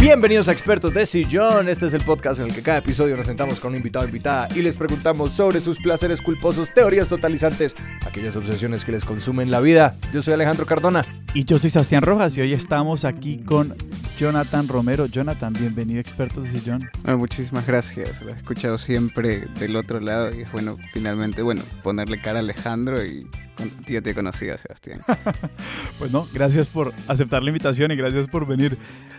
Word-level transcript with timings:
Bienvenidos 0.00 0.46
a 0.46 0.52
Expertos 0.52 0.94
de 0.94 1.04
Sillón. 1.04 1.68
Este 1.68 1.86
es 1.86 1.92
el 1.92 2.04
podcast 2.04 2.38
en 2.38 2.46
el 2.46 2.54
que 2.54 2.62
cada 2.62 2.78
episodio 2.78 3.16
nos 3.16 3.26
sentamos 3.26 3.58
con 3.58 3.72
un 3.72 3.78
invitado 3.78 4.04
o 4.04 4.08
invitada 4.08 4.46
y 4.54 4.62
les 4.62 4.76
preguntamos 4.76 5.32
sobre 5.32 5.60
sus 5.60 5.76
placeres 5.78 6.22
culposos, 6.22 6.72
teorías 6.72 7.08
totalizantes, 7.08 7.74
aquellas 8.06 8.36
obsesiones 8.36 8.84
que 8.84 8.92
les 8.92 9.04
consumen 9.04 9.50
la 9.50 9.58
vida. 9.58 9.96
Yo 10.12 10.22
soy 10.22 10.34
Alejandro 10.34 10.66
Cardona. 10.66 11.04
Y 11.34 11.44
yo 11.44 11.58
soy 11.58 11.70
Sebastián 11.70 12.02
Rojas 12.02 12.36
y 12.38 12.40
hoy 12.40 12.52
estamos 12.52 13.04
aquí 13.04 13.38
con 13.38 13.74
Jonathan 14.16 14.68
Romero. 14.68 15.06
Jonathan, 15.06 15.52
bienvenido 15.52 15.98
a 15.98 16.00
Expertos 16.00 16.44
de 16.44 16.50
Sillón. 16.52 16.88
Bueno, 17.02 17.18
muchísimas 17.18 17.66
gracias. 17.66 18.22
Lo 18.22 18.32
he 18.32 18.36
escuchado 18.36 18.78
siempre 18.78 19.48
del 19.58 19.74
otro 19.74 19.98
lado 19.98 20.32
y 20.32 20.42
es 20.42 20.52
bueno 20.52 20.76
finalmente, 20.92 21.42
bueno, 21.42 21.62
ponerle 21.82 22.20
cara 22.20 22.38
a 22.38 22.42
Alejandro 22.42 23.04
y 23.04 23.26
ya 23.86 24.02
te 24.02 24.14
conocía, 24.14 24.56
Sebastián. 24.56 25.02
pues 25.98 26.12
no, 26.12 26.28
gracias 26.32 26.68
por 26.68 26.92
aceptar 27.06 27.42
la 27.42 27.50
invitación 27.50 27.90
y 27.90 27.96
gracias 27.96 28.28
por 28.28 28.46
venir. 28.46 28.76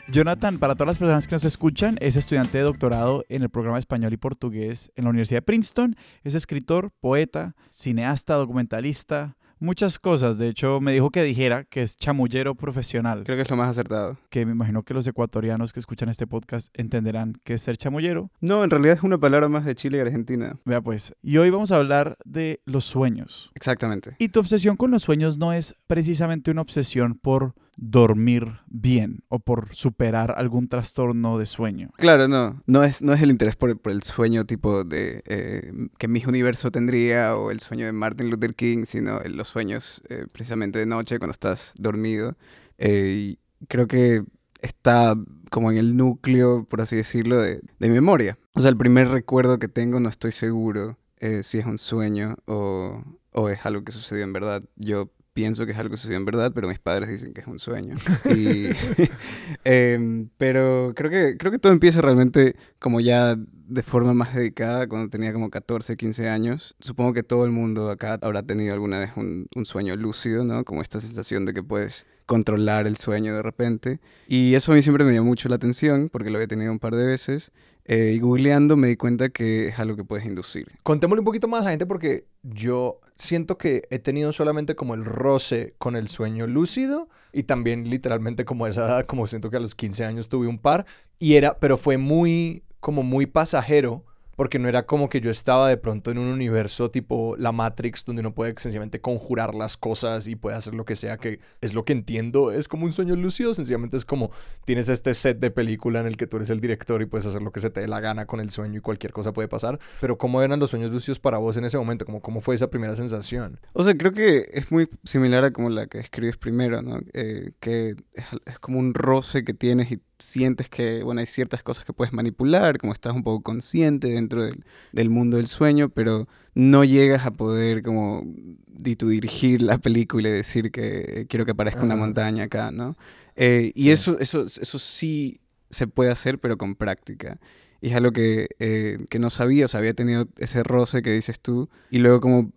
Jonathan, 0.07 0.57
para 0.57 0.75
todas 0.75 0.87
las 0.87 0.99
personas 0.99 1.27
que 1.27 1.35
nos 1.35 1.45
escuchan, 1.45 1.97
es 1.99 2.15
estudiante 2.15 2.57
de 2.57 2.63
doctorado 2.63 3.25
en 3.29 3.43
el 3.43 3.49
programa 3.49 3.79
español 3.79 4.13
y 4.13 4.17
portugués 4.17 4.91
en 4.95 5.05
la 5.05 5.11
Universidad 5.11 5.37
de 5.37 5.43
Princeton. 5.43 5.95
Es 6.23 6.35
escritor, 6.35 6.91
poeta, 6.99 7.55
cineasta, 7.71 8.35
documentalista, 8.35 9.37
muchas 9.59 9.99
cosas. 9.99 10.37
De 10.37 10.47
hecho, 10.47 10.79
me 10.81 10.93
dijo 10.93 11.09
que 11.11 11.23
dijera 11.23 11.63
que 11.63 11.81
es 11.81 11.97
chamullero 11.97 12.55
profesional. 12.55 13.23
Creo 13.23 13.37
que 13.37 13.43
es 13.43 13.49
lo 13.49 13.55
más 13.55 13.69
acertado. 13.69 14.17
Que 14.29 14.45
me 14.45 14.51
imagino 14.51 14.83
que 14.83 14.93
los 14.93 15.05
ecuatorianos 15.07 15.73
que 15.73 15.79
escuchan 15.79 16.09
este 16.09 16.27
podcast 16.27 16.69
entenderán 16.73 17.35
que 17.43 17.55
es 17.55 17.61
ser 17.61 17.77
chamullero. 17.77 18.31
No, 18.41 18.63
en 18.63 18.69
realidad 18.69 18.97
es 18.97 19.03
una 19.03 19.17
palabra 19.17 19.49
más 19.49 19.65
de 19.65 19.75
Chile 19.75 19.97
y 19.97 20.01
Argentina. 20.01 20.59
Vea 20.65 20.81
pues. 20.81 21.13
Y 21.21 21.37
hoy 21.37 21.49
vamos 21.49 21.71
a 21.71 21.77
hablar 21.77 22.17
de 22.25 22.61
los 22.65 22.85
sueños. 22.85 23.51
Exactamente. 23.55 24.15
Y 24.17 24.29
tu 24.29 24.39
obsesión 24.39 24.77
con 24.77 24.91
los 24.91 25.03
sueños 25.03 25.37
no 25.37 25.53
es 25.53 25.75
precisamente 25.87 26.51
una 26.51 26.61
obsesión 26.61 27.15
por 27.15 27.53
dormir 27.81 28.59
bien 28.67 29.23
o 29.29 29.39
por 29.39 29.73
superar 29.73 30.35
algún 30.37 30.67
trastorno 30.67 31.37
de 31.37 31.45
sueño. 31.45 31.91
Claro, 31.97 32.27
no. 32.27 32.61
No 32.67 32.83
es, 32.83 33.01
no 33.01 33.13
es 33.13 33.21
el 33.21 33.31
interés 33.31 33.55
por, 33.55 33.79
el 33.85 34.03
sueño 34.03 34.45
tipo 34.45 34.83
de 34.83 35.23
eh, 35.25 35.71
que 35.97 36.07
mi 36.07 36.23
universo 36.25 36.71
tendría 36.71 37.35
o 37.35 37.51
el 37.51 37.61
sueño 37.61 37.85
de 37.85 37.93
Martin 37.93 38.29
Luther 38.29 38.53
King, 38.53 38.83
sino 38.83 39.19
los 39.21 39.47
sueños 39.47 40.01
eh, 40.09 40.25
precisamente 40.31 40.79
de 40.79 40.85
noche 40.85 41.19
cuando 41.19 41.31
estás 41.31 41.73
dormido. 41.77 42.35
Eh, 42.77 43.15
y 43.17 43.39
creo 43.67 43.87
que 43.87 44.23
está 44.61 45.15
como 45.49 45.71
en 45.71 45.77
el 45.77 45.95
núcleo, 45.95 46.65
por 46.65 46.81
así 46.81 46.97
decirlo, 46.97 47.37
de, 47.37 47.61
de 47.79 47.89
memoria. 47.89 48.37
O 48.55 48.59
sea, 48.59 48.69
el 48.69 48.77
primer 48.77 49.07
recuerdo 49.07 49.57
que 49.57 49.69
tengo 49.69 49.99
no 49.99 50.09
estoy 50.09 50.31
seguro 50.31 50.97
si 51.43 51.57
es 51.57 51.65
un 51.65 51.77
sueño 51.77 52.37
o, 52.45 53.03
o 53.33 53.49
es 53.49 53.65
algo 53.65 53.83
que 53.83 53.91
sucedió 53.91 54.23
en 54.23 54.31
verdad. 54.31 54.63
Yo 54.77 55.11
pienso 55.33 55.65
que 55.65 55.71
es 55.71 55.77
algo 55.77 55.91
que 55.91 55.97
sucedió 55.97 56.17
en 56.17 56.25
verdad, 56.25 56.51
pero 56.53 56.67
mis 56.67 56.79
padres 56.79 57.09
dicen 57.09 57.33
que 57.33 57.41
es 57.41 57.47
un 57.47 57.59
sueño. 57.59 57.95
Em, 59.63 60.29
pero 60.37 60.93
creo 60.95 61.11
que, 61.11 61.37
creo 61.37 61.51
que 61.51 61.59
todo 61.59 61.71
empieza 61.71 62.01
realmente 62.01 62.55
como 62.79 62.99
ya 62.99 63.35
de 63.35 63.83
forma 63.83 64.13
más 64.13 64.33
dedicada 64.33 64.87
cuando 64.87 65.09
tenía 65.09 65.31
como 65.31 65.49
14, 65.49 65.95
15 65.95 66.29
años. 66.29 66.75
Supongo 66.79 67.13
que 67.13 67.23
todo 67.23 67.45
el 67.45 67.51
mundo 67.51 67.89
acá 67.91 68.17
habrá 68.21 68.43
tenido 68.43 68.73
alguna 68.73 68.99
vez 68.99 69.11
un, 69.15 69.47
un 69.55 69.65
sueño 69.65 69.95
lúcido, 69.95 70.43
¿no? 70.43 70.63
Como 70.63 70.81
esta 70.81 70.99
sensación 70.99 71.45
de 71.45 71.53
que 71.53 71.63
puedes 71.63 72.05
controlar 72.29 72.85
el 72.85 72.95
sueño 72.95 73.35
de 73.35 73.41
repente. 73.41 73.99
Y 74.27 74.53
eso 74.53 74.71
a 74.71 74.75
mí 74.75 74.83
siempre 74.83 75.03
me 75.03 75.13
llamó 75.13 75.27
mucho 75.27 75.49
la 75.49 75.55
atención 75.55 76.09
porque 76.09 76.29
lo 76.29 76.37
había 76.37 76.47
tenido 76.47 76.71
un 76.71 76.77
par 76.77 76.95
de 76.95 77.03
veces. 77.03 77.51
Eh, 77.91 78.11
y 78.13 78.19
googleando 78.19 78.77
me 78.77 78.87
di 78.87 78.95
cuenta 78.97 79.29
que 79.29 79.69
es 79.69 79.79
algo 79.79 79.95
que 79.95 80.03
puedes 80.03 80.23
inducir. 80.23 80.67
Contémosle 80.83 81.21
un 81.21 81.25
poquito 81.25 81.47
más 81.47 81.61
a 81.61 81.63
la 81.63 81.69
gente 81.71 81.87
porque 81.87 82.25
yo 82.43 82.99
siento 83.15 83.57
que 83.57 83.81
he 83.89 83.97
tenido 83.97 84.31
solamente 84.31 84.75
como 84.75 84.93
el 84.93 85.03
roce 85.03 85.73
con 85.79 85.95
el 85.95 86.07
sueño 86.07 86.45
lúcido 86.45 87.09
y 87.33 87.43
también 87.43 87.89
literalmente 87.89 88.45
como 88.45 88.67
esa 88.67 88.85
edad, 88.85 89.05
como 89.07 89.25
siento 89.25 89.49
que 89.49 89.57
a 89.57 89.59
los 89.59 89.73
15 89.73 90.05
años 90.05 90.29
tuve 90.29 90.45
un 90.45 90.59
par 90.59 90.85
y 91.17 91.33
era, 91.33 91.57
pero 91.57 91.77
fue 91.77 91.97
muy, 91.97 92.61
como 92.79 93.01
muy 93.01 93.25
pasajero 93.25 94.05
porque 94.39 94.57
no 94.57 94.69
era 94.69 94.85
como 94.85 95.09
que 95.09 95.19
yo 95.19 95.29
estaba 95.29 95.67
de 95.67 95.75
pronto 95.75 96.11
en 96.11 96.17
un 96.17 96.27
universo 96.27 96.89
tipo 96.89 97.35
la 97.35 97.51
Matrix, 97.51 98.05
donde 98.05 98.21
uno 98.21 98.33
puede 98.33 98.53
sencillamente 98.57 99.01
conjurar 99.01 99.53
las 99.53 99.75
cosas 99.75 100.27
y 100.27 100.37
puede 100.37 100.55
hacer 100.55 100.75
lo 100.75 100.85
que 100.85 100.95
sea, 100.95 101.17
que 101.17 101.41
es 101.59 101.73
lo 101.73 101.83
que 101.83 101.91
entiendo, 101.91 102.53
es 102.53 102.69
como 102.69 102.85
un 102.85 102.93
sueño 102.93 103.17
lúcido, 103.17 103.53
sencillamente 103.53 103.97
es 103.97 104.05
como 104.05 104.31
tienes 104.63 104.87
este 104.87 105.13
set 105.13 105.39
de 105.39 105.51
película 105.51 105.99
en 105.99 106.05
el 106.07 106.15
que 106.15 106.25
tú 106.25 106.37
eres 106.37 106.49
el 106.51 106.61
director 106.61 107.01
y 107.01 107.05
puedes 107.05 107.25
hacer 107.27 107.41
lo 107.41 107.51
que 107.51 107.59
se 107.59 107.69
te 107.69 107.81
dé 107.81 107.89
la 107.89 107.99
gana 107.99 108.27
con 108.27 108.39
el 108.39 108.49
sueño 108.49 108.77
y 108.77 108.81
cualquier 108.81 109.11
cosa 109.11 109.33
puede 109.33 109.49
pasar, 109.49 109.77
pero 109.99 110.17
¿cómo 110.17 110.41
eran 110.41 110.57
los 110.57 110.69
sueños 110.69 110.89
lúcidos 110.89 111.19
para 111.19 111.37
vos 111.37 111.57
en 111.57 111.65
ese 111.65 111.77
momento? 111.77 112.05
¿Cómo, 112.05 112.21
cómo 112.21 112.39
fue 112.39 112.55
esa 112.55 112.69
primera 112.69 112.95
sensación? 112.95 113.59
O 113.73 113.83
sea, 113.83 113.93
creo 113.97 114.13
que 114.13 114.49
es 114.53 114.71
muy 114.71 114.87
similar 115.03 115.43
a 115.43 115.51
como 115.51 115.69
la 115.69 115.87
que 115.87 115.99
escribes 115.99 116.37
primero, 116.37 116.81
¿no? 116.81 117.01
Eh, 117.11 117.51
que 117.59 117.97
es, 118.13 118.25
es 118.45 118.59
como 118.59 118.79
un 118.79 118.93
roce 118.93 119.43
que 119.43 119.53
tienes 119.53 119.91
y 119.91 119.99
sientes 120.19 120.69
que, 120.69 121.01
bueno, 121.03 121.21
hay 121.21 121.25
ciertas 121.25 121.63
cosas 121.63 121.85
que 121.85 121.93
puedes 121.93 122.13
manipular, 122.13 122.77
como 122.77 122.93
estás 122.93 123.13
un 123.13 123.23
poco 123.23 123.41
consciente 123.41 124.09
dentro 124.09 124.43
del, 124.43 124.63
del 124.91 125.09
mundo 125.09 125.37
del 125.37 125.47
sueño, 125.47 125.89
pero 125.89 126.27
no 126.53 126.83
llegas 126.83 127.25
a 127.25 127.31
poder 127.31 127.81
como 127.81 128.23
dirigir 128.67 129.61
la 129.61 129.77
película 129.77 130.29
y 130.29 130.31
decir 130.31 130.71
que 130.71 131.25
quiero 131.29 131.45
que 131.45 131.51
aparezca 131.51 131.83
una 131.83 131.95
montaña 131.95 132.45
acá, 132.45 132.71
¿no? 132.71 132.97
Eh, 133.35 133.71
y 133.75 133.91
eso, 133.91 134.19
eso, 134.19 134.43
eso 134.43 134.79
sí 134.79 135.39
se 135.69 135.87
puede 135.87 136.11
hacer, 136.11 136.39
pero 136.39 136.57
con 136.57 136.75
práctica. 136.75 137.39
Y 137.81 137.89
es 137.89 137.95
algo 137.95 138.11
que, 138.11 138.49
eh, 138.59 138.97
que 139.09 139.19
no 139.19 139.29
sabía, 139.29 139.65
o 139.65 139.67
sea, 139.69 139.79
había 139.79 139.93
tenido 139.93 140.27
ese 140.37 140.63
roce 140.63 141.01
que 141.01 141.11
dices 141.11 141.39
tú, 141.39 141.69
y 141.89 141.99
luego 141.99 142.19
como 142.19 142.51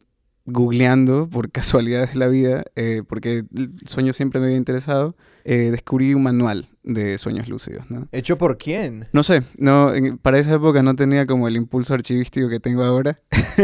googleando 0.45 1.29
por 1.29 1.53
casualidades 1.53 2.15
de 2.15 2.19
la 2.19 2.27
vida, 2.27 2.65
eh, 2.75 3.03
porque 3.07 3.45
el 3.55 3.75
sueño 3.87 4.13
siempre 4.13 4.41
me 4.41 4.47
había 4.47 4.59
interesado, 4.59 5.15
descubrí 5.45 6.15
un 6.15 6.25
manual 6.25 6.72
de 6.83 7.19
sueños 7.19 7.49
lúcidos, 7.49 7.91
¿no? 7.91 8.09
¿Hecho 8.13 8.39
por 8.39 8.59
quién? 8.59 9.07
No 9.13 9.23
sé, 9.23 9.43
no, 9.57 9.93
para 10.23 10.39
esa 10.39 10.55
época 10.55 10.83
no 10.83 10.95
tenía 10.97 11.27
como 11.27 11.49
el 11.49 11.57
impulso 11.57 11.95
archivístico 11.95 12.49
que 12.49 12.61
tengo 12.61 12.85
ahora. 12.85 13.21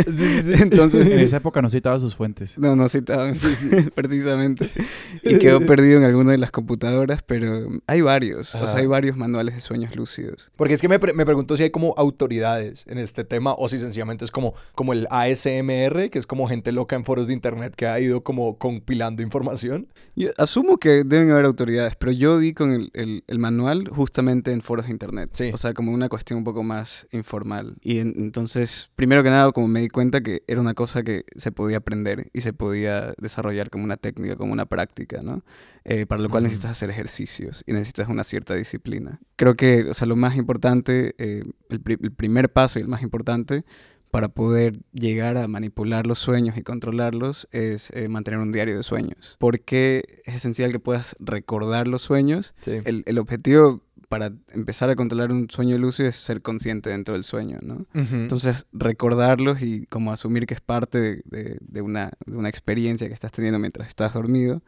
Entonces, 0.61 1.07
en 1.07 1.19
esa 1.19 1.39
época 1.39 1.63
no 1.63 1.71
citaba 1.71 1.99
sus 1.99 2.15
fuentes. 2.15 2.59
No, 2.59 2.77
no 2.77 2.89
citaba 2.89 3.33
precisamente. 3.95 4.71
Y 5.23 5.39
quedó 5.39 5.65
perdido 5.65 5.99
en 5.99 6.05
alguna 6.05 6.33
de 6.33 6.39
las 6.39 6.51
computadoras, 6.51 7.23
pero 7.23 7.69
hay 7.87 8.01
varios, 8.01 8.55
o 8.55 8.69
sea, 8.69 8.79
hay 8.79 8.87
varios 8.87 9.17
manuales 9.17 9.55
de 9.55 9.61
sueños 9.61 9.95
lúcidos. 9.97 10.51
Porque 10.57 10.75
es 10.75 10.81
que 10.81 10.89
me, 10.89 10.99
me 10.99 11.25
pregunto 11.25 11.57
si 11.57 11.65
hay 11.65 11.71
como 11.71 11.95
autoridades 11.97 12.85
en 12.87 12.99
este 12.99 13.25
tema 13.25 13.55
o 13.55 13.69
si 13.69 13.79
sencillamente 13.79 14.25
es 14.25 14.31
como, 14.31 14.55
como 14.75 14.93
el 14.93 15.07
ASMR, 15.11 16.11
que 16.11 16.19
es 16.19 16.27
como 16.27 16.49
gente 16.49 16.73
loca 16.73 16.97
en 16.97 17.05
foros 17.05 17.27
de 17.27 17.33
internet 17.33 17.75
que 17.77 17.87
ha 17.87 17.99
ido 18.01 18.23
como 18.23 18.59
compilando 18.59 19.23
información. 19.23 19.89
Yo 20.15 20.31
asumo 20.39 20.79
que 20.79 21.05
deben 21.05 21.31
haber 21.31 21.45
autoridades, 21.45 21.97
pero 21.97 22.13
yo 22.13 22.39
di 22.39 22.53
con 22.53 22.73
el 22.73 22.89
el, 22.95 23.08
manual 23.39 23.89
justamente 23.89 24.53
en 24.53 24.63
foros 24.63 24.87
de 24.87 24.93
internet. 24.93 25.31
O 25.53 25.59
sea, 25.59 25.75
como 25.75 25.93
una 25.93 26.09
cuestión 26.09 26.39
un 26.39 26.45
poco 26.45 26.63
más 26.63 27.07
informal. 27.13 27.77
Y 27.83 27.99
entonces, 27.99 28.91
primero 28.97 29.23
que 29.23 29.31
nada, 29.31 29.53
como 29.53 29.69
me 29.69 29.81
di 29.81 29.89
cuenta 29.89 30.21
que 30.21 30.43
era 30.47 30.61
una 30.61 30.75
cosa 30.75 31.03
que 31.03 31.25
se 31.37 31.53
podía 31.53 31.79
aprender 31.79 32.31
y 32.33 32.41
se 32.41 32.53
podía 32.53 33.15
desarrollar 33.19 33.71
como 33.71 33.85
una 33.85 33.97
técnica, 33.97 34.37
como 34.37 34.53
una 34.53 34.67
práctica, 34.67 35.21
¿no? 35.23 35.45
Eh, 35.85 36.07
para 36.07 36.21
lo 36.21 36.29
cual 36.29 36.43
necesitas 36.43 36.73
hacer 36.73 36.91
ejercicios 36.91 37.65
y 37.67 37.73
necesitas 37.73 38.09
una 38.09 38.25
cierta 38.25 38.55
disciplina. 38.55 39.21
Creo 39.37 39.55
que, 39.55 39.85
o 39.89 39.95
sea, 39.95 40.07
lo 40.07 40.17
más 40.17 40.37
importante, 40.37 41.15
eh, 41.19 41.45
el, 41.71 41.83
el 41.87 42.13
primer 42.13 42.53
paso 42.53 42.79
y 42.79 42.83
el 42.83 42.89
más 42.89 43.03
importante 43.03 43.65
para 44.11 44.29
poder 44.29 44.81
llegar 44.93 45.37
a 45.37 45.49
manipular 45.49 46.07
los 46.07 46.19
sueños 46.19 46.57
y 46.57 46.63
controlarlos 46.63 47.49
es 47.51 47.91
eh, 47.91 48.09
mantener 48.09 48.41
un 48.41 48.53
diario 48.53 48.77
de 48.77 48.83
sueños. 48.83 49.37
Porque 49.39 50.23
es 50.25 50.37
esencial 50.37 50.73
que 50.73 50.81
puedas 50.81 51.17
recordar 51.21 51.89
los 51.89 52.03
sueños. 52.03 52.55
El, 52.65 53.03
el, 53.07 53.19
objetivo 53.19 53.83
para 54.09 54.33
empezar 54.53 54.89
a 54.91 54.97
controlar 54.97 55.31
un 55.31 55.51
sueño 55.51 55.77
lúcido 55.77 56.09
es 56.09 56.17
ser 56.17 56.41
consciente 56.41 56.91
dentro 56.91 57.15
del 57.15 57.25
sueño, 57.25 57.59
¿no? 57.63 57.87
Entonces, 57.93 58.67
recordarlos 58.73 59.61
y 59.61 59.87
como 59.87 60.13
asumir 60.13 60.47
que 60.47 60.55
es 60.55 60.61
parte 60.61 61.23
de, 61.25 61.59
de, 61.61 61.83
una, 61.83 62.13
de 62.25 62.37
una 62.37 62.49
experiencia 62.49 63.07
que 63.09 63.15
estás 63.15 63.33
teniendo 63.33 63.59
mientras 63.59 63.89
estás 63.89 64.15
dormido 64.15 64.63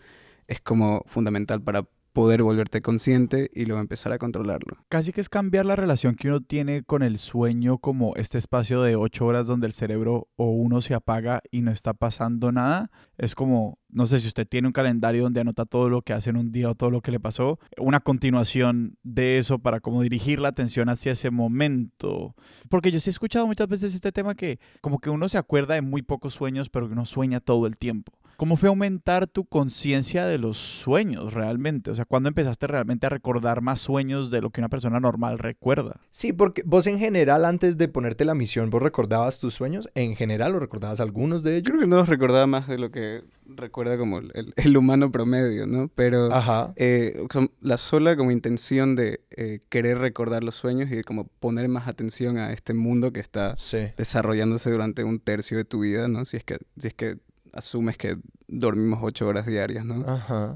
es 0.47 0.61
como 0.61 1.05
fundamental 1.07 1.63
para 1.63 1.87
poder 2.13 2.43
volverte 2.43 2.81
consciente 2.81 3.51
y 3.55 3.65
luego 3.65 3.81
empezar 3.81 4.13
a 4.13 4.19
controlarlo. 4.19 4.85
Casi 4.89 5.13
que 5.13 5.21
es 5.21 5.29
cambiar 5.29 5.67
la 5.67 5.77
relación 5.77 6.15
que 6.15 6.29
uno 6.29 6.41
tiene 6.41 6.83
con 6.83 7.03
el 7.03 7.19
sueño 7.19 7.79
como 7.79 8.15
este 8.17 8.39
espacio 8.39 8.83
de 8.83 8.97
ocho 8.97 9.27
horas 9.27 9.47
donde 9.47 9.67
el 9.67 9.73
cerebro 9.73 10.29
o 10.37 10.51
uno 10.51 10.81
se 10.81 10.95
apaga 10.95 11.43
y 11.51 11.63
no 11.63 11.71
está 11.71 11.95
pasando 11.95 12.53
nada. 12.53 12.91
Es 13.17 13.35
como, 13.35 13.79
no 13.89 14.07
sé 14.07 14.19
si 14.21 14.29
usted 14.29 14.47
tiene 14.47 14.69
un 14.69 14.73
calendario 14.73 15.25
donde 15.25 15.41
anota 15.41 15.65
todo 15.67 15.89
lo 15.89 16.03
que 16.03 16.13
hace 16.13 16.31
en 16.31 16.37
un 16.37 16.53
día 16.53 16.71
o 16.71 16.75
todo 16.75 16.91
lo 16.91 17.01
que 17.01 17.11
le 17.11 17.21
pasó, 17.21 17.59
una 17.79 18.01
continuación 18.01 18.97
de 19.03 19.39
eso 19.39 19.59
para 19.59 19.81
como 19.81 20.03
dirigir 20.03 20.41
la 20.41 20.49
atención 20.49 20.89
hacia 20.89 21.13
ese 21.13 21.31
momento. 21.31 22.35
Porque 22.69 22.91
yo 22.91 23.01
sí 23.01 23.11
he 23.11 23.13
escuchado 23.13 23.47
muchas 23.47 23.69
veces 23.69 23.95
este 23.95 24.13
tema 24.13 24.35
que 24.35 24.59
como 24.81 24.99
que 24.99 25.11
uno 25.11 25.29
se 25.29 25.39
acuerda 25.39 25.75
de 25.75 25.83
muy 25.83 26.03
pocos 26.03 26.35
sueños, 26.35 26.71
pero 26.71 26.87
que 26.87 26.93
uno 26.93 27.07
sueña 27.07 27.41
todo 27.41 27.67
el 27.67 27.77
tiempo 27.77 28.20
¿Cómo 28.41 28.57
fue 28.57 28.71
aumentar 28.71 29.27
tu 29.27 29.45
conciencia 29.45 30.25
de 30.25 30.39
los 30.39 30.57
sueños 30.57 31.35
realmente? 31.35 31.91
O 31.91 31.95
sea, 31.95 32.07
¿cuándo 32.07 32.31
empezaste 32.31 32.67
realmente 32.67 33.05
a 33.05 33.11
recordar 33.11 33.61
más 33.61 33.83
sueños 33.83 34.31
de 34.31 34.41
lo 34.41 34.49
que 34.49 34.63
una 34.63 34.71
persona 34.71 34.99
normal 34.99 35.39
recuerda? 35.39 36.01
Sí, 36.11 36.33
porque 36.33 36.63
vos 36.65 36.87
en 36.87 36.99
general, 36.99 37.45
antes 37.45 37.77
de 37.77 37.89
ponerte 37.89 38.25
la 38.25 38.35
misión, 38.35 38.71
¿vos 38.71 38.81
recordabas 38.81 39.41
tus 39.41 39.53
sueños? 39.53 39.91
¿En 39.95 40.17
general 40.17 40.55
o 40.55 40.59
recordabas 40.59 41.01
algunos 41.01 41.43
de 41.43 41.59
ellos? 41.59 41.69
Creo 41.69 41.81
que 41.81 41.87
no 41.87 41.97
los 41.97 42.09
recordaba 42.09 42.47
más 42.47 42.67
de 42.67 42.79
lo 42.79 42.91
que 42.91 43.25
recuerda 43.45 43.99
como 43.99 44.21
el, 44.21 44.77
humano 44.77 45.13
promedio, 45.13 45.67
¿no? 45.67 45.91
Pero 45.95 46.31
eh, 46.77 47.23
la 47.61 47.77
sola 47.77 48.17
como 48.17 48.31
intención 48.31 48.97
de 48.97 49.21
eh, 49.37 49.61
querer 49.69 49.99
recordar 49.99 50.45
los 50.45 50.55
sueños 50.55 50.91
y 50.91 50.97
de 50.97 51.05
como 51.05 51.25
poner 51.25 51.69
más 51.69 51.89
atención 51.89 52.39
a 52.39 52.55
este 52.55 52.73
mundo 52.73 53.13
que 53.13 53.21
está 53.21 53.59
desarrollándose 53.99 54.71
durante 54.71 55.05
un 55.05 55.21
tercio 55.21 55.59
de 55.59 55.67
tu 55.67 55.81
vida, 55.81 56.09
¿no? 56.09 56.25
Si 56.25 56.39
es 56.39 56.45
que, 56.45 56.57
si 56.79 56.89
es 56.89 56.95
que 56.95 57.19
asumes 57.53 57.97
que 57.97 58.17
dormimos 58.49 59.01
ocho 59.03 59.27
horas 59.29 59.47
diarias, 59.47 59.85
¿no? 59.85 60.05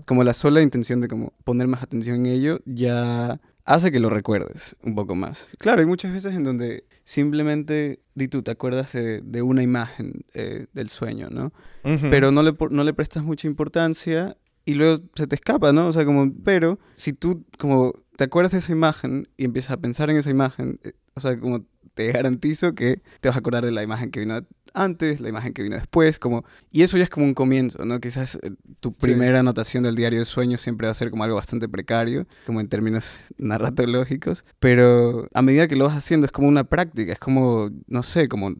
Como 0.06 0.24
la 0.24 0.34
sola 0.34 0.62
intención 0.62 1.00
de 1.00 1.08
como 1.08 1.32
poner 1.44 1.68
más 1.68 1.82
atención 1.82 2.16
en 2.16 2.26
ello 2.26 2.60
ya 2.64 3.40
hace 3.64 3.90
que 3.90 4.00
lo 4.00 4.10
recuerdes 4.10 4.76
un 4.82 4.94
poco 4.94 5.14
más. 5.14 5.48
Claro, 5.58 5.80
hay 5.80 5.86
muchas 5.86 6.12
veces 6.12 6.34
en 6.34 6.44
donde 6.44 6.84
simplemente, 7.04 8.00
di 8.14 8.28
tú, 8.28 8.42
te 8.42 8.50
acuerdas 8.50 8.92
de, 8.92 9.42
una 9.42 9.62
imagen 9.62 10.24
eh, 10.34 10.66
del 10.72 10.88
sueño, 10.88 11.28
¿no? 11.30 11.52
Pero 11.82 12.30
no 12.30 12.42
le, 12.42 12.54
no 12.70 12.84
le 12.84 12.94
prestas 12.94 13.24
mucha 13.24 13.46
importancia 13.46 14.36
y 14.64 14.74
luego 14.74 15.02
se 15.14 15.26
te 15.26 15.34
escapa, 15.34 15.72
¿no? 15.72 15.88
O 15.88 15.92
sea, 15.92 16.04
como, 16.04 16.32
pero 16.44 16.78
si 16.92 17.12
tú 17.12 17.44
como 17.58 17.92
te 18.16 18.24
acuerdas 18.24 18.52
de 18.52 18.58
esa 18.58 18.72
imagen 18.72 19.28
y 19.36 19.44
empiezas 19.44 19.72
a 19.72 19.76
pensar 19.76 20.10
en 20.10 20.16
esa 20.16 20.30
imagen, 20.30 20.78
eh, 20.82 20.92
o 21.14 21.20
sea, 21.20 21.38
como 21.38 21.64
te 21.94 22.10
garantizo 22.12 22.74
que 22.74 23.02
te 23.20 23.28
vas 23.28 23.36
a 23.36 23.40
acordar 23.40 23.64
de 23.64 23.72
la 23.72 23.82
imagen 23.82 24.10
que 24.10 24.20
vino 24.20 24.40
antes, 24.74 25.20
la 25.20 25.28
imagen 25.28 25.54
que 25.54 25.62
vino 25.62 25.76
después, 25.76 26.18
como... 26.18 26.44
Y 26.70 26.82
eso 26.82 26.98
ya 26.98 27.04
es 27.04 27.10
como 27.10 27.24
un 27.24 27.34
comienzo, 27.34 27.84
¿no? 27.84 28.00
Quizás 28.00 28.38
eh, 28.42 28.50
tu 28.80 28.92
primera 28.92 29.40
anotación 29.40 29.84
del 29.84 29.94
diario 29.94 30.18
de 30.18 30.24
sueños 30.24 30.60
siempre 30.60 30.86
va 30.86 30.90
a 30.90 30.94
ser 30.94 31.10
como 31.10 31.24
algo 31.24 31.36
bastante 31.36 31.68
precario, 31.68 32.26
como 32.44 32.60
en 32.60 32.68
términos 32.68 33.04
narratológicos, 33.38 34.44
pero 34.58 35.28
a 35.32 35.42
medida 35.42 35.68
que 35.68 35.76
lo 35.76 35.86
vas 35.86 35.96
haciendo 35.96 36.26
es 36.26 36.32
como 36.32 36.48
una 36.48 36.64
práctica, 36.64 37.12
es 37.12 37.18
como, 37.18 37.70
no 37.86 38.02
sé, 38.02 38.28
como 38.28 38.54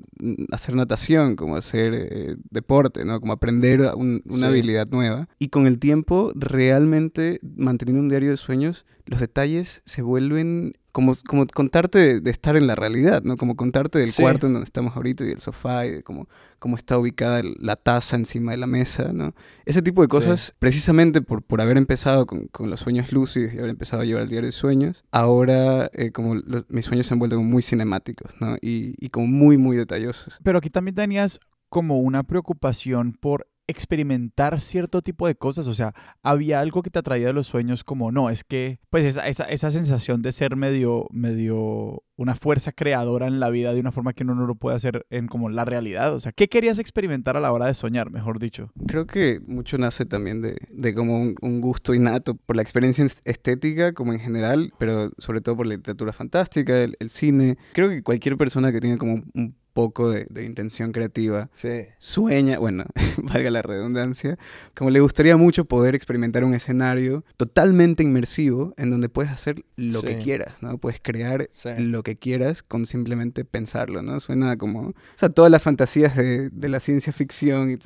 hacer 0.52 0.76
natación, 0.76 1.37
como 1.37 1.56
hacer 1.56 1.93
eh, 1.94 2.37
deporte, 2.50 3.05
¿no? 3.05 3.20
Como 3.20 3.32
aprender 3.32 3.81
una 3.94 4.46
habilidad 4.46 4.88
nueva. 4.90 5.28
Y 5.38 5.49
con 5.49 5.66
el 5.66 5.78
tiempo, 5.78 6.32
realmente 6.34 7.40
manteniendo 7.43 8.00
un 8.00 8.08
diario 8.08 8.31
de 8.31 8.37
sueños, 8.37 8.87
los 9.06 9.20
detalles 9.20 9.82
se 9.84 10.02
vuelven 10.02 10.75
como, 10.94 11.12
como 11.26 11.44
contarte 11.49 12.20
de, 12.20 12.31
estar 12.31 12.56
en 12.56 12.69
la 12.69 12.76
realidad, 12.76 13.25
¿no? 13.25 13.37
Como 13.37 13.56
contarte 13.56 13.99
del 13.99 14.14
cuarto 14.14 14.46
en 14.46 14.52
donde 14.52 14.64
estamos 14.64 14.94
ahorita 14.94 15.25
y 15.25 15.26
del 15.26 15.41
sofá 15.41 15.87
y 15.87 15.91
de 15.91 16.02
cómo, 16.05 16.29
cómo 16.61 16.76
está 16.76 16.96
ubicada 16.96 17.43
la 17.58 17.75
taza 17.75 18.14
encima 18.14 18.52
de 18.52 18.58
la 18.58 18.69
mesa, 18.69 19.12
¿no? 19.12 19.35
Ese 19.64 19.82
tipo 19.82 20.02
de 20.02 20.08
cosas, 20.08 20.55
precisamente 20.61 21.20
por, 21.20 21.43
por 21.43 21.61
haber 21.61 21.79
empezado 21.79 22.26
con, 22.26 22.46
con, 22.46 22.70
los 22.70 22.79
sueños 22.79 23.11
lúcidos 23.11 23.52
y 23.52 23.58
haber 23.58 23.70
empezado 23.70 24.02
a 24.02 24.05
llevar 24.05 24.23
el 24.23 24.29
diario 24.29 24.46
de 24.46 24.52
sueños, 24.52 25.05
ahora 25.11 25.91
eh, 25.94 26.12
como 26.12 26.37
mis 26.69 26.85
sueños 26.85 27.08
se 27.08 27.14
han 27.14 27.19
vuelto 27.19 27.43
muy 27.43 27.64
cinemáticos, 27.64 28.31
¿no? 28.38 28.55
Y, 28.62 28.94
y 29.05 29.08
como 29.08 29.26
muy, 29.26 29.58
muy 29.58 29.76
detallosos. 29.76 30.38
Pero 30.44 30.58
aquí 30.58 30.70
también 30.70 30.94
tenías 30.94 31.40
como 31.70 31.99
una 31.99 32.23
preocupación 32.23 33.14
por 33.20 33.49
experimentar 33.66 34.61
cierto 34.61 35.02
tipo 35.02 35.26
de 35.26 35.34
cosas? 35.34 35.66
O 35.66 35.75
sea, 35.75 35.94
¿había 36.22 36.61
algo 36.61 36.82
que 36.82 36.90
te 36.90 36.99
atraía 36.99 37.28
de 37.28 37.32
los 37.32 37.46
sueños 37.46 37.84
como 37.84 38.12
no? 38.12 38.31
Es 38.31 38.44
que, 38.44 38.78
pues 38.90 39.05
esa, 39.05 39.28
esa, 39.28 39.44
esa, 39.44 39.70
sensación 39.70 40.22
de 40.22 40.32
ser 40.32 40.56
medio, 40.56 41.06
medio 41.11 42.02
una 42.16 42.34
fuerza 42.37 42.72
creadora 42.72 43.26
en 43.26 43.40
la 43.40 43.50
vida 43.50 43.72
de 43.72 43.81
una 43.81 43.93
forma 43.93 44.12
que 44.12 44.22
uno 44.22 44.34
no 44.34 44.46
lo 44.46 44.55
puede 44.55 44.76
hacer 44.76 45.06
en 45.11 45.26
como 45.26 45.49
la 45.49 45.64
realidad. 45.64 46.14
O 46.14 46.20
sea, 46.20 46.32
¿qué 46.32 46.49
querías 46.49 46.78
experimentar 46.78 47.37
a 47.37 47.40
la 47.40 47.52
hora 47.52 47.66
de 47.66 47.75
soñar, 47.75 48.11
mejor 48.11 48.38
dicho? 48.38 48.70
Creo 48.87 49.06
que 49.06 49.40
mucho 49.46 49.78
nace 49.78 50.06
también 50.06 50.40
de, 50.40 50.56
de 50.70 50.94
como 50.94 51.19
un, 51.19 51.61
gusto 51.61 51.94
innato 51.94 52.34
por 52.34 52.56
la 52.56 52.62
experiencia 52.62 53.06
estética 53.25 53.93
como 53.93 54.12
en 54.12 54.20
general, 54.20 54.72
pero 54.78 55.11
sobre 55.19 55.40
todo 55.40 55.56
por 55.56 55.66
la 55.66 55.75
literatura 55.75 56.12
fantástica, 56.12 56.82
el, 56.82 56.96
el 56.99 57.11
cine. 57.11 57.56
Creo 57.72 57.88
que 57.88 58.02
cualquier 58.02 58.37
persona 58.37 58.70
que 58.70 58.81
tenga 58.81 58.99
como 58.99 59.22
un 59.34 59.56
poco 59.75 60.11
de, 60.11 60.44
intención 60.44 60.93
creativa, 60.93 61.50
sueña, 61.99 62.59
bueno, 62.59 62.85
valga 63.23 63.50
la 63.50 63.61
redundancia, 63.61 64.38
como 64.75 64.91
le 64.91 65.00
gustaría 65.00 65.37
mucho 65.37 65.67
poder 65.67 65.94
experimentar 65.94 66.44
un 66.44 66.55
escenario 66.55 67.25
totalmente 67.37 68.03
inmersivo 68.03 68.73
en 68.79 68.91
donde 68.91 69.09
puedes 69.09 69.32
hacer 69.32 69.65
lo 69.76 70.00
que 70.03 70.17
quieras, 70.19 70.55
¿no? 70.62 70.79
Puedes 70.79 71.00
crear 71.03 71.49
lo 71.79 72.03
que 72.03 72.17
quieras 72.17 72.62
con 72.62 72.87
simplemente 72.87 73.44
pensarlo, 73.44 74.00
¿no? 74.00 74.19
Suena 74.21 74.56
como, 74.56 74.88
o 74.88 74.94
sea, 75.17 75.29
todas 75.29 75.50
las 75.50 75.62
fantasías 75.62 76.17
de, 76.17 76.49
de 76.50 76.69
la 76.69 76.81
ciencia 76.81 77.12
ficción 77.12 77.76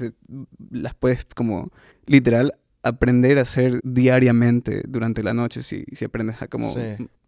las 0.70 0.94
puedes 0.94 1.24
como 1.34 1.72
literal 2.06 2.52
aprender 2.82 3.38
a 3.38 3.42
hacer 3.42 3.80
diariamente 3.82 4.82
durante 4.86 5.22
la 5.22 5.34
noche 5.34 5.62
si, 5.62 5.84
si 5.92 6.04
aprendes 6.04 6.42
a 6.42 6.48
como, 6.48 6.74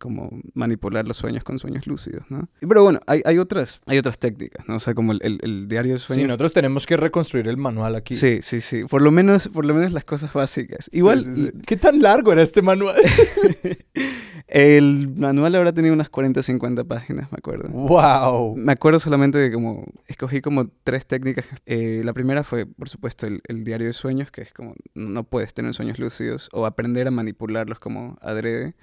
como 0.01 0.31
manipular 0.55 1.07
los 1.07 1.19
sueños 1.19 1.45
con 1.45 1.59
sueños 1.59 1.87
lúcidos, 1.87 2.25
¿no? 2.31 2.49
Pero 2.59 2.83
bueno, 2.83 2.99
hay, 3.07 3.23
hay, 3.25 3.39
otras, 3.39 3.81
hay 3.87 3.99
otras 3.99 4.19
técnicas, 4.19 4.67
¿no? 4.67 4.77
O 4.77 4.81
sea, 4.81 4.95
como 4.95 5.13
el, 5.13 5.21
el, 5.43 5.69
diario 5.69 5.93
de 5.93 5.99
sueños. 5.99 6.25
Sí, 6.25 6.27
nosotros 6.27 6.53
tenemos 6.53 6.87
que 6.87 6.97
reconstruir 6.97 7.47
el 7.47 7.59
manual 7.59 7.95
aquí. 7.95 8.15
Sí, 8.15 8.41
sí, 8.43 8.61
sí. 8.61 8.85
Por 8.85 9.03
lo 9.03 9.11
menos, 9.11 9.49
por 9.49 9.67
lo 9.67 9.75
menos 9.75 9.93
las 9.93 10.05
cosas 10.05 10.33
básicas. 10.33 10.89
Igual... 10.93 11.53
¿Qué 11.67 11.77
tan 11.77 12.01
largo 12.01 12.33
era 12.33 12.43
este 12.43 12.63
manual? 12.63 12.97
El 14.51 15.15
manual 15.15 15.55
habrá 15.55 15.73
tenido 15.73 15.95
unas 15.95 16.09
40 16.09 16.41
o 16.41 16.43
50 16.43 16.83
páginas, 16.83 17.31
me 17.31 17.39
acuerdo. 17.39 17.69
¡Wow! 17.69 18.57
Me 18.57 18.73
acuerdo 18.73 18.99
solamente 18.99 19.39
de 19.39 19.53
como. 19.53 19.87
Escogí 20.09 20.41
como 20.41 20.67
tres 20.83 21.07
técnicas. 21.07 21.49
Eh, 21.67 22.03
la 22.05 22.13
primera 22.13 22.43
fue, 22.43 22.67
por 22.67 22.89
supuesto, 22.89 23.29
el, 23.29 23.65
diario 23.65 23.87
de 23.87 23.93
sueños, 23.93 24.33
que 24.33 24.43
es 24.43 24.53
como. 24.53 24.75
No 24.93 25.23
puedes 25.23 25.55
tener 25.55 25.73
sueños 25.73 26.01
lúcidos 26.01 26.49
o 26.53 26.67
aprender 26.67 27.07
a 27.07 27.13
manipularlos 27.13 27.79
como 27.79 28.19
adrede 28.21 28.75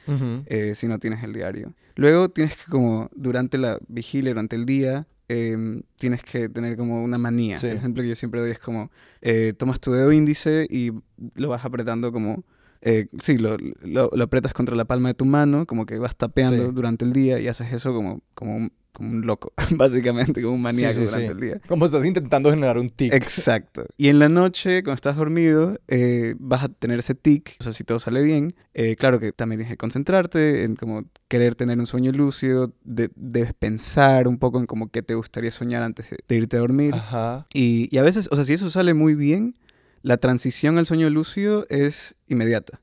eh, 0.46 0.74
si 0.74 0.88
no 0.88 1.00
tienes 1.00 1.07
el 1.14 1.34
diario. 1.34 1.74
Luego 1.96 2.30
tienes 2.30 2.56
que, 2.58 2.72
como, 2.72 3.10
durante 3.16 3.58
la 3.58 3.80
vigilia, 3.88 4.32
durante 4.32 4.56
el 4.56 4.66
día, 4.66 5.08
em, 5.28 5.82
tienes 5.98 6.24
que 6.24 6.50
tener 6.50 6.78
como 6.78 7.04
una 7.04 7.18
manía. 7.18 7.58
El 7.62 7.78
ejemplo 7.78 8.04
que 8.04 8.10
yo 8.10 8.16
siempre 8.16 8.42
doy 8.42 8.52
es 8.52 8.60
como, 8.60 8.92
eh, 9.22 9.54
tomas 9.58 9.80
tu 9.80 9.92
dedo 9.92 10.12
índice 10.12 10.68
y 10.70 10.92
lo 11.36 11.50
vas 11.50 11.66
apretando 11.66 12.12
como 12.12 12.44
eh, 12.82 13.08
sí, 13.20 13.38
lo, 13.38 13.58
lo, 13.82 14.24
apretas 14.24 14.54
contra 14.54 14.76
la 14.76 14.86
palma 14.86 15.10
de 15.10 15.16
tu 15.16 15.26
mano, 15.26 15.66
como 15.66 15.86
que 15.86 15.98
vas 15.98 16.16
tapeando 16.16 16.72
durante 16.72 17.06
el 17.06 17.14
día 17.14 17.40
y 17.40 17.48
haces 17.48 17.74
eso 17.74 17.94
como, 17.94 18.22
como, 18.34 18.70
como 18.98 19.12
un 19.12 19.28
loco, 19.28 19.54
básicamente, 19.76 20.42
como 20.42 20.56
un 20.56 20.62
maníaco 20.62 21.00
durante 21.02 21.32
el 21.32 21.40
día. 21.40 21.62
Como 21.68 21.86
estás 21.86 22.04
intentando 22.04 22.50
generar 22.50 22.80
un 22.80 22.90
tic. 22.90 23.14
Exacto. 23.14 23.86
Y 23.96 24.08
en 24.08 24.18
la 24.18 24.28
noche, 24.28 24.82
cuando 24.82 24.96
estás 24.96 25.18
dormido, 25.18 25.80
eh, 25.88 26.36
vas 26.40 26.64
a 26.64 26.70
tener 26.70 26.98
ese 26.98 27.14
tic, 27.14 27.58
o 27.60 27.64
sea, 27.64 27.74
si 27.74 27.84
todo 27.84 28.00
sale 28.00 28.24
bien. 28.24 28.50
Eh, 28.74 28.96
claro 28.96 29.20
que 29.20 29.32
también 29.32 29.60
tienes 29.60 29.72
que 29.72 29.78
concentrarte 29.78 30.64
en 30.64 30.76
como 30.76 31.04
querer 31.28 31.54
tener 31.54 31.78
un 31.78 31.86
sueño 31.86 32.12
lúcido, 32.12 32.74
debes 32.84 33.54
pensar 33.54 34.28
un 34.28 34.40
poco 34.40 34.60
en 34.60 34.66
como 34.66 34.90
qué 34.90 35.04
te 35.04 35.14
gustaría 35.14 35.52
soñar 35.52 35.84
antes 35.84 36.10
de, 36.10 36.36
irte 36.36 36.58
a 36.58 36.62
dormir. 36.62 36.96
Ajá. 36.96 37.46
Y, 37.54 37.88
y 37.96 38.00
a 38.00 38.02
veces, 38.02 38.28
o 38.32 38.36
sea, 38.36 38.46
si 38.46 38.54
eso 38.54 38.72
sale 38.72 38.96
muy 38.96 39.14
bien, 39.14 39.54
la 40.02 40.18
transición 40.18 40.80
al 40.80 40.88
sueño 40.88 41.10
lúcido 41.12 41.68
es 41.70 42.16
inmediata. 42.28 42.82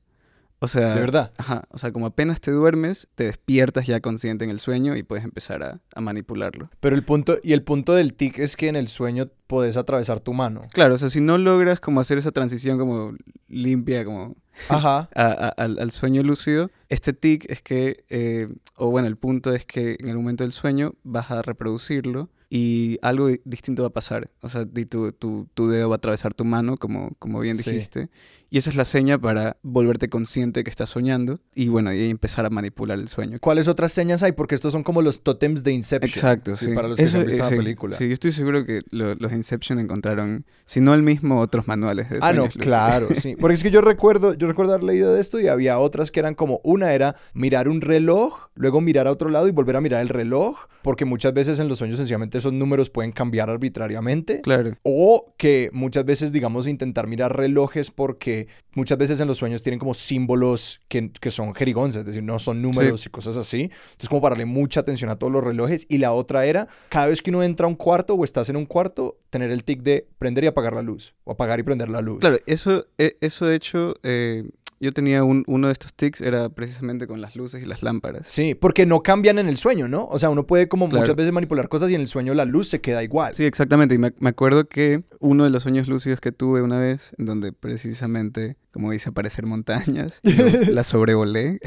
O 0.65 0.67
sea, 0.67 0.95
de 0.95 0.99
verdad. 0.99 1.31
Ajá, 1.37 1.63
o 1.69 1.77
sea, 1.77 1.91
como 1.91 2.07
apenas 2.07 2.41
te 2.41 2.49
duermes, 2.49 3.07
te 3.13 3.25
despiertas 3.25 3.85
ya 3.85 3.99
consciente 3.99 4.43
en 4.43 4.49
el 4.49 4.59
sueño 4.59 4.95
y 4.95 5.03
puedes 5.03 5.23
empezar 5.23 5.61
a, 5.61 5.79
a, 5.93 6.01
manipularlo. 6.01 6.71
Pero 6.79 6.95
el 6.95 7.03
punto, 7.03 7.37
y 7.43 7.53
el 7.53 7.61
punto 7.61 7.93
del 7.93 8.15
tic 8.15 8.39
es 8.39 8.57
que 8.57 8.67
en 8.67 8.75
el 8.75 8.87
sueño 8.87 9.29
puedes 9.45 9.77
atravesar 9.77 10.21
tu 10.21 10.33
mano. 10.33 10.63
Claro, 10.73 10.95
o 10.95 10.97
sea, 10.97 11.11
si 11.11 11.21
no 11.21 11.37
logras 11.37 11.79
como 11.79 11.99
hacer 11.99 12.17
esa 12.17 12.31
transición 12.31 12.79
como 12.79 13.13
limpia, 13.47 14.03
como 14.03 14.35
Ajá. 14.69 15.07
al, 15.57 15.91
sueño 15.91 16.23
lúcido, 16.23 16.71
este 16.89 17.13
tic 17.13 17.45
es 17.49 17.61
que, 17.61 18.03
eh, 18.09 18.49
o 18.75 18.89
bueno, 18.89 19.07
el 19.07 19.17
punto 19.17 19.53
es 19.53 19.67
que 19.67 19.97
en 19.99 20.07
el 20.07 20.15
momento 20.15 20.43
del 20.43 20.51
sueño 20.51 20.95
vas 21.03 21.29
a 21.29 21.43
reproducirlo 21.43 22.29
y 22.49 22.97
algo 23.01 23.29
distinto 23.43 23.83
va 23.83 23.89
a 23.89 23.93
pasar. 23.93 24.29
O 24.41 24.49
sea, 24.49 24.65
tu, 24.89 25.11
tu, 25.11 25.47
tu 25.53 25.67
dedo 25.67 25.89
va 25.89 25.95
a 25.95 25.97
atravesar 25.97 26.33
tu 26.33 26.45
mano, 26.45 26.77
como, 26.77 27.11
como 27.19 27.39
bien 27.39 27.57
dijiste. 27.57 28.09
Y 28.55 28.57
esa 28.57 28.69
es 28.69 28.77
la 28.77 28.85
seña 28.85 29.17
para 29.17 29.57
volverte 29.63 30.07
consciente 30.07 30.63
que 30.63 30.69
estás 30.69 30.89
soñando 30.89 31.41
y 31.53 31.67
bueno, 31.67 31.93
y 31.93 32.09
empezar 32.09 32.45
a 32.45 32.49
manipular 32.49 32.97
el 32.97 33.09
sueño. 33.09 33.37
¿Cuáles 33.41 33.67
otras 33.67 33.91
señas 33.91 34.23
hay? 34.23 34.31
Porque 34.31 34.55
estos 34.55 34.71
son 34.71 34.81
como 34.81 35.01
los 35.01 35.23
tótems 35.23 35.61
de 35.61 35.73
Inception. 35.73 36.09
Exacto, 36.09 36.55
sí. 36.55 36.73
Para 36.73 36.87
los 36.87 36.95
que 36.95 37.03
Eso, 37.03 37.19
han 37.19 37.25
visto 37.25 37.43
la 37.43 37.49
película. 37.49 37.97
Sí, 37.97 38.07
yo 38.07 38.13
estoy 38.13 38.31
seguro 38.31 38.65
que 38.65 38.79
los 38.91 39.33
Inception 39.33 39.77
encontraron, 39.79 40.45
si 40.63 40.79
no 40.79 40.93
el 40.93 41.03
mismo, 41.03 41.41
otros 41.41 41.67
manuales 41.67 42.09
de 42.09 42.19
Ah, 42.21 42.31
no, 42.31 42.47
claro, 42.47 43.09
sí. 43.13 43.35
Porque 43.41 43.55
es 43.55 43.61
que 43.61 43.71
yo 43.71 43.81
recuerdo, 43.81 44.35
yo 44.35 44.47
recuerdo 44.47 44.73
haber 44.73 44.85
leído 44.85 45.13
de 45.13 45.19
esto 45.19 45.37
y 45.41 45.49
había 45.49 45.77
otras 45.77 46.09
que 46.09 46.21
eran 46.21 46.33
como, 46.33 46.61
una 46.63 46.93
era 46.93 47.17
mirar 47.33 47.67
un 47.67 47.81
reloj, 47.81 48.51
luego 48.55 48.79
mirar 48.79 49.07
a 49.07 49.11
otro 49.11 49.27
lado 49.27 49.49
y 49.49 49.51
volver 49.51 49.75
a 49.75 49.81
mirar 49.81 50.01
el 50.01 50.07
reloj, 50.07 50.59
porque 50.81 51.03
muchas 51.03 51.33
veces 51.33 51.59
en 51.59 51.67
los 51.67 51.79
sueños 51.79 51.97
sencillamente 51.97 52.37
esos 52.37 52.53
números 52.53 52.89
pueden 52.89 53.11
cambiar 53.11 53.49
arbitrariamente. 53.49 54.39
Claro. 54.39 54.77
O 54.83 55.33
que 55.35 55.69
muchas 55.73 56.05
veces, 56.05 56.31
digamos, 56.31 56.67
intentar 56.67 57.07
mirar 57.07 57.35
relojes 57.35 57.91
porque 57.91 58.44
que 58.45 58.79
muchas 58.79 58.97
veces 58.97 59.19
en 59.19 59.27
los 59.27 59.37
sueños 59.37 59.61
tienen 59.61 59.79
como 59.79 59.93
símbolos 59.93 60.81
que, 60.87 61.11
que 61.11 61.31
son 61.31 61.53
jerigonzas, 61.53 62.01
es 62.01 62.05
decir, 62.07 62.23
no 62.23 62.39
son 62.39 62.61
números 62.61 63.05
y 63.05 63.09
cosas 63.09 63.37
así. 63.37 63.61
Entonces, 63.63 64.09
como 64.09 64.21
para 64.21 64.33
darle 64.33 64.45
mucha 64.45 64.79
atención 64.79 65.09
a 65.09 65.17
todos 65.17 65.31
los 65.31 65.43
relojes. 65.43 65.85
Y 65.89 65.97
la 65.97 66.11
otra 66.11 66.45
era, 66.45 66.67
cada 66.89 67.07
vez 67.07 67.21
que 67.21 67.29
uno 67.29 67.43
entra 67.43 67.65
a 67.65 67.69
un 67.69 67.75
cuarto 67.75 68.15
o 68.15 68.23
estás 68.23 68.49
en 68.49 68.55
un 68.55 68.65
cuarto, 68.65 69.17
tener 69.29 69.51
el 69.51 69.63
tic 69.63 69.81
de 69.81 70.07
prender 70.17 70.43
y 70.43 70.47
apagar 70.47 70.73
la 70.73 70.81
luz, 70.81 71.13
o 71.23 71.31
apagar 71.31 71.59
y 71.59 71.63
prender 71.63 71.89
la 71.89 72.01
luz. 72.01 72.19
Claro, 72.19 72.37
eso, 72.45 72.87
eh, 72.97 73.17
eso 73.21 73.45
de 73.45 73.55
hecho... 73.55 73.95
Eh, 74.03 74.43
yo 74.79 74.91
tenía 74.91 75.23
uno 75.23 75.67
de 75.67 75.73
estos 75.73 75.93
tics, 75.93 76.21
era 76.21 76.49
precisamente 76.49 77.07
con 77.07 77.21
las 77.21 77.35
luces 77.35 77.63
y 77.63 77.65
las 77.65 77.81
lámparas. 77.81 78.27
Sí, 78.27 78.55
porque 78.55 78.85
no 78.85 79.01
cambian 79.03 79.39
en 79.39 79.47
el 79.47 79.57
sueño, 79.57 79.87
¿no? 79.87 80.05
O 80.05 80.19
sea, 80.19 80.29
uno 80.29 80.45
puede 80.45 80.67
como 80.67 80.87
muchas 80.87 81.15
veces 81.15 81.31
manipular 81.31 81.69
cosas 81.69 81.89
y 81.91 81.95
en 81.95 82.01
el 82.01 82.07
sueño 82.07 82.33
la 82.33 82.45
luz 82.45 82.67
se 82.67 82.81
queda 82.81 83.03
igual. 83.03 83.33
Sí, 83.35 83.45
exactamente. 83.45 83.95
Y 83.95 83.97
me, 83.97 84.11
acuerdo 84.23 84.67
que 84.67 85.03
uno 85.19 85.45
de 85.45 85.49
los 85.49 85.63
sueños 85.63 85.87
lúcidos 85.87 86.19
que 86.19 86.31
tuve 86.31 86.61
una 86.61 86.77
vez, 86.77 87.13
en 87.17 87.25
donde 87.25 87.53
precisamente, 87.53 88.57
como 88.71 88.91
hice 88.91 89.09
aparecer 89.09 89.45
montañas, 89.45 90.19
las 90.69 90.87
sobrevolé. 90.87 91.59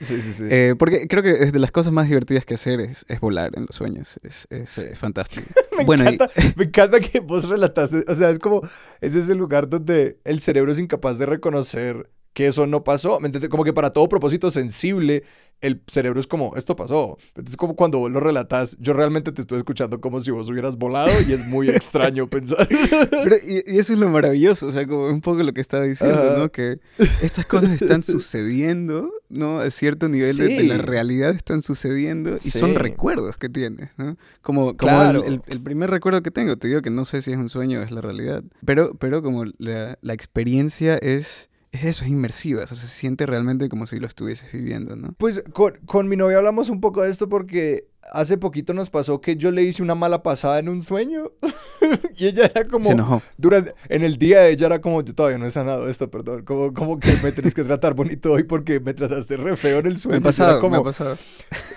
sí, 0.00 0.20
sí, 0.20 0.32
sí. 0.32 0.44
Eh, 0.48 0.74
porque 0.78 1.06
creo 1.06 1.22
que 1.22 1.32
es 1.32 1.52
de 1.52 1.58
las 1.58 1.70
cosas 1.70 1.92
más 1.92 2.08
divertidas 2.08 2.46
que 2.46 2.54
hacer 2.54 2.80
es, 2.80 3.04
volar 3.20 3.52
en 3.56 3.66
los 3.66 3.76
sueños. 3.76 4.18
Es, 4.22 4.48
es, 4.50 4.98
fantástico. 4.98 5.46
me, 5.76 5.84
bueno, 5.84 6.08
encanta, 6.08 6.30
me 6.56 6.64
encanta 6.64 7.00
que 7.00 7.20
vos 7.20 7.48
relataste, 7.48 8.04
o 8.08 8.14
sea, 8.14 8.30
es 8.30 8.38
como, 8.38 8.62
ese 9.00 9.20
es 9.20 9.28
el 9.28 9.38
lugar 9.38 9.68
donde 9.68 10.18
el 10.24 10.40
cerebro 10.40 10.72
es 10.72 10.78
incapaz 10.78 11.18
de 11.18 11.26
reconocer 11.26 12.08
que 12.34 12.48
eso 12.48 12.66
no 12.66 12.84
pasó. 12.84 13.18
Como 13.48 13.64
que 13.64 13.72
para 13.72 13.90
todo 13.90 14.08
propósito 14.08 14.50
sensible, 14.50 15.22
el 15.60 15.80
cerebro 15.86 16.20
es 16.20 16.26
como, 16.26 16.54
esto 16.56 16.76
pasó. 16.76 17.16
Entonces, 17.28 17.56
como 17.56 17.76
cuando 17.76 17.98
vos 18.00 18.10
lo 18.10 18.20
relatas, 18.20 18.76
yo 18.80 18.92
realmente 18.92 19.32
te 19.32 19.42
estoy 19.42 19.58
escuchando 19.58 20.00
como 20.00 20.20
si 20.20 20.30
vos 20.32 20.50
hubieras 20.50 20.76
volado 20.76 21.10
y 21.26 21.32
es 21.32 21.46
muy 21.46 21.70
extraño 21.70 22.28
pensar. 22.28 22.68
Pero, 22.68 23.36
y, 23.46 23.78
eso 23.78 23.92
es 23.94 23.98
lo 23.98 24.10
maravilloso, 24.10 24.66
o 24.66 24.72
sea, 24.72 24.86
como 24.86 25.06
un 25.06 25.20
poco 25.20 25.42
lo 25.42 25.54
que 25.54 25.60
estaba 25.60 25.84
diciendo, 25.84 26.38
¿no? 26.38 26.50
Que 26.50 26.80
estas 27.22 27.46
cosas 27.46 27.80
están 27.80 28.02
sucediendo, 28.02 29.10
¿no? 29.28 29.60
A 29.60 29.70
cierto 29.70 30.08
nivel 30.08 30.36
de, 30.36 30.64
la 30.64 30.78
realidad 30.78 31.30
están 31.30 31.62
sucediendo 31.62 32.36
y 32.44 32.50
son 32.50 32.74
recuerdos 32.74 33.36
que 33.36 33.48
tienes, 33.48 33.90
¿no? 33.96 34.18
Como, 34.42 34.76
como 34.76 35.02
el, 35.02 35.40
primer 35.62 35.88
recuerdo 35.88 36.22
que 36.22 36.32
tengo, 36.32 36.56
te 36.56 36.66
digo 36.68 36.82
que 36.82 36.90
no 36.90 37.04
sé 37.04 37.22
si 37.22 37.30
es 37.30 37.38
un 37.38 37.48
sueño 37.48 37.80
o 37.80 37.82
es 37.82 37.92
la 37.92 38.00
realidad, 38.00 38.42
pero, 38.66 38.94
pero 38.94 39.22
como 39.22 39.44
la, 39.58 39.98
la 40.02 40.12
experiencia 40.12 40.96
es 40.96 41.48
es 41.74 41.84
eso, 41.84 42.04
es 42.04 42.10
inmersiva, 42.10 42.62
o 42.62 42.66
sea, 42.66 42.76
se 42.76 42.86
siente 42.86 43.26
realmente 43.26 43.68
como 43.68 43.86
si 43.86 43.98
lo 43.98 44.06
estuvieses 44.06 44.50
viviendo, 44.52 44.96
¿no? 44.96 45.12
Pues 45.18 45.42
con, 45.52 45.74
con 45.86 46.08
mi 46.08 46.16
novia 46.16 46.38
hablamos 46.38 46.70
un 46.70 46.80
poco 46.80 47.02
de 47.02 47.10
esto 47.10 47.28
porque 47.28 47.88
hace 48.12 48.38
poquito 48.38 48.72
nos 48.74 48.90
pasó 48.90 49.20
que 49.20 49.36
yo 49.36 49.50
le 49.50 49.62
hice 49.62 49.82
una 49.82 49.94
mala 49.94 50.22
pasada 50.22 50.58
en 50.58 50.68
un 50.68 50.82
sueño. 50.82 51.32
y 52.16 52.26
ella 52.26 52.46
era 52.46 52.64
como. 52.64 52.84
Se 52.84 52.92
enojó. 52.92 53.22
Durante, 53.36 53.74
en 53.88 54.02
el 54.02 54.16
día 54.16 54.40
de 54.40 54.50
ella 54.50 54.66
era 54.66 54.80
como, 54.80 55.02
yo 55.02 55.14
todavía 55.14 55.38
no 55.38 55.46
he 55.46 55.50
sanado 55.50 55.88
esto, 55.88 56.10
perdón. 56.10 56.44
Como, 56.44 56.72
como 56.72 56.98
que 56.98 57.12
me 57.22 57.32
tenés 57.32 57.54
que 57.54 57.64
tratar 57.64 57.94
bonito 57.94 58.32
hoy 58.32 58.44
porque 58.44 58.80
me 58.80 58.94
trataste 58.94 59.36
re 59.36 59.56
feo 59.56 59.78
en 59.80 59.86
el 59.86 59.98
sueño. 59.98 60.20
Me 60.20 60.28
ha 60.28 60.28
pasado, 60.28 60.70
me 60.70 60.76
ha 60.76 60.82
pasado. 60.82 61.16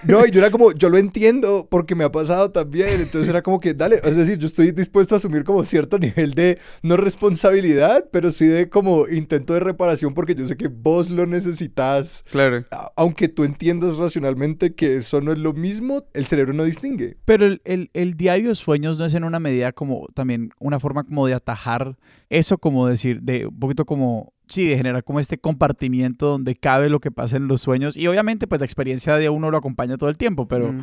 No, 0.04 0.26
y 0.26 0.32
yo 0.32 0.40
era 0.40 0.52
como, 0.52 0.72
yo 0.72 0.90
lo 0.90 0.98
entiendo 0.98 1.68
porque 1.70 1.96
me 1.96 2.04
ha 2.04 2.12
pasado 2.12 2.52
también. 2.52 2.88
Entonces 2.88 3.28
era 3.28 3.42
como 3.42 3.60
que, 3.60 3.74
dale, 3.74 4.00
es 4.04 4.16
decir, 4.16 4.38
yo 4.38 4.46
estoy 4.46 4.72
dispuesto 4.72 5.16
a 5.16 5.18
asumir 5.18 5.44
como 5.44 5.66
cierto 5.66 5.98
nivel 5.98 6.34
de, 6.34 6.60
no 6.82 6.98
responsabilidad, 6.98 8.06
pero 8.12 8.32
sí 8.32 8.46
de 8.46 8.70
como 8.70 9.08
intento 9.08 9.54
de 9.54 9.60
reparación 9.60 10.14
porque 10.14 10.36
yo 10.36 10.46
sé 10.46 10.56
que 10.56 10.68
vos 10.68 11.10
lo 11.10 11.26
necesitas. 11.26 12.24
Claro. 12.32 12.64
Aunque 12.96 13.28
tú 13.28 13.44
entiendas 13.44 13.98
racionalmente 13.98 14.76
que 14.76 14.98
eso 14.98 15.20
no 15.20 15.32
es 15.32 15.40
lo 15.40 15.54
mismo, 15.54 16.06
el 16.18 16.26
cerebro 16.26 16.54
no 16.54 16.64
distingue. 16.64 17.18
Pero 17.26 17.46
el, 17.46 17.90
el, 17.94 18.18
diario 18.18 18.50
de 18.50 18.56
sueños 18.56 18.98
no 18.98 19.06
es 19.06 19.14
en 19.14 19.24
una 19.24 19.40
medida 19.40 19.72
como 19.72 20.08
también 20.14 20.50
una 20.60 20.80
forma 20.80 21.04
como 21.04 21.28
de 21.28 21.36
atajar 21.36 21.98
eso, 22.30 22.58
como 22.58 22.88
decir, 22.88 23.22
de 23.22 23.46
un 23.46 23.60
poquito 23.60 23.86
como, 23.86 24.34
sí, 24.48 24.68
de 24.68 24.78
generar 24.78 25.04
como 25.04 25.20
este 25.20 25.38
compartimiento 25.38 26.28
donde 26.28 26.56
cabe 26.56 26.90
lo 26.90 27.00
que 27.00 27.12
pasa 27.12 27.38
en 27.38 27.48
los 27.48 27.62
sueños. 27.62 27.96
Y 27.96 28.08
obviamente 28.08 28.48
pues 28.48 28.60
la 28.60 28.66
experiencia 28.66 29.16
de 29.16 29.30
uno 29.30 29.52
lo 29.52 29.58
acompaña 29.58 29.98
todo 29.98 30.10
el 30.10 30.18
tiempo, 30.18 30.48
pero... 30.48 30.74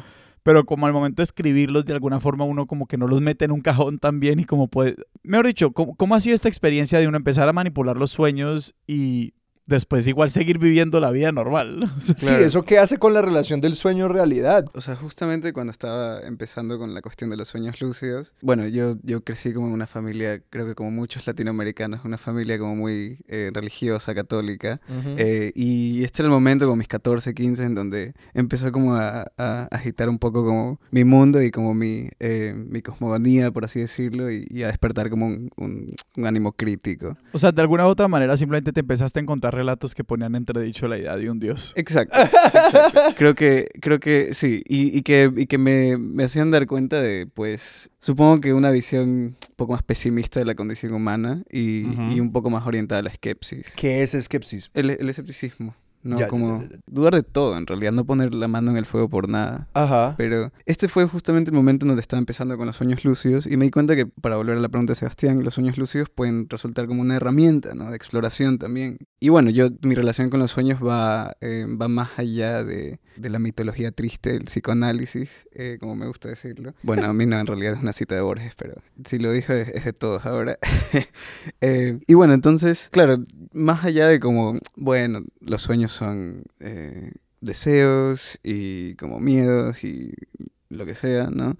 pero 0.44 0.66
como 0.66 0.84
al 0.84 0.92
momento 0.92 1.22
de 1.22 1.24
escribirlos, 1.24 1.86
de 1.86 1.94
alguna 1.94 2.20
forma 2.20 2.44
uno 2.44 2.66
como 2.66 2.86
que 2.86 2.98
no 2.98 3.06
los 3.06 3.22
mete 3.22 3.46
en 3.46 3.50
un 3.50 3.62
cajón 3.62 3.98
también 3.98 4.38
y 4.38 4.44
como 4.44 4.68
puede... 4.68 4.96
Mejor 5.22 5.46
dicho, 5.46 5.72
¿cómo, 5.72 5.96
¿cómo, 5.96 6.14
ha 6.14 6.20
sido 6.20 6.34
esta 6.34 6.48
experiencia 6.48 6.98
de 6.98 7.08
uno 7.08 7.16
empezar 7.16 7.48
a 7.48 7.54
manipular 7.54 7.96
los 7.96 8.10
sueños 8.10 8.74
y 8.86 9.32
después 9.66 10.06
igual 10.06 10.30
seguir 10.30 10.58
viviendo 10.58 11.00
la 11.00 11.10
vida 11.10 11.32
normal. 11.32 11.90
Sí, 12.16 12.32
eso 12.32 12.62
qué 12.62 12.78
hace 12.78 12.98
con 12.98 13.12
la 13.12 13.22
relación 13.22 13.60
del 13.60 13.76
sueño-realidad. 13.76 14.66
O 14.74 14.80
sea, 14.80 14.94
justamente 14.94 15.52
cuando 15.52 15.70
estaba 15.70 16.20
empezando 16.20 16.78
con 16.78 16.94
la 16.94 17.02
cuestión 17.02 17.30
de 17.30 17.36
los 17.36 17.48
sueños 17.48 17.80
lúcidos, 17.80 18.32
bueno, 18.40 18.66
yo, 18.66 18.96
yo 19.02 19.22
crecí 19.22 19.52
como 19.52 19.68
en 19.68 19.72
una 19.72 19.86
familia, 19.86 20.40
creo 20.50 20.66
que 20.66 20.74
como 20.74 20.90
muchos 20.90 21.26
latinoamericanos, 21.26 22.04
una 22.04 22.18
familia 22.18 22.58
como 22.58 22.76
muy 22.76 23.18
eh, 23.26 23.50
religiosa, 23.52 24.14
católica, 24.14 24.80
eh, 25.16 25.52
y 25.54 26.04
este 26.04 26.22
era 26.22 26.28
el 26.28 26.32
momento, 26.32 26.66
como 26.66 26.76
mis 26.76 26.88
14, 26.88 27.34
15, 27.34 27.64
en 27.64 27.74
donde 27.74 28.14
empezó 28.32 28.70
como 28.70 28.94
a, 28.94 29.22
agitar 29.70 30.08
un 30.08 30.18
poco 30.18 30.44
como 30.44 30.80
mi 30.90 31.04
mundo 31.04 31.42
y 31.42 31.50
como 31.50 31.74
mi, 31.74 32.08
eh, 32.20 32.54
mi 32.54 32.82
cosmogonía, 32.82 33.50
por 33.50 33.64
así 33.64 33.80
decirlo, 33.80 34.30
y, 34.30 34.62
a 34.62 34.68
despertar 34.68 35.10
como 35.10 35.26
un, 35.26 35.50
un 35.56 36.26
ánimo 36.26 36.52
crítico. 36.52 37.16
O 37.32 37.38
sea, 37.38 37.52
de 37.52 37.60
alguna 37.60 37.86
u 37.86 37.90
otra 37.90 38.08
manera 38.08 38.36
simplemente 38.36 38.72
te 38.72 38.80
empezaste 38.80 39.18
a 39.18 39.22
encontrar 39.22 39.53
relatos 39.54 39.94
que 39.94 40.04
ponían 40.04 40.34
entredicho 40.34 40.88
la 40.88 40.98
idea 40.98 41.16
de 41.16 41.30
un 41.30 41.38
dios. 41.38 41.72
Exacto. 41.76 42.16
Creo 43.16 43.34
que, 43.34 43.68
creo 43.80 44.00
que 44.00 44.34
sí. 44.34 44.62
Y, 44.66 45.02
que, 45.02 45.30
y 45.36 45.46
que 45.46 45.58
me, 45.58 45.96
me, 45.96 46.24
hacían 46.24 46.50
dar 46.50 46.66
cuenta 46.66 47.00
de, 47.00 47.26
pues, 47.26 47.90
supongo 48.00 48.40
que 48.40 48.52
una 48.52 48.70
visión 48.70 49.08
un 49.08 49.36
poco 49.56 49.72
más 49.72 49.82
pesimista 49.82 50.40
de 50.40 50.46
la 50.46 50.54
condición 50.54 50.92
humana 50.92 51.42
y, 51.50 51.86
y 52.12 52.20
un 52.20 52.32
poco 52.32 52.50
más 52.50 52.66
orientada 52.66 53.00
a 53.00 53.02
la 53.02 53.10
esquepsis. 53.10 53.74
¿Qué 53.76 54.02
es 54.02 54.14
esquepsis? 54.14 54.70
el 54.74 55.08
escepticismo. 55.08 55.74
No, 56.04 56.28
como 56.28 56.64
dudar 56.86 57.14
de 57.14 57.22
todo, 57.22 57.56
en 57.56 57.66
realidad, 57.66 57.92
no 57.92 58.04
poner 58.04 58.34
la 58.34 58.46
mano 58.46 58.70
en 58.70 58.76
el 58.76 58.84
fuego 58.84 59.08
por 59.08 59.28
nada. 59.28 59.68
Ajá. 59.72 60.14
Pero 60.18 60.52
este 60.66 60.86
fue 60.88 61.06
justamente 61.06 61.50
el 61.50 61.56
momento 61.56 61.86
en 61.86 61.88
donde 61.88 62.02
estaba 62.02 62.18
empezando 62.18 62.56
con 62.58 62.66
los 62.66 62.76
sueños 62.76 63.04
lúcidos 63.04 63.46
y 63.46 63.56
me 63.56 63.64
di 63.64 63.70
cuenta 63.70 63.96
que, 63.96 64.06
para 64.06 64.36
volver 64.36 64.58
a 64.58 64.60
la 64.60 64.68
pregunta 64.68 64.92
de 64.92 64.96
Sebastián, 64.96 65.42
los 65.42 65.54
sueños 65.54 65.78
lúcidos 65.78 66.10
pueden 66.10 66.48
resultar 66.48 66.86
como 66.86 67.00
una 67.00 67.16
herramienta, 67.16 67.74
¿no? 67.74 67.90
De 67.90 67.96
exploración 67.96 68.58
también. 68.58 68.98
Y 69.18 69.30
bueno, 69.30 69.48
yo, 69.48 69.68
mi 69.80 69.94
relación 69.94 70.28
con 70.28 70.40
los 70.40 70.50
sueños 70.50 70.80
va, 70.84 71.34
eh, 71.40 71.66
va 71.66 71.88
más 71.88 72.18
allá 72.18 72.62
de, 72.62 73.00
de, 73.16 73.30
la 73.30 73.38
mitología 73.38 73.90
triste 73.90 74.32
del 74.32 74.44
psicoanálisis, 74.44 75.48
eh, 75.52 75.78
como 75.80 75.96
me 75.96 76.06
gusta 76.06 76.28
decirlo. 76.28 76.74
Bueno, 76.82 77.06
a 77.06 77.14
mí 77.14 77.24
no, 77.24 77.38
en 77.38 77.46
realidad 77.46 77.74
es 77.74 77.82
una 77.82 77.94
cita 77.94 78.14
de 78.14 78.20
Borges, 78.20 78.54
pero 78.56 78.74
si 79.04 79.18
lo 79.18 79.32
dijo 79.32 79.54
es, 79.54 79.84
de 79.84 79.92
todos 79.92 80.26
ahora. 80.26 80.58
Eh, 81.60 81.98
y 82.06 82.14
bueno, 82.14 82.34
entonces, 82.34 82.88
claro, 82.90 83.18
más 83.52 83.84
allá 83.84 84.06
de 84.08 84.20
como, 84.20 84.58
bueno, 84.76 85.22
los 85.40 85.62
sueños 85.62 85.93
son 85.94 86.44
eh, 86.60 87.12
deseos 87.40 88.38
y 88.42 88.94
como 88.96 89.20
miedos 89.20 89.84
y 89.84 90.12
lo 90.68 90.84
que 90.84 90.94
sea, 90.94 91.30
¿no? 91.30 91.56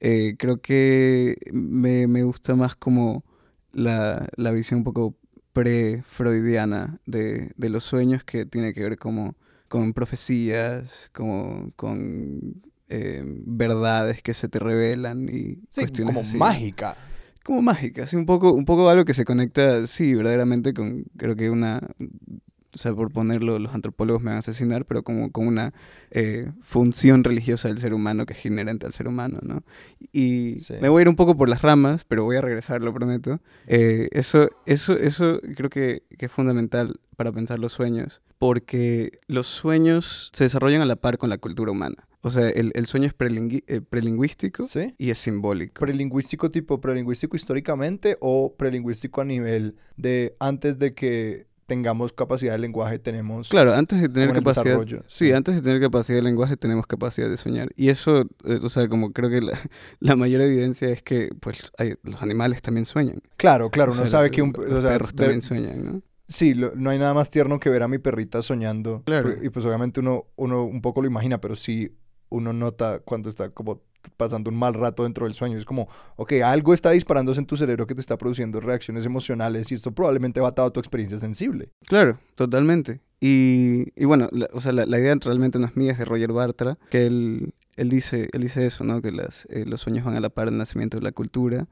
Eh, 0.00 0.36
creo 0.38 0.60
que 0.60 1.36
me, 1.52 2.22
gusta 2.22 2.54
más 2.54 2.74
como 2.76 3.24
la, 3.72 4.28
visión 4.52 4.78
un 4.78 4.84
poco 4.84 5.16
pre-freudiana 5.52 7.00
de, 7.06 7.52
los 7.56 7.84
sueños 7.84 8.22
que 8.24 8.44
tiene 8.46 8.72
que 8.72 8.82
ver 8.82 8.98
como 8.98 9.34
con 9.68 9.92
profecías, 9.92 11.10
como 11.12 11.72
con 11.74 12.62
eh, 12.88 13.22
verdades 13.24 14.22
que 14.22 14.34
se 14.34 14.48
te 14.48 14.58
revelan 14.58 15.28
y 15.28 15.56
cuestiones 15.74 16.14
como 16.14 16.38
mágica 16.38 16.96
como 17.48 17.62
mágica, 17.62 18.02
así 18.02 18.14
un 18.14 18.26
poco, 18.26 18.52
un 18.52 18.66
poco 18.66 18.90
algo 18.90 19.06
que 19.06 19.14
se 19.14 19.24
conecta, 19.24 19.86
sí, 19.86 20.14
verdaderamente 20.14 20.74
con, 20.74 21.04
creo 21.16 21.34
que 21.34 21.48
una, 21.48 21.80
o 22.74 22.78
sea, 22.78 22.94
por 22.94 23.10
ponerlo, 23.10 23.58
los 23.58 23.74
antropólogos 23.74 24.22
me 24.22 24.30
van 24.30 24.36
a 24.36 24.38
asesinar, 24.40 24.84
pero 24.84 25.02
como 25.02 25.32
con 25.32 25.46
una 25.46 25.72
eh, 26.10 26.52
función 26.60 27.24
religiosa 27.24 27.68
del 27.68 27.78
ser 27.78 27.94
humano 27.94 28.26
que 28.26 28.34
es 28.34 28.46
inherente 28.46 28.86
al 28.86 28.92
ser 28.92 29.08
humano, 29.08 29.38
¿no? 29.42 29.62
Y 30.12 30.58
me 30.80 30.88
voy 30.88 31.00
a 31.00 31.02
ir 31.02 31.08
un 31.08 31.16
poco 31.16 31.36
por 31.36 31.48
las 31.48 31.62
ramas, 31.62 32.04
pero 32.04 32.24
voy 32.24 32.36
a 32.36 32.40
regresar, 32.40 32.82
lo 32.82 32.92
prometo. 32.92 33.40
Eh, 33.66 34.08
eso, 34.12 34.48
eso, 34.66 34.94
eso 34.94 35.40
creo 35.56 35.70
que, 35.70 36.02
que 36.18 36.26
es 36.26 36.32
fundamental 36.32 37.00
para 37.16 37.32
pensar 37.32 37.58
los 37.58 37.72
sueños, 37.72 38.20
porque 38.38 39.18
los 39.26 39.46
sueños 39.46 40.30
se 40.32 40.44
desarrollan 40.44 40.82
a 40.82 40.86
la 40.86 40.96
par 40.96 41.18
con 41.18 41.30
la 41.30 41.38
cultura 41.38 41.72
humana. 41.72 42.08
O 42.20 42.30
sea, 42.30 42.48
el, 42.48 42.72
el 42.74 42.86
sueño 42.86 43.06
es 43.06 43.14
eh, 43.18 43.80
prelingüístico 43.80 44.68
y 44.98 45.10
es 45.10 45.18
simbólico. 45.18 45.80
¿Prelingüístico 45.80 46.50
tipo 46.50 46.80
prelingüístico 46.80 47.36
históricamente 47.36 48.16
o 48.20 48.54
prelingüístico 48.56 49.20
a 49.20 49.24
nivel 49.24 49.76
de 49.96 50.36
antes 50.38 50.78
de 50.78 50.94
que 50.94 51.47
tengamos 51.68 52.14
capacidad 52.14 52.52
de 52.52 52.58
lenguaje 52.58 52.98
tenemos 52.98 53.50
claro 53.50 53.74
antes 53.74 54.00
de 54.00 54.08
tener 54.08 54.32
capacidad 54.32 54.80
sí, 55.06 55.32
antes 55.32 55.54
de 55.54 55.60
tener 55.60 55.80
capacidad 55.82 56.16
de 56.16 56.22
lenguaje 56.22 56.56
tenemos 56.56 56.86
capacidad 56.86 57.28
de 57.28 57.36
soñar. 57.36 57.68
Y 57.76 57.90
eso 57.90 58.22
eh, 58.44 58.58
o 58.62 58.70
sea 58.70 58.88
como 58.88 59.12
creo 59.12 59.28
que 59.28 59.42
la, 59.42 59.52
la, 60.00 60.16
mayor 60.16 60.40
evidencia 60.40 60.88
es 60.88 61.02
que 61.02 61.28
pues 61.40 61.70
hay, 61.76 61.94
los 62.02 62.22
animales 62.22 62.62
también 62.62 62.86
sueñan. 62.86 63.20
Claro 63.36 63.70
claro 63.70 63.92
uno 63.92 64.06
sabe 64.06 64.30
que 64.30 64.40
un 64.40 64.52
los 64.56 64.84
perros 64.84 65.14
también 65.14 65.42
sueñan 65.42 65.84
no 65.84 66.02
Sí, 66.30 66.54
no 66.54 66.90
hay 66.90 66.98
nada 66.98 67.14
más 67.14 67.30
tierno 67.30 67.58
que 67.58 67.70
ver 67.70 67.82
a 67.82 67.88
mi 67.88 67.96
perrita 67.96 68.42
soñando. 68.42 69.02
Claro. 69.06 69.42
Y 69.42 69.48
pues 69.48 69.64
obviamente 69.64 70.00
uno, 70.00 70.26
uno 70.36 70.62
un 70.64 70.82
poco 70.82 71.00
lo 71.00 71.08
imagina, 71.08 71.40
pero 71.40 71.56
sí 71.56 71.96
uno 72.28 72.52
nota 72.52 72.98
cuando 72.98 73.30
está 73.30 73.48
como 73.48 73.80
pasando 74.16 74.50
un 74.50 74.56
mal 74.56 74.74
rato 74.74 75.04
dentro 75.04 75.26
del 75.26 75.34
sueño. 75.34 75.58
Es 75.58 75.64
como, 75.64 75.88
ok, 76.16 76.32
algo 76.44 76.74
está 76.74 76.90
disparándose 76.90 77.40
en 77.40 77.46
tu 77.46 77.56
cerebro 77.56 77.86
que 77.86 77.94
te 77.94 78.00
está 78.00 78.16
produciendo 78.16 78.60
reacciones 78.60 79.04
emocionales 79.06 79.70
y 79.70 79.74
esto 79.74 79.92
probablemente 79.92 80.40
va 80.40 80.48
atado 80.48 80.68
a 80.68 80.72
tu 80.72 80.80
experiencia 80.80 81.18
sensible. 81.18 81.70
Claro, 81.86 82.18
totalmente. 82.34 83.00
Y, 83.20 83.92
y 84.00 84.04
bueno, 84.04 84.28
la, 84.30 84.48
o 84.52 84.60
sea, 84.60 84.72
la, 84.72 84.98
idea 84.98 85.14
realmente 85.20 85.58
no 85.58 85.66
es 85.66 85.76
mía, 85.76 85.92
es 85.92 85.98
de 85.98 86.04
Roger 86.04 86.32
Bartra, 86.32 86.78
que 86.90 87.06
él, 87.06 87.52
él, 87.76 87.88
dice, 87.88 88.28
él 88.32 88.42
dice 88.42 88.64
eso, 88.66 88.84
¿no? 88.84 89.02
Que 89.02 89.10
las, 89.10 89.46
eh, 89.50 89.64
los 89.66 89.80
sueños 89.80 90.04
van 90.04 90.16
a 90.16 90.20
la 90.20 90.30
par 90.30 90.48
del 90.48 90.58
nacimiento 90.58 90.98
de 90.98 91.02
la 91.02 91.12
cultura. 91.12 91.66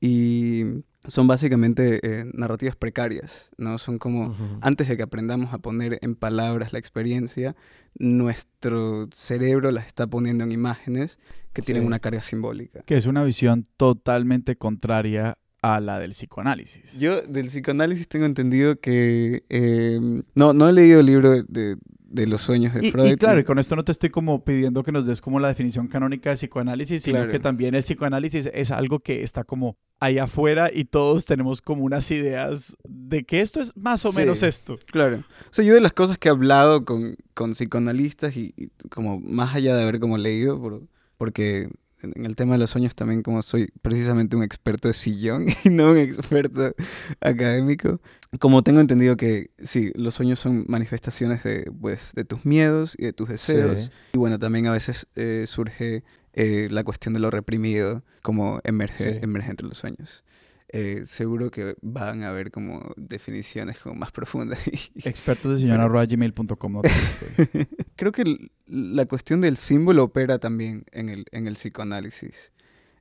Y 0.00 0.64
son 1.06 1.26
básicamente 1.26 2.00
eh, 2.02 2.24
narrativas 2.32 2.76
precarias, 2.76 3.50
¿no? 3.56 3.78
Son 3.78 3.98
como, 3.98 4.36
antes 4.60 4.88
de 4.88 4.96
que 4.96 5.02
aprendamos 5.02 5.52
a 5.54 5.58
poner 5.58 5.98
en 6.02 6.14
palabras 6.14 6.72
la 6.72 6.78
experiencia, 6.78 7.56
nuestro 7.98 9.08
cerebro 9.12 9.70
las 9.70 9.86
está 9.86 10.06
poniendo 10.06 10.44
en 10.44 10.52
imágenes 10.52 11.18
que 11.52 11.62
tienen 11.62 11.86
una 11.86 11.98
carga 11.98 12.22
simbólica. 12.22 12.82
Que 12.82 12.96
es 12.96 13.06
una 13.06 13.24
visión 13.24 13.64
totalmente 13.76 14.56
contraria 14.56 15.38
a 15.62 15.80
la 15.80 15.98
del 15.98 16.10
psicoanálisis. 16.10 16.98
Yo 16.98 17.20
del 17.22 17.46
psicoanálisis 17.46 18.08
tengo 18.08 18.26
entendido 18.26 18.80
que... 18.80 19.44
Eh, 19.48 20.22
no, 20.34 20.52
no 20.52 20.68
he 20.68 20.72
leído 20.72 21.00
el 21.00 21.06
libro 21.06 21.42
de, 21.42 21.76
de 22.10 22.26
los 22.26 22.42
sueños 22.42 22.74
de 22.74 22.90
Freud. 22.90 23.12
Y 23.12 23.16
claro, 23.16 23.40
y 23.40 23.44
con 23.44 23.58
esto 23.58 23.76
no 23.76 23.84
te 23.84 23.92
estoy 23.92 24.10
como 24.10 24.44
pidiendo 24.44 24.82
que 24.82 24.90
nos 24.90 25.06
des 25.06 25.20
como 25.20 25.38
la 25.38 25.48
definición 25.48 25.86
canónica 25.86 26.30
de 26.30 26.36
psicoanálisis, 26.36 27.02
sino 27.02 27.26
que 27.28 27.38
también 27.38 27.74
el 27.74 27.84
psicoanálisis 27.84 28.50
es 28.52 28.70
algo 28.72 28.98
que 28.98 29.22
está 29.22 29.44
como 29.44 29.78
ahí 30.00 30.18
afuera 30.18 30.70
y 30.72 30.86
todos 30.86 31.24
tenemos 31.24 31.62
como 31.62 31.84
unas 31.84 32.10
ideas 32.10 32.76
de 32.84 33.24
que 33.24 33.40
esto 33.40 33.60
es 33.60 33.76
más 33.76 34.04
o 34.04 34.12
menos 34.12 34.42
esto. 34.42 34.78
Claro. 34.86 35.18
O 35.18 35.52
sea, 35.52 35.64
yo 35.64 35.72
de 35.72 35.80
las 35.80 35.92
cosas 35.92 36.18
que 36.18 36.28
he 36.28 36.32
hablado 36.32 36.84
con, 36.84 37.16
con 37.32 37.52
psicoanalistas 37.52 38.36
y, 38.36 38.52
como 38.90 39.20
más 39.20 39.54
allá 39.54 39.76
de 39.76 39.82
haber 39.82 40.00
como 40.00 40.18
leído, 40.18 40.60
por, 40.60 40.82
porque 41.16 41.70
en 42.02 42.24
el 42.24 42.36
tema 42.36 42.54
de 42.54 42.58
los 42.58 42.70
sueños 42.70 42.94
también 42.94 43.22
como 43.22 43.42
soy 43.42 43.72
precisamente 43.82 44.36
un 44.36 44.42
experto 44.42 44.88
de 44.88 44.94
sillón 44.94 45.46
y 45.64 45.70
no 45.70 45.92
un 45.92 45.98
experto 45.98 46.74
académico, 47.20 48.00
como 48.38 48.62
tengo 48.62 48.80
entendido 48.80 49.16
que 49.16 49.50
sí, 49.62 49.92
los 49.94 50.14
sueños 50.14 50.38
son 50.38 50.64
manifestaciones 50.68 51.42
de, 51.42 51.70
pues, 51.80 52.12
de 52.14 52.24
tus 52.24 52.44
miedos 52.44 52.94
y 52.98 53.04
de 53.04 53.12
tus 53.12 53.28
deseos. 53.28 53.90
Y 54.12 54.18
bueno, 54.18 54.38
también 54.38 54.66
a 54.66 54.72
veces 54.72 55.06
eh, 55.16 55.44
surge 55.46 56.04
eh, 56.32 56.68
la 56.70 56.84
cuestión 56.84 57.14
de 57.14 57.20
lo 57.20 57.30
reprimido 57.30 58.04
como 58.22 58.60
emerge, 58.64 59.18
emerge 59.22 59.50
entre 59.50 59.66
los 59.66 59.78
sueños. 59.78 60.24
Eh, 60.72 61.02
seguro 61.04 61.50
que 61.50 61.74
van 61.82 62.22
a 62.22 62.28
haber 62.28 62.52
como 62.52 62.92
definiciones 62.96 63.78
como 63.80 63.96
más 63.96 64.12
profundas. 64.12 64.60
Expertos 65.04 65.60
de 65.60 65.66
gmail.com. 65.66 66.72
No 66.72 66.82
Creo 67.96 68.12
que 68.12 68.50
la 68.66 69.04
cuestión 69.06 69.40
del 69.40 69.56
símbolo 69.56 70.04
opera 70.04 70.38
también 70.38 70.84
en 70.92 71.08
el, 71.08 71.24
en 71.32 71.48
el 71.48 71.54
psicoanálisis. 71.54 72.52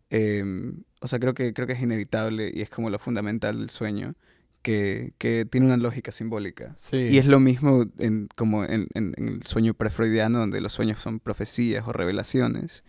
Em, 0.10 0.84
o 1.00 1.08
sea, 1.08 1.20
creo 1.20 1.36
que, 1.36 1.54
creo 1.54 1.68
que 1.68 1.74
es 1.74 1.82
inevitable 1.82 2.52
y 2.52 2.62
es 2.62 2.72
como 2.72 2.90
lo 2.90 2.98
fundamental 2.98 3.60
del 3.60 3.70
sueño 3.70 4.16
que, 4.62 5.14
que, 5.18 5.46
tiene 5.46 5.68
una 5.68 5.78
lógica 5.78 6.12
simbólica. 6.12 6.76
Y 6.92 7.18
es 7.18 7.26
lo 7.26 7.40
mismo 7.40 7.86
en, 8.00 8.28
como 8.36 8.64
en, 8.64 8.88
en, 8.94 9.14
el 9.18 9.44
sueño 9.44 9.74
prefreudiano, 9.74 10.40
donde 10.40 10.62
los 10.62 10.74
sueños 10.74 11.00
son 11.00 11.20
profecías 11.20 11.88
o 11.88 11.94
revelaciones. 11.94 12.84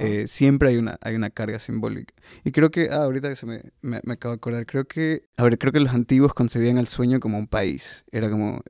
Eh, 0.00 0.26
siempre 0.26 0.70
hay 0.70 0.76
una, 0.76 0.98
hay 1.00 1.14
una 1.14 1.30
carga 1.30 1.58
simbólica. 1.58 2.14
Y 2.44 2.52
creo 2.52 2.70
que, 2.70 2.88
ah, 2.90 3.04
ahorita 3.04 3.28
que 3.28 3.36
se 3.36 3.46
me, 3.46 3.62
me, 3.82 3.98
acabo 4.12 4.32
de 4.34 4.36
acordar, 4.36 4.66
creo 4.66 4.86
que, 4.86 5.24
a 5.36 5.44
ver, 5.44 5.58
creo 5.58 5.72
que 5.72 5.80
los 5.80 5.92
antiguos 5.92 6.34
concebían 6.34 6.78
el 6.78 6.86
sueño 6.86 7.20
como 7.20 7.38
un 7.38 7.46
país. 7.46 8.04
Era 8.10 8.30
como, 8.30 8.62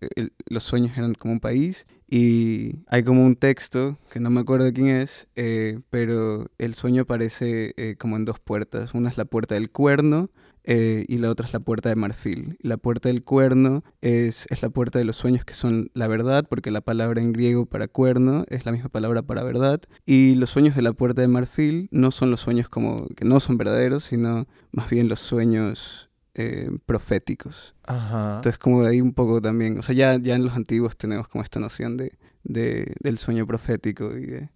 los 0.46 0.62
sueños 0.62 0.96
eran 0.96 1.14
como 1.14 1.34
un 1.34 1.40
país. 1.40 1.86
Y 2.14 2.80
hay 2.88 3.04
como 3.04 3.24
un 3.24 3.36
texto, 3.36 3.96
que 4.10 4.20
no 4.20 4.28
me 4.28 4.42
acuerdo 4.42 4.66
de 4.66 4.74
quién 4.74 4.88
es, 4.88 5.28
eh, 5.34 5.80
pero 5.88 6.50
el 6.58 6.74
sueño 6.74 7.04
aparece 7.04 7.72
eh, 7.78 7.96
como 7.98 8.16
en 8.16 8.26
dos 8.26 8.38
puertas. 8.38 8.92
Una 8.92 9.08
es 9.08 9.16
la 9.16 9.24
puerta 9.24 9.54
del 9.54 9.70
cuerno, 9.70 10.28
eh, 10.64 11.04
y 11.08 11.18
la 11.18 11.30
otra 11.30 11.46
es 11.46 11.52
la 11.52 11.60
puerta 11.60 11.88
de 11.88 11.96
marfil. 11.96 12.56
La 12.60 12.76
puerta 12.76 13.08
del 13.08 13.24
cuerno 13.24 13.82
es, 14.00 14.46
es, 14.48 14.62
la 14.62 14.70
puerta 14.70 14.98
de 14.98 15.04
los 15.04 15.16
sueños 15.16 15.44
que 15.44 15.54
son 15.54 15.90
la 15.94 16.06
verdad, 16.06 16.46
porque 16.48 16.70
la 16.70 16.80
palabra 16.80 17.20
en 17.20 17.32
griego 17.32 17.66
para 17.66 17.88
cuerno 17.88 18.44
es 18.48 18.64
la 18.64 18.72
misma 18.72 18.88
palabra 18.88 19.22
para 19.22 19.42
verdad. 19.42 19.80
Y 20.06 20.36
los 20.36 20.50
sueños 20.50 20.76
de 20.76 20.82
la 20.82 20.92
puerta 20.92 21.20
de 21.20 21.28
marfil 21.28 21.88
no 21.90 22.10
son 22.10 22.30
los 22.30 22.40
sueños 22.40 22.68
como 22.68 23.08
que 23.08 23.24
no 23.24 23.40
son 23.40 23.58
verdaderos, 23.58 24.04
sino 24.04 24.46
más 24.70 24.88
bien 24.88 25.08
los 25.08 25.18
sueños 25.18 26.10
eh, 26.34 26.70
proféticos. 26.86 27.74
Entonces 27.86 28.58
como 28.58 28.82
de 28.82 28.90
ahí 28.90 29.00
un 29.00 29.12
poco 29.12 29.42
también, 29.42 29.78
o 29.78 29.82
sea, 29.82 29.94
ya, 29.94 30.18
ya 30.18 30.34
en 30.34 30.44
los 30.44 30.54
antiguos 30.54 30.96
tenemos 30.96 31.28
como 31.28 31.42
esta 31.42 31.60
noción 31.60 31.96
de, 31.96 32.16
de 32.44 32.94
del 33.00 33.18
sueño 33.18 33.46
profético 33.46 34.16
y 34.16 34.26
de, 34.26 34.50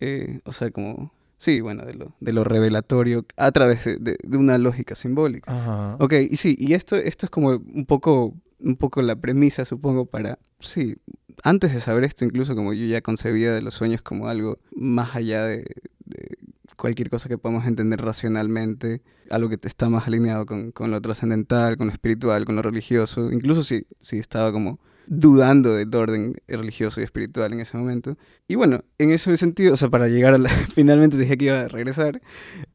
eh, 0.00 0.40
o 0.44 0.52
sea, 0.52 0.70
como 0.70 1.12
Sí, 1.38 1.60
bueno, 1.60 1.84
de 1.84 1.94
lo, 1.94 2.14
de 2.20 2.32
lo 2.32 2.44
revelatorio 2.44 3.26
a 3.36 3.52
través 3.52 3.84
de, 3.84 3.98
de, 3.98 4.36
una 4.36 4.58
lógica 4.58 4.94
simbólica. 4.94 5.52
Ajá. 5.52 5.96
Ok, 6.00 6.14
y 6.30 6.36
sí, 6.36 6.56
y 6.58 6.72
esto, 6.72 6.96
esto 6.96 7.26
es 7.26 7.30
como 7.30 7.50
un 7.50 7.84
poco, 7.86 8.34
un 8.58 8.76
poco 8.76 9.02
la 9.02 9.16
premisa, 9.16 9.64
supongo, 9.64 10.06
para, 10.06 10.38
sí, 10.60 10.96
antes 11.42 11.74
de 11.74 11.80
saber 11.80 12.04
esto, 12.04 12.24
incluso 12.24 12.54
como 12.54 12.72
yo 12.72 12.86
ya 12.86 13.02
concebía 13.02 13.52
de 13.52 13.60
los 13.60 13.74
sueños 13.74 14.00
como 14.00 14.28
algo 14.28 14.58
más 14.74 15.14
allá 15.14 15.44
de, 15.44 15.64
de 16.06 16.38
cualquier 16.76 17.10
cosa 17.10 17.28
que 17.28 17.38
podamos 17.38 17.66
entender 17.66 18.00
racionalmente, 18.00 19.02
algo 19.30 19.48
que 19.48 19.58
está 19.62 19.88
más 19.88 20.06
alineado 20.06 20.46
con, 20.46 20.72
con 20.72 20.90
lo 20.90 21.00
trascendental, 21.00 21.76
con 21.76 21.88
lo 21.88 21.92
espiritual, 21.92 22.44
con 22.44 22.56
lo 22.56 22.62
religioso, 22.62 23.32
incluso 23.32 23.62
si, 23.62 23.86
si 23.98 24.18
estaba 24.18 24.52
como 24.52 24.78
dudando 25.06 25.74
del 25.74 25.94
orden 25.94 26.34
religioso 26.48 27.00
y 27.00 27.04
espiritual 27.04 27.52
en 27.52 27.60
ese 27.60 27.76
momento. 27.76 28.16
Y 28.48 28.54
bueno, 28.54 28.84
en 28.98 29.10
ese 29.10 29.36
sentido, 29.36 29.74
o 29.74 29.76
sea, 29.76 29.88
para 29.88 30.08
llegar 30.08 30.34
a 30.34 30.38
la... 30.38 30.48
Finalmente 30.74 31.16
dije 31.16 31.36
que 31.36 31.46
iba 31.46 31.60
a 31.60 31.68
regresar, 31.68 32.20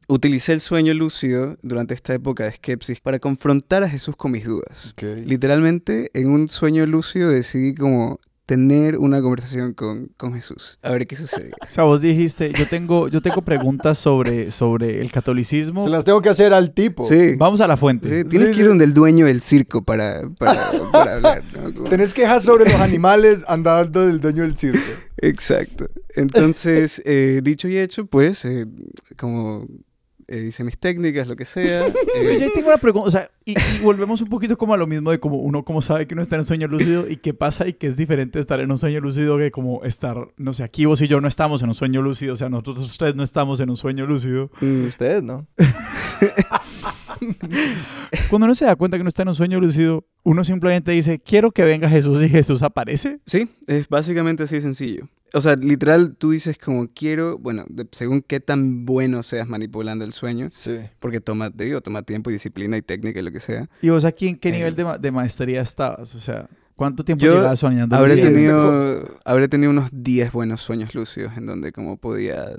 utilicé 0.08 0.52
el 0.52 0.60
sueño 0.60 0.94
lúcido 0.94 1.58
durante 1.62 1.94
esta 1.94 2.14
época 2.14 2.44
de 2.44 2.50
esquepsis 2.50 3.00
para 3.00 3.18
confrontar 3.18 3.82
a 3.82 3.88
Jesús 3.88 4.16
con 4.16 4.32
mis 4.32 4.44
dudas. 4.44 4.94
Literalmente, 5.24 6.10
en 6.14 6.30
un 6.30 6.48
sueño 6.48 6.86
lúcido 6.86 7.30
decidí 7.30 7.74
como 7.74 8.20
tener 8.46 8.98
una 8.98 9.22
conversación 9.22 9.72
con, 9.72 10.08
con, 10.16 10.34
Jesús. 10.34 10.78
A 10.82 10.90
ver 10.90 11.06
qué 11.06 11.16
sucede. 11.16 11.50
O 11.68 11.72
sea, 11.72 11.84
vos 11.84 12.00
dijiste, 12.00 12.52
yo 12.52 12.66
tengo, 12.66 13.08
yo 13.08 13.22
tengo 13.22 13.42
preguntas 13.42 13.98
sobre, 13.98 14.50
sobre 14.50 15.00
el 15.00 15.10
catolicismo. 15.10 15.82
Se 15.82 15.90
las 15.90 16.04
tengo 16.04 16.20
que 16.20 16.28
hacer 16.28 16.52
al 16.52 16.72
tipo. 16.72 17.02
Sí. 17.02 17.34
Vamos 17.36 17.60
a 17.60 17.66
la 17.66 17.76
fuente. 17.76 18.24
tienes 18.24 18.54
que 18.54 18.60
ir 18.60 18.68
donde 18.68 18.84
el 18.84 18.92
dueño 18.92 19.26
del 19.26 19.40
circo 19.40 19.82
para, 19.82 20.28
para, 20.38 20.70
para 20.92 21.14
hablar. 21.14 21.42
¿no? 21.54 21.84
Tenés 21.84 22.12
quejas 22.12 22.44
sobre 22.44 22.64
los 22.64 22.74
animales 22.74 23.44
andando 23.48 24.06
del 24.06 24.20
dueño 24.20 24.42
del 24.42 24.56
circo. 24.56 24.78
Exacto. 25.18 25.88
Entonces, 26.14 27.00
eh, 27.04 27.40
dicho 27.42 27.68
y 27.68 27.78
hecho, 27.78 28.06
pues, 28.06 28.44
eh, 28.44 28.66
como 29.16 29.66
eh, 30.32 30.46
hice 30.46 30.64
mis 30.64 30.78
técnicas, 30.78 31.28
lo 31.28 31.36
que 31.36 31.44
sea. 31.44 31.86
Eh. 32.14 32.38
Yo 32.40 32.52
tengo 32.52 32.68
una 32.68 32.76
pregunta, 32.78 33.08
o 33.08 33.10
sea, 33.10 33.30
y, 33.44 33.54
volvemos 33.82 34.20
un 34.20 34.28
poquito 34.28 34.56
como 34.58 34.74
a 34.74 34.76
lo 34.76 34.86
mismo 34.86 35.10
de 35.10 35.18
como 35.18 35.36
uno 35.36 35.64
como 35.64 35.80
sabe 35.80 36.06
que 36.06 36.14
uno 36.14 36.22
está 36.22 36.36
en 36.36 36.40
un 36.40 36.46
sueño 36.46 36.68
lúcido 36.68 37.08
y 37.08 37.16
qué 37.16 37.32
pasa 37.32 37.66
y 37.66 37.72
que 37.72 37.86
es 37.86 37.96
diferente 37.96 38.38
estar 38.38 38.60
en 38.60 38.70
un 38.70 38.76
sueño 38.78 39.00
lúcido 39.00 39.38
que 39.38 39.50
como 39.50 39.82
estar, 39.84 40.28
no 40.36 40.52
sé, 40.52 40.62
aquí 40.62 40.84
vos 40.84 41.00
y 41.00 41.08
yo 41.08 41.20
no 41.20 41.28
estamos 41.28 41.62
en 41.62 41.70
un 41.70 41.74
sueño 41.74 42.02
lúcido, 42.02 42.34
o 42.34 42.36
sea, 42.36 42.48
nosotros 42.48 42.78
ustedes 42.80 43.14
no 43.14 43.22
estamos 43.22 43.60
en 43.60 43.70
un 43.70 43.76
sueño 43.76 44.06
lúcido. 44.06 44.50
Mm, 44.60 44.86
ustedes 44.86 45.22
no. 45.22 45.46
Cuando 48.28 48.46
uno 48.46 48.54
se 48.54 48.66
da 48.66 48.76
cuenta 48.76 48.96
que 48.96 49.00
uno 49.00 49.08
está 49.08 49.22
en 49.22 49.28
un 49.28 49.34
sueño 49.34 49.58
lúcido, 49.58 50.06
uno 50.22 50.44
simplemente 50.44 50.92
dice, 50.92 51.18
quiero 51.18 51.50
que 51.50 51.64
venga 51.64 51.88
Jesús 51.88 52.22
y 52.22 52.28
Jesús 52.28 52.62
aparece. 52.62 53.20
Sí, 53.26 53.48
es 53.66 53.88
básicamente 53.88 54.42
así 54.44 54.60
sencillo. 54.60 55.08
O 55.34 55.40
sea, 55.40 55.56
literal, 55.56 56.14
tú 56.16 56.30
dices 56.30 56.58
como 56.58 56.88
quiero, 56.88 57.38
bueno, 57.38 57.64
según 57.92 58.20
qué 58.20 58.40
tan 58.40 58.84
bueno 58.84 59.22
seas 59.22 59.48
manipulando 59.48 60.04
el 60.04 60.12
sueño. 60.12 60.48
Sí. 60.50 60.78
Porque 61.00 61.20
toma, 61.20 61.50
te 61.50 61.64
digo, 61.64 61.80
toma 61.80 62.02
tiempo 62.02 62.30
y 62.30 62.34
disciplina 62.34 62.76
y 62.76 62.82
técnica 62.82 63.20
y 63.20 63.22
lo 63.22 63.32
que 63.32 63.40
sea. 63.40 63.70
¿Y 63.80 63.88
vos 63.88 64.04
aquí 64.04 64.28
en 64.28 64.36
qué 64.36 64.50
eh, 64.50 64.52
nivel 64.52 64.76
de, 64.76 64.98
de, 65.00 65.10
maestría 65.10 65.62
estabas? 65.62 66.14
O 66.14 66.20
sea, 66.20 66.48
¿cuánto 66.76 67.02
tiempo 67.02 67.24
llevabas 67.24 67.60
soñando? 67.60 67.96
Habré 67.96 68.16
tenido, 68.16 69.20
habré 69.24 69.48
tenido 69.48 69.70
unos 69.70 69.88
10 69.92 70.32
buenos 70.32 70.60
sueños 70.60 70.94
lúcidos 70.94 71.36
en 71.38 71.46
donde 71.46 71.72
como 71.72 71.96
podía 71.96 72.54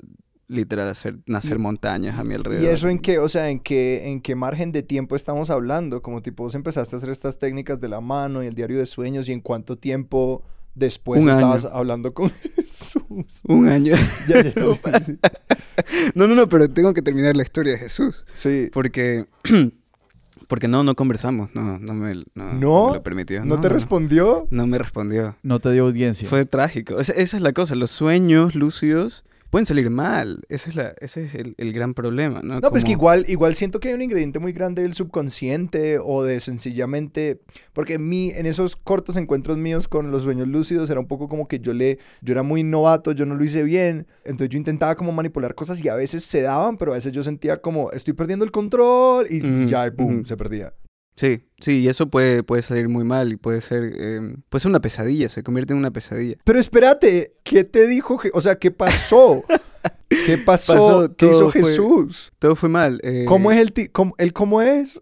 literal 0.48 0.88
hacer 0.88 1.18
nacer 1.26 1.58
montañas 1.58 2.18
a 2.18 2.24
mi 2.24 2.34
alrededor. 2.34 2.64
¿Y 2.64 2.66
eso 2.66 2.88
en 2.88 2.98
qué, 2.98 3.18
o 3.18 3.28
sea, 3.28 3.50
en 3.50 3.60
qué, 3.60 4.08
en 4.08 4.20
qué 4.20 4.34
margen 4.34 4.72
de 4.72 4.82
tiempo 4.82 5.16
estamos 5.16 5.48
hablando? 5.48 6.02
Como 6.02 6.22
tipo, 6.22 6.42
vos 6.42 6.54
empezaste 6.54 6.96
a 6.96 6.98
hacer 6.98 7.10
estas 7.10 7.38
técnicas 7.38 7.80
de 7.80 7.88
la 7.88 8.00
mano 8.00 8.42
y 8.42 8.46
el 8.46 8.54
diario 8.54 8.78
de 8.78 8.86
sueños 8.86 9.28
y 9.28 9.32
en 9.32 9.40
cuánto 9.40 9.78
tiempo 9.78 10.44
después 10.74 11.20
estabas 11.20 11.64
hablando 11.64 12.14
con 12.14 12.30
Jesús. 12.56 13.40
Un 13.44 13.68
año. 13.68 13.94
no, 16.14 16.26
no, 16.26 16.34
no, 16.34 16.48
pero 16.48 16.68
tengo 16.70 16.92
que 16.92 17.02
terminar 17.02 17.36
la 17.36 17.42
historia 17.42 17.72
de 17.72 17.78
Jesús. 17.78 18.24
Sí. 18.32 18.70
Porque, 18.72 19.26
porque 20.48 20.68
no, 20.68 20.82
no 20.82 20.94
conversamos, 20.94 21.54
no, 21.54 21.78
no 21.78 21.94
me, 21.94 22.14
lo 22.34 23.02
permitió. 23.02 23.44
¿No, 23.44 23.60
te 23.60 23.68
respondió? 23.68 24.46
No 24.50 24.66
me 24.66 24.78
respondió. 24.78 25.36
No 25.42 25.60
te 25.60 25.70
dio 25.72 25.84
audiencia. 25.84 26.28
Fue 26.28 26.44
trágico. 26.44 26.98
esa 26.98 27.12
es 27.14 27.40
la 27.40 27.52
cosa, 27.52 27.74
los 27.74 27.90
sueños 27.90 28.54
lúcidos 28.54 29.24
pueden 29.54 29.66
salir 29.66 29.88
mal. 29.88 30.40
Ese 30.48 30.70
es, 30.70 30.74
la, 30.74 30.96
ese 30.98 31.26
es 31.26 31.34
el, 31.36 31.72
gran 31.72 31.94
problema, 31.94 32.40
¿no? 32.42 32.58
No, 32.58 32.70
pues 32.72 32.84
que 32.84 32.90
igual, 32.90 33.24
igual 33.28 33.54
siento 33.54 33.78
que 33.78 33.86
hay 33.86 33.94
un 33.94 34.02
ingrediente 34.02 34.40
muy 34.40 34.50
grande 34.52 34.82
del 34.82 34.94
subconsciente 34.94 36.00
o 36.02 36.24
de 36.24 36.40
sencillamente, 36.40 37.40
porque 37.72 38.00
mí, 38.00 38.32
en 38.34 38.46
esos 38.46 38.74
cortos 38.74 39.14
encuentros 39.14 39.56
míos 39.56 39.86
con 39.86 40.10
los 40.10 40.24
sueños 40.24 40.48
lúcidos 40.48 40.90
era 40.90 40.98
un 40.98 41.06
poco 41.06 41.28
como 41.28 41.46
que 41.46 41.60
yo 41.60 41.72
le, 41.72 42.00
yo 42.20 42.32
era 42.32 42.42
muy 42.42 42.64
novato, 42.64 43.12
yo 43.12 43.26
no 43.26 43.36
lo 43.36 43.44
hice 43.44 43.62
bien, 43.62 44.08
entonces 44.24 44.48
yo 44.48 44.58
intentaba 44.58 44.96
como 44.96 45.12
manipular 45.12 45.54
cosas 45.54 45.80
y 45.84 45.88
a 45.88 45.94
veces 45.94 46.24
se 46.24 46.42
daban, 46.42 46.76
pero 46.76 46.90
a 46.90 46.96
veces 46.96 47.12
yo 47.12 47.22
sentía 47.22 47.58
como 47.58 47.92
estoy 47.92 48.14
perdiendo 48.14 48.44
el 48.44 48.50
control 48.50 49.28
y, 49.30 49.40
mm, 49.40 49.66
ya, 49.68 49.88
boom, 49.88 50.26
se 50.26 50.36
perdía. 50.36 50.72
Sí, 51.16 51.44
sí, 51.60 51.80
y 51.80 51.88
eso 51.88 52.08
puede, 52.08 52.42
puede 52.42 52.62
salir 52.62 52.88
muy 52.88 53.04
mal 53.04 53.32
y 53.32 53.36
puede 53.36 53.60
ser, 53.60 53.92
eh, 53.96 54.36
puede 54.48 54.60
ser 54.60 54.70
una 54.70 54.80
pesadilla, 54.80 55.28
se 55.28 55.44
convierte 55.44 55.72
en 55.72 55.78
una 55.78 55.92
pesadilla. 55.92 56.36
Pero 56.42 56.58
espérate, 56.58 57.36
¿qué 57.44 57.62
te 57.62 57.86
dijo? 57.86 58.20
O 58.32 58.40
sea, 58.40 58.58
¿qué 58.58 58.70
pasó? 58.70 59.44
¿Qué 60.08 60.38
pasó? 60.38 61.14
¿Qué 61.16 61.26
hizo 61.26 61.50
Jesús? 61.50 62.32
Todo 62.38 62.56
fue 62.56 62.68
mal. 62.68 63.00
Eh. 63.02 63.24
¿Cómo 63.28 63.52
es 63.52 63.60
el, 63.60 63.90
cómo, 63.92 64.14
el 64.18 64.32
cómo 64.32 64.60
es? 64.60 65.00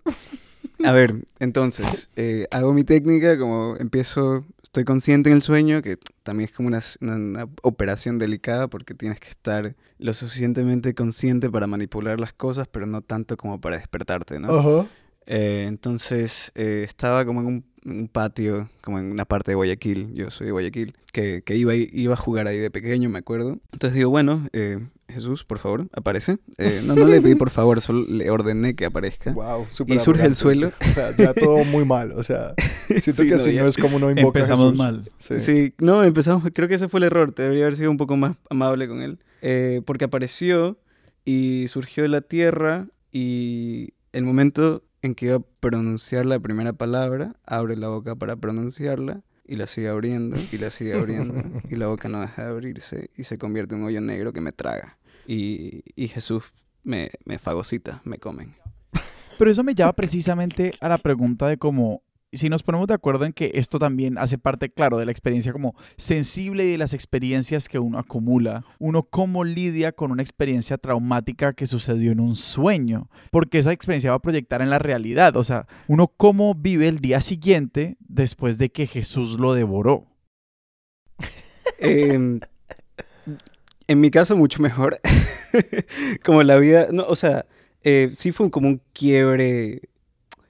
A 0.84 0.92
ver, 0.92 1.24
entonces, 1.38 2.10
eh, 2.16 2.46
hago 2.50 2.72
mi 2.72 2.82
técnica, 2.82 3.38
como 3.38 3.76
empiezo, 3.76 4.44
estoy 4.62 4.84
consciente 4.84 5.30
en 5.30 5.36
el 5.36 5.42
sueño, 5.42 5.80
que 5.80 5.96
también 6.22 6.48
es 6.48 6.56
como 6.56 6.68
una, 6.68 6.80
una, 7.00 7.48
operación 7.62 8.18
delicada 8.18 8.68
porque 8.68 8.92
tienes 8.94 9.20
que 9.20 9.28
estar 9.28 9.76
lo 9.98 10.12
suficientemente 10.12 10.94
consciente 10.94 11.48
para 11.50 11.66
manipular 11.66 12.18
las 12.18 12.32
cosas, 12.32 12.68
pero 12.68 12.86
no 12.86 13.00
tanto 13.00 13.36
como 13.36 13.60
para 13.60 13.76
despertarte, 13.76 14.40
¿no? 14.40 14.58
Ajá. 14.58 14.88
Eh, 15.26 15.64
entonces 15.68 16.52
eh, 16.54 16.82
estaba 16.84 17.24
como 17.24 17.40
en 17.40 17.64
un, 17.84 18.08
patio, 18.08 18.68
como 18.80 18.98
en 18.98 19.10
una 19.10 19.24
parte 19.24 19.50
de 19.50 19.54
Guayaquil, 19.56 20.14
yo 20.14 20.30
soy 20.30 20.46
de 20.46 20.52
Guayaquil, 20.52 20.94
que, 21.12 21.42
que 21.44 21.56
iba, 21.56 21.74
iba 21.74 22.14
a 22.14 22.16
jugar 22.16 22.46
ahí 22.46 22.58
de 22.58 22.70
pequeño, 22.70 23.08
me 23.08 23.18
acuerdo. 23.18 23.58
Entonces 23.72 23.96
digo, 23.96 24.10
bueno, 24.10 24.48
eh, 24.52 24.78
Jesús, 25.08 25.44
por 25.44 25.58
favor, 25.58 25.88
aparece. 25.92 26.38
no, 26.84 26.94
no 26.94 27.06
le 27.06 27.20
pedí 27.20 27.34
por 27.34 27.50
favor, 27.50 27.80
solo 27.80 28.06
le 28.08 28.30
ordené 28.30 28.76
que 28.76 28.84
aparezca. 28.84 29.32
Wow, 29.32 29.66
y 29.86 29.98
surge 29.98 30.24
el 30.26 30.36
suelo. 30.36 30.72
O 30.80 30.94
sea, 30.94 31.16
ya 31.16 31.34
todo 31.34 31.64
muy 31.64 31.84
mal, 31.84 32.12
o 32.12 32.22
sea, 32.22 32.54
siento 33.02 33.24
que 33.24 33.34
así 33.34 33.56
no 33.56 33.66
es 33.66 33.76
como 33.76 33.96
uno 33.96 34.10
invoca 34.10 34.38
Empezamos 34.38 34.76
mal. 34.76 35.10
Sí. 35.18 35.40
sí. 35.40 35.74
no, 35.78 36.04
empezamos, 36.04 36.44
creo 36.54 36.68
que 36.68 36.76
ese 36.76 36.88
fue 36.88 37.00
el 37.00 37.04
error, 37.04 37.34
debería 37.34 37.64
haber 37.64 37.76
sido 37.76 37.90
un 37.90 37.96
poco 37.96 38.16
más 38.16 38.36
amable 38.48 38.86
con 38.86 39.02
él. 39.02 39.18
porque 39.84 40.04
apareció 40.04 40.78
y 41.24 41.66
surgió 41.68 42.02
de 42.04 42.08
la 42.08 42.20
tierra 42.20 42.86
y 43.10 43.92
el 44.12 44.24
momento 44.24 44.82
en 45.02 45.14
que 45.14 45.26
iba 45.26 45.36
a 45.36 45.40
pronunciar 45.60 46.24
la 46.26 46.38
primera 46.38 46.72
palabra, 46.72 47.34
abre 47.44 47.76
la 47.76 47.88
boca 47.88 48.14
para 48.14 48.36
pronunciarla 48.36 49.22
y 49.46 49.56
la 49.56 49.66
sigue 49.66 49.88
abriendo 49.88 50.36
y 50.50 50.58
la 50.58 50.70
sigue 50.70 50.94
abriendo 50.94 51.42
y 51.68 51.76
la 51.76 51.88
boca 51.88 52.08
no 52.08 52.20
deja 52.20 52.44
de 52.44 52.50
abrirse 52.50 53.10
y 53.16 53.24
se 53.24 53.36
convierte 53.36 53.74
en 53.74 53.82
un 53.82 53.88
hoyo 53.88 54.00
negro 54.00 54.32
que 54.32 54.40
me 54.40 54.52
traga. 54.52 54.98
Y, 55.26 55.82
y 55.94 56.08
Jesús 56.08 56.52
me, 56.84 57.10
me 57.24 57.38
fagocita, 57.38 58.00
me 58.04 58.18
comen. 58.18 58.54
Pero 59.38 59.50
eso 59.50 59.64
me 59.64 59.74
lleva 59.74 59.92
precisamente 59.92 60.72
a 60.80 60.88
la 60.88 60.98
pregunta 60.98 61.48
de 61.48 61.58
cómo 61.58 62.02
si 62.32 62.48
nos 62.48 62.62
ponemos 62.62 62.88
de 62.88 62.94
acuerdo 62.94 63.26
en 63.26 63.32
que 63.32 63.52
esto 63.54 63.78
también 63.78 64.16
hace 64.16 64.38
parte, 64.38 64.70
claro, 64.70 64.96
de 64.96 65.04
la 65.04 65.12
experiencia 65.12 65.52
como 65.52 65.74
sensible 65.96 66.64
y 66.64 66.72
de 66.72 66.78
las 66.78 66.94
experiencias 66.94 67.68
que 67.68 67.78
uno 67.78 67.98
acumula, 67.98 68.64
uno 68.78 69.02
cómo 69.02 69.44
lidia 69.44 69.92
con 69.92 70.10
una 70.10 70.22
experiencia 70.22 70.78
traumática 70.78 71.52
que 71.52 71.66
sucedió 71.66 72.10
en 72.12 72.20
un 72.20 72.34
sueño, 72.36 73.10
porque 73.30 73.58
esa 73.58 73.72
experiencia 73.72 74.10
va 74.10 74.16
a 74.16 74.22
proyectar 74.22 74.62
en 74.62 74.70
la 74.70 74.78
realidad, 74.78 75.36
o 75.36 75.44
sea, 75.44 75.66
uno 75.88 76.08
cómo 76.08 76.54
vive 76.54 76.88
el 76.88 77.00
día 77.00 77.20
siguiente 77.20 77.96
después 78.00 78.56
de 78.56 78.70
que 78.70 78.86
Jesús 78.86 79.38
lo 79.38 79.52
devoró. 79.52 80.06
Em, 81.78 82.40
en 83.88 84.00
mi 84.00 84.10
caso, 84.10 84.36
mucho 84.36 84.62
mejor. 84.62 84.98
como 86.24 86.42
la 86.42 86.56
vida, 86.56 86.88
no, 86.90 87.04
o 87.04 87.16
sea, 87.16 87.44
eh, 87.82 88.14
sí 88.18 88.32
fue 88.32 88.50
como 88.50 88.68
un 88.68 88.80
quiebre 88.92 89.82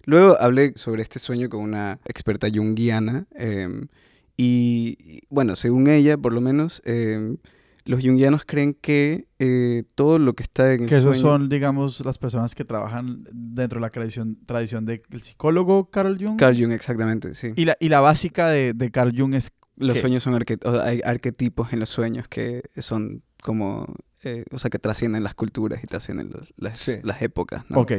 Luego 0.04 0.36
hablé 0.40 0.72
sobre 0.76 1.02
este 1.02 1.18
sueño 1.18 1.48
con 1.48 1.60
una 1.60 2.00
experta 2.04 2.48
junguiana 2.52 3.26
em, 3.34 3.88
y, 4.36 5.20
bueno, 5.28 5.56
según 5.56 5.88
ella, 5.88 6.16
por 6.16 6.32
lo 6.32 6.40
menos, 6.40 6.82
em, 6.84 7.36
los 7.84 8.00
junguianos 8.00 8.44
creen 8.44 8.74
que 8.74 9.26
eh, 9.38 9.84
todo 9.94 10.18
lo 10.18 10.34
que 10.34 10.42
está 10.42 10.72
en 10.72 10.84
el 10.84 10.88
que 10.88 10.96
esos 10.96 11.18
son, 11.18 11.48
digamos, 11.48 12.04
las 12.04 12.18
personas 12.18 12.54
que 12.54 12.64
trabajan 12.64 13.24
dentro 13.32 13.78
de 13.78 13.82
la 13.82 13.90
tradición, 13.90 14.38
tradición 14.46 14.86
del 14.86 15.02
psicólogo 15.20 15.90
Carl 15.90 16.16
Jung. 16.18 16.38
Carl 16.38 16.56
Jung, 16.58 16.72
exactamente, 16.72 17.34
sí. 17.34 17.52
Y 17.56 17.64
la, 17.64 17.76
y 17.80 17.88
la 17.88 18.00
básica 18.00 18.48
de, 18.48 18.72
de 18.72 18.90
Carl 18.90 19.12
Jung 19.16 19.34
es... 19.34 19.50
Los 19.76 19.98
sueños 19.98 20.22
son 20.22 20.38
hay 20.84 21.00
arquetipos 21.04 21.72
en 21.72 21.80
los 21.80 21.88
sueños 21.88 22.28
que 22.28 22.62
son 22.76 23.22
como 23.42 23.86
eh, 24.22 24.44
o 24.50 24.58
sea, 24.58 24.70
que 24.70 24.78
trascienden 24.78 25.24
las 25.24 25.34
culturas 25.34 25.82
y 25.82 25.86
trascienden 25.86 26.30
las, 26.56 26.86
las, 27.02 27.22
épocas, 27.22 27.64
¿no? 27.68 27.80
Ok. 27.80 27.92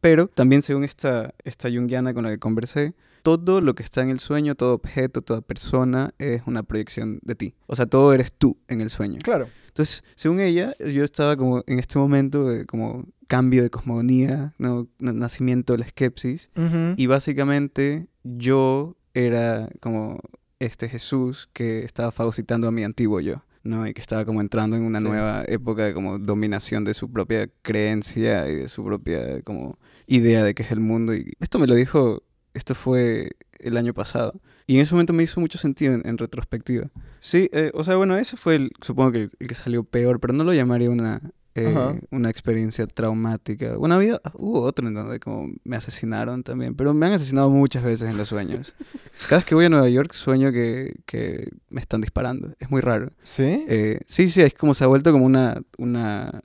Pero 0.00 0.28
también 0.28 0.62
según 0.62 0.84
esta, 0.84 1.34
esta 1.44 1.68
junguiana 1.70 2.14
con 2.14 2.24
la 2.24 2.30
que 2.30 2.38
conversé, 2.38 2.94
todo 3.22 3.60
lo 3.60 3.74
que 3.74 3.82
está 3.82 4.02
en 4.02 4.10
el 4.10 4.20
sueño, 4.20 4.54
todo 4.54 4.74
objeto, 4.74 5.22
toda 5.22 5.40
persona 5.40 6.14
es 6.18 6.42
una 6.46 6.62
proyección 6.62 7.20
de 7.22 7.34
ti. 7.34 7.54
O 7.66 7.74
sea, 7.74 7.86
todo 7.86 8.12
eres 8.12 8.32
tú 8.32 8.58
en 8.68 8.80
el 8.80 8.90
sueño. 8.90 9.18
Claro. 9.22 9.48
Entonces, 9.68 10.04
según 10.14 10.40
ella, 10.40 10.74
yo 10.78 11.02
estaba 11.04 11.36
como 11.36 11.64
en 11.66 11.78
este 11.78 11.98
momento 11.98 12.48
de 12.48 12.66
como 12.66 13.06
cambio 13.26 13.62
de 13.62 13.70
cosmogonía, 13.70 14.54
¿no? 14.58 14.88
nacimiento 14.98 15.72
de 15.72 15.80
la 15.80 15.86
esquepsis, 15.86 16.50
y 16.96 17.06
básicamente 17.06 18.06
yo 18.22 18.96
era 19.14 19.70
como 19.80 20.20
este 20.58 20.88
Jesús 20.88 21.48
que 21.52 21.84
estaba 21.84 22.12
fagocitando 22.12 22.68
a 22.68 22.72
mi 22.72 22.84
antiguo 22.84 23.20
yo. 23.20 23.42
¿No? 23.64 23.86
Y 23.86 23.94
que 23.94 24.00
estaba 24.00 24.24
como 24.24 24.40
entrando 24.40 24.76
en 24.76 24.82
una 24.82 25.00
nueva 25.00 25.44
época 25.48 25.86
de 25.86 25.94
como 25.94 26.18
dominación 26.18 26.84
de 26.84 26.94
su 26.94 27.10
propia 27.10 27.48
creencia 27.62 28.48
y 28.48 28.56
de 28.56 28.68
su 28.68 28.84
propia 28.84 29.42
como 29.42 29.78
idea 30.06 30.44
de 30.44 30.54
qué 30.54 30.62
es 30.62 30.70
el 30.70 30.80
mundo. 30.80 31.14
Y 31.14 31.32
esto 31.40 31.58
me 31.58 31.66
lo 31.66 31.74
dijo, 31.74 32.22
esto 32.52 32.74
fue 32.74 33.32
el 33.58 33.76
año 33.76 33.94
pasado. 33.94 34.40
Y 34.66 34.76
en 34.76 34.82
ese 34.82 34.94
momento 34.94 35.12
me 35.12 35.22
hizo 35.22 35.40
mucho 35.40 35.58
sentido 35.58 35.94
en, 35.94 36.18
retrospectiva. 36.18 36.90
Sí, 37.20 37.50
eh, 37.52 37.70
o 37.74 37.84
sea, 37.84 37.96
bueno, 37.96 38.16
ese 38.16 38.36
fue 38.36 38.56
el, 38.56 38.70
supongo 38.80 39.12
que 39.12 39.28
el 39.38 39.48
que 39.48 39.54
salió 39.54 39.84
peor, 39.84 40.20
pero 40.20 40.32
no 40.32 40.44
lo 40.44 40.54
llamaría 40.54 40.90
una 40.90 41.20
eh, 41.54 42.00
una 42.10 42.30
experiencia 42.30 42.86
traumática. 42.86 43.78
Una 43.78 43.96
vida, 43.98 44.20
hubo 44.34 44.62
otro 44.62 44.88
en 44.88 44.94
donde 44.94 45.20
como 45.20 45.52
me 45.62 45.76
asesinaron 45.76 46.42
también, 46.42 46.74
pero 46.74 46.92
me 46.94 47.06
han 47.06 47.12
asesinado 47.12 47.48
muchas 47.50 47.84
veces 47.84 48.08
en 48.10 48.16
los 48.16 48.28
sueños. 48.28 48.74
Cada 49.28 49.36
vez 49.36 49.44
que 49.44 49.54
voy 49.54 49.66
a 49.66 49.68
Nueva 49.68 49.88
York 49.88 50.12
sueño 50.12 50.50
que, 50.50 50.96
que 51.06 51.48
me 51.70 51.80
están 51.80 52.00
disparando. 52.00 52.54
Es 52.58 52.70
muy 52.70 52.80
raro. 52.80 53.12
¿Sí? 53.22 53.64
Eh, 53.68 54.00
sí, 54.06 54.28
sí, 54.28 54.42
es 54.42 54.54
como 54.54 54.74
se 54.74 54.84
ha 54.84 54.88
vuelto 54.88 55.12
como 55.12 55.24
una, 55.24 55.62
una, 55.78 56.42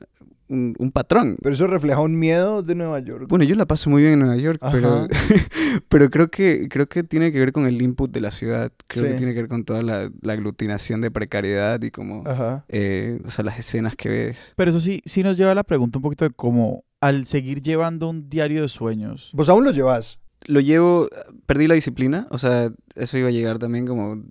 un, 0.49 0.91
patrón. 0.91 1.37
Pero 1.41 1.53
eso 1.53 1.67
refleja 1.67 1.99
un 1.99 2.17
miedo 2.17 2.63
de 2.63 2.75
Nueva 2.75 2.99
York. 2.99 3.27
Bueno, 3.29 3.45
yo 3.45 3.55
la 3.55 3.65
paso 3.65 3.89
muy 3.89 4.01
bien 4.01 4.13
en 4.13 4.19
Nueva 4.19 4.35
York, 4.37 4.59
pero, 4.71 5.07
pero 5.89 6.09
creo, 6.09 6.29
que, 6.29 6.67
creo 6.69 6.87
que 6.87 7.03
tiene 7.03 7.31
que 7.31 7.39
ver 7.39 7.51
con 7.51 7.65
el 7.65 7.81
input 7.81 8.11
de 8.11 8.21
la 8.21 8.31
ciudad. 8.31 8.71
Creo 8.87 9.05
que 9.05 9.13
tiene 9.13 9.33
que 9.33 9.41
ver 9.41 9.49
con 9.49 9.63
toda 9.63 9.83
la, 9.83 10.09
aglutinación 10.27 11.01
de 11.01 11.11
precariedad 11.11 11.81
y 11.81 11.91
como, 11.91 12.23
eh, 12.67 13.19
o 13.25 13.29
sea, 13.29 13.45
las 13.45 13.59
escenas 13.59 13.95
que 13.95 14.09
ves. 14.09 14.53
Pero 14.55 14.71
eso 14.71 14.79
sí, 14.79 15.01
sí 15.05 15.23
nos 15.23 15.37
lleva 15.37 15.51
a 15.51 15.55
la 15.55 15.63
pregunta 15.63 15.99
un 15.99 16.03
poquito 16.03 16.25
de 16.25 16.31
cómo, 16.31 16.83
al 17.01 17.25
seguir 17.25 17.61
llevando 17.61 18.09
un 18.09 18.29
diario 18.29 18.61
de 18.61 18.67
sueños. 18.67 19.31
¿Vos 19.33 19.49
aún 19.49 19.63
lo 19.63 19.71
llevas? 19.71 20.19
Lo 20.45 20.61
llevo, 20.61 21.07
perdí 21.45 21.67
la 21.67 21.75
disciplina, 21.75 22.25
o 22.31 22.37
sea, 22.37 22.71
eso 22.95 23.17
iba 23.17 23.27
a 23.27 23.31
llegar 23.31 23.59
también 23.59 23.85
como 23.85 24.23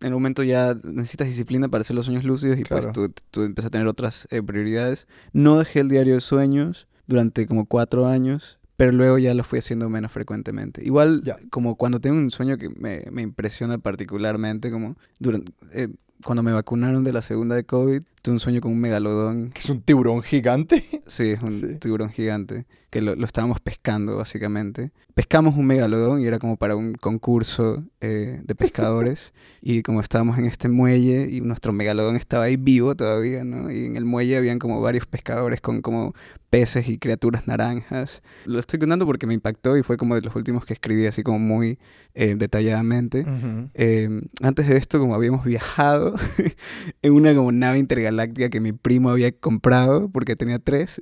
en 0.00 0.08
un 0.08 0.14
momento 0.14 0.42
ya 0.42 0.74
necesitas 0.84 1.28
disciplina 1.28 1.68
para 1.68 1.82
hacer 1.82 1.96
los 1.96 2.06
sueños 2.06 2.24
lúcidos 2.24 2.58
y 2.58 2.64
pues 2.64 2.90
tú, 2.92 3.12
tú 3.30 3.42
empiezas 3.42 3.68
a 3.68 3.70
tener 3.70 3.86
otras 3.86 4.26
eh, 4.30 4.42
prioridades. 4.42 5.06
No 5.32 5.58
dejé 5.58 5.80
el 5.80 5.88
diario 5.88 6.14
de 6.14 6.20
sueños 6.20 6.86
durante 7.06 7.46
como 7.46 7.66
cuatro 7.66 8.06
años, 8.06 8.58
pero 8.76 8.92
luego 8.92 9.18
ya 9.18 9.34
lo 9.34 9.44
fui 9.44 9.58
haciendo 9.58 9.88
menos 9.88 10.12
frecuentemente. 10.12 10.84
Igual, 10.84 11.22
como 11.50 11.76
cuando 11.76 12.00
tengo 12.00 12.16
un 12.16 12.30
sueño 12.30 12.58
que 12.58 12.68
me, 12.68 13.04
me 13.10 13.22
impresiona 13.22 13.78
particularmente, 13.78 14.70
como 14.70 14.96
durante, 15.18 15.52
eh, 15.72 15.88
cuando 16.24 16.42
me 16.42 16.52
vacunaron 16.52 17.04
de 17.04 17.12
la 17.12 17.22
segunda 17.22 17.54
de 17.56 17.64
COVID, 17.64 18.02
tuve 18.22 18.34
un 18.34 18.40
sueño 18.40 18.60
con 18.60 18.72
un 18.72 18.80
megalodón. 18.80 19.50
¿Que 19.50 19.60
es 19.60 19.70
un 19.70 19.82
tiburón 19.82 20.22
gigante? 20.22 20.84
Sí, 21.08 21.30
es 21.30 21.42
un 21.42 21.78
tiburón 21.78 22.10
gigante, 22.10 22.66
que 22.90 23.00
lo, 23.00 23.16
lo, 23.16 23.24
estábamos 23.24 23.60
pescando 23.60 24.16
básicamente. 24.18 24.92
Pescamos 25.14 25.56
un 25.56 25.66
megalodón 25.66 26.20
y 26.20 26.26
era 26.26 26.38
como 26.38 26.56
para 26.58 26.76
un 26.76 26.94
concurso 26.94 27.82
eh, 28.00 28.42
de 28.44 28.54
pescadores. 28.54 29.32
y 29.62 29.82
como 29.82 30.00
estábamos 30.00 30.38
en 30.38 30.44
este 30.44 30.68
muelle 30.68 31.28
y 31.30 31.40
nuestro 31.40 31.72
megalodón 31.72 32.16
estaba 32.16 32.44
ahí 32.44 32.56
vivo 32.56 32.94
todavía, 32.94 33.44
¿no? 33.44 33.70
Y 33.70 33.86
en 33.86 33.96
el 33.96 34.04
muelle 34.04 34.36
habían 34.36 34.58
como 34.58 34.80
varios 34.80 35.06
pescadores 35.06 35.60
con 35.60 35.82
como 35.82 36.14
peces 36.50 36.88
y 36.88 36.98
criaturas 36.98 37.46
naranjas. 37.46 38.22
Lo 38.44 38.58
estoy 38.58 38.78
contando 38.78 39.04
porque 39.04 39.26
me 39.26 39.34
impactó 39.34 39.76
y 39.76 39.82
fue 39.82 39.96
como 39.96 40.14
de 40.14 40.22
los 40.22 40.34
últimos 40.34 40.64
que 40.64 40.72
escribí 40.72 41.06
así 41.06 41.22
como 41.22 41.38
muy 41.38 41.78
eh, 42.14 42.34
detalladamente. 42.36 43.26
Em, 43.74 44.22
antes 44.42 44.68
de 44.68 44.76
esto 44.76 44.98
como 44.98 45.14
habíamos 45.14 45.44
viajado 45.44 46.14
en 47.02 47.12
una 47.12 47.34
como 47.34 47.52
nave 47.52 47.78
intergaláctica 47.78 48.07
que 48.50 48.60
mi 48.60 48.72
primo 48.72 49.10
había 49.10 49.32
comprado 49.32 50.08
porque 50.10 50.36
tenía 50.36 50.58
tres. 50.58 51.00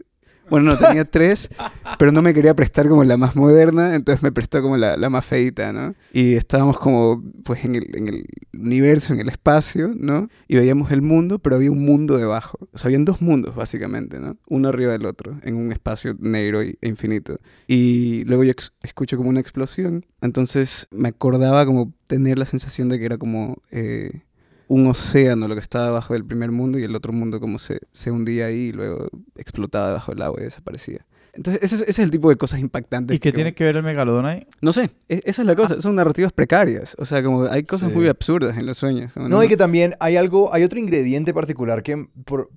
Bueno, 0.48 0.72
no, 0.72 0.78
tenía 0.78 1.04
tres, 1.04 1.48
pero 1.98 2.12
no 2.12 2.22
me 2.22 2.32
quería 2.32 2.54
prestar 2.54 2.88
como 2.88 3.02
la 3.04 3.16
más 3.16 3.34
moderna, 3.34 3.94
entonces 3.94 4.22
me 4.22 4.30
prestó 4.30 4.62
como 4.62 4.76
la, 4.76 4.96
la 4.96 5.10
más 5.10 5.24
feita, 5.24 5.72
¿no? 5.72 5.94
Y 6.12 6.34
estábamos 6.34 6.78
como, 6.78 7.22
pues, 7.44 7.64
en 7.64 7.74
el, 7.74 7.96
en 7.96 8.08
el 8.08 8.26
universo, 8.54 9.12
en 9.12 9.20
el 9.20 9.28
espacio, 9.28 9.92
¿no? 9.96 10.28
Y 10.46 10.56
veíamos 10.56 10.92
el 10.92 11.02
mundo, 11.02 11.40
pero 11.40 11.56
había 11.56 11.70
un 11.72 11.84
mundo 11.84 12.16
debajo. 12.16 12.58
O 12.72 12.78
sea, 12.78 12.88
habían 12.88 13.04
dos 13.04 13.20
mundos, 13.20 13.56
básicamente, 13.56 14.20
¿no? 14.20 14.36
Uno 14.46 14.68
arriba 14.68 14.92
del 14.92 15.06
otro, 15.06 15.38
en 15.42 15.56
un 15.56 15.72
espacio 15.72 16.16
negro 16.20 16.62
e 16.62 16.76
infinito. 16.82 17.40
Y 17.66 18.24
luego 18.24 18.44
yo 18.44 18.52
escucho 18.82 19.16
como 19.16 19.30
una 19.30 19.40
explosión, 19.40 20.06
entonces 20.20 20.86
me 20.90 21.08
acordaba 21.08 21.66
como 21.66 21.92
tener 22.06 22.38
la 22.38 22.46
sensación 22.46 22.88
de 22.88 22.98
que 22.98 23.04
era 23.06 23.18
como... 23.18 23.62
Eh, 23.70 24.22
un 24.68 24.86
océano 24.86 25.48
lo 25.48 25.54
que 25.54 25.60
estaba 25.60 25.86
debajo 25.86 26.14
del 26.14 26.24
primer 26.24 26.50
mundo 26.50 26.78
y 26.78 26.82
el 26.82 26.94
otro 26.94 27.12
mundo 27.12 27.40
como 27.40 27.58
se, 27.58 27.80
se 27.92 28.10
hundía 28.10 28.46
ahí 28.46 28.68
y 28.68 28.72
luego 28.72 29.08
explotaba 29.36 29.88
debajo 29.88 30.12
del 30.12 30.22
agua 30.22 30.40
y 30.40 30.44
desaparecía. 30.44 31.06
Entonces, 31.36 31.72
ese, 31.72 31.90
es 31.90 31.98
el 31.98 32.10
tipo 32.10 32.30
de 32.30 32.36
cosas 32.36 32.60
impactantes. 32.60 33.14
¿Y 33.14 33.20
qué 33.20 33.30
tiene 33.30 33.54
que 33.54 33.62
ver 33.62 33.76
el 33.76 33.82
megalodón 33.82 34.24
ahí? 34.24 34.46
No 34.62 34.72
sé, 34.72 34.90
e, 35.08 35.20
esa 35.24 35.42
es 35.42 35.46
la 35.46 35.54
cosa, 35.54 35.74
ah. 35.78 35.80
son 35.80 35.94
narrativas 35.94 36.32
precarias. 36.32 36.96
O 36.98 37.04
sea, 37.04 37.22
como 37.22 37.44
hay 37.44 37.62
cosas 37.62 37.92
muy 37.92 38.08
absurdas 38.08 38.56
en 38.56 38.66
los 38.66 38.78
sueños. 38.78 39.14
No, 39.16 39.42
y 39.44 39.48
que 39.48 39.56
también 39.56 39.94
hay 40.00 40.16
algo, 40.16 40.52
hay 40.52 40.64
otro 40.64 40.78
ingrediente 40.78 41.34
particular 41.34 41.82
que 41.82 42.08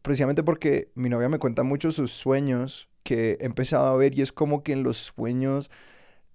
precisamente 0.01 0.43
porque 0.43 0.91
mi 0.95 1.09
novia 1.09 1.27
me 1.29 1.39
cuenta 1.39 1.63
mucho 1.63 1.91
sus 1.91 2.11
sueños 2.11 2.87
que 3.03 3.37
he 3.39 3.45
empezado 3.45 3.87
a 3.87 3.97
ver 3.97 4.17
y 4.17 4.21
es 4.21 4.31
como 4.31 4.63
que 4.63 4.71
en 4.71 4.83
los 4.83 5.11
sueños 5.15 5.69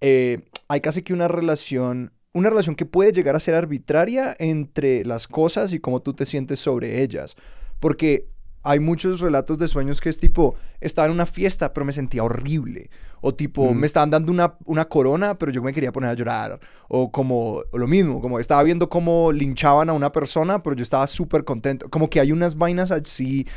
eh, 0.01 0.49
hay 0.67 0.81
casi 0.81 1.01
que 1.01 1.13
una 1.13 1.27
relación 1.27 2.11
una 2.35 2.49
relación 2.49 2.75
que 2.75 2.85
puede 2.85 3.13
llegar 3.13 3.37
a 3.37 3.39
ser 3.39 3.55
arbitraria 3.55 4.35
entre 4.39 5.05
las 5.05 5.25
cosas 5.25 5.71
y 5.71 5.79
cómo 5.79 6.01
tú 6.01 6.13
te 6.13 6.25
sientes 6.25 6.59
sobre 6.59 7.01
ellas. 7.01 7.37
Porque 7.79 8.27
hay 8.61 8.81
muchos 8.81 9.21
relatos 9.21 9.57
de 9.57 9.69
sueños 9.69 10.01
que 10.01 10.09
es 10.09 10.17
tipo, 10.17 10.55
estaba 10.81 11.05
en 11.05 11.13
una 11.13 11.25
fiesta, 11.25 11.73
pero 11.73 11.85
me 11.85 11.93
sentía 11.93 12.25
horrible. 12.25 12.89
O 13.21 13.33
tipo, 13.33 13.73
me 13.73 13.85
estaban 13.85 14.09
dando 14.09 14.33
una, 14.33 14.55
una, 14.65 14.83
corona, 14.83 15.37
pero 15.37 15.49
yo 15.53 15.63
me 15.63 15.71
quería 15.71 15.93
poner 15.93 16.09
a 16.09 16.13
llorar. 16.13 16.59
O 16.89 17.09
como 17.09 17.63
lo 17.71 17.87
mismo, 17.87 18.19
como 18.19 18.37
estaba 18.37 18.63
viendo 18.63 18.89
cómo 18.89 19.31
linchaban 19.31 19.89
a 19.89 19.93
una 19.93 20.11
persona, 20.11 20.61
pero 20.61 20.75
yo 20.75 20.83
estaba 20.83 21.07
súper 21.07 21.45
contento. 21.45 21.89
Como 21.89 22.09
que 22.09 22.19
hay 22.19 22.33
unas 22.33 22.57
vainas 22.57 22.91
así, 22.91 23.47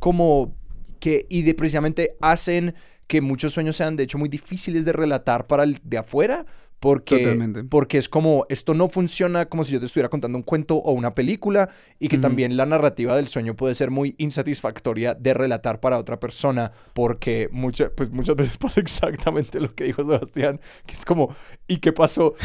como 0.00 0.56
que, 0.98 1.24
y 1.28 1.42
de 1.42 1.54
precisamente 1.54 2.16
hacen 2.20 2.74
que 3.06 3.20
muchos 3.20 3.52
sueños 3.52 3.76
sean 3.76 3.94
de 3.94 4.02
hecho 4.02 4.18
muy 4.18 4.28
difíciles 4.28 4.84
de 4.84 4.92
relatar 4.92 5.46
para 5.46 5.62
el 5.62 5.78
de 5.84 5.98
afuera, 5.98 6.46
porque, 6.84 7.64
porque 7.70 7.96
es 7.96 8.10
como, 8.10 8.44
esto 8.50 8.74
no 8.74 8.90
funciona 8.90 9.46
como 9.46 9.64
si 9.64 9.72
yo 9.72 9.80
te 9.80 9.86
estuviera 9.86 10.10
contando 10.10 10.36
un 10.36 10.42
cuento 10.42 10.76
o 10.76 10.92
una 10.92 11.14
película 11.14 11.70
y 11.98 12.08
que 12.08 12.18
también 12.18 12.58
la 12.58 12.66
narrativa 12.66 13.16
del 13.16 13.28
sueño 13.28 13.56
puede 13.56 13.74
ser 13.74 13.90
muy 13.90 14.14
insatisfactoria 14.18 15.14
de 15.14 15.32
relatar 15.32 15.80
para 15.80 15.98
otra 15.98 16.20
persona 16.20 16.72
porque 16.92 17.48
mucha, 17.50 17.88
pues 17.88 18.10
muchas 18.10 18.36
veces 18.36 18.58
pasa 18.58 18.80
exactamente 18.80 19.60
lo 19.60 19.74
que 19.74 19.84
dijo 19.84 20.04
Sebastián, 20.04 20.60
que 20.84 20.92
es 20.92 21.06
como, 21.06 21.34
¿y 21.66 21.78
qué 21.78 21.92
pasó? 21.92 22.34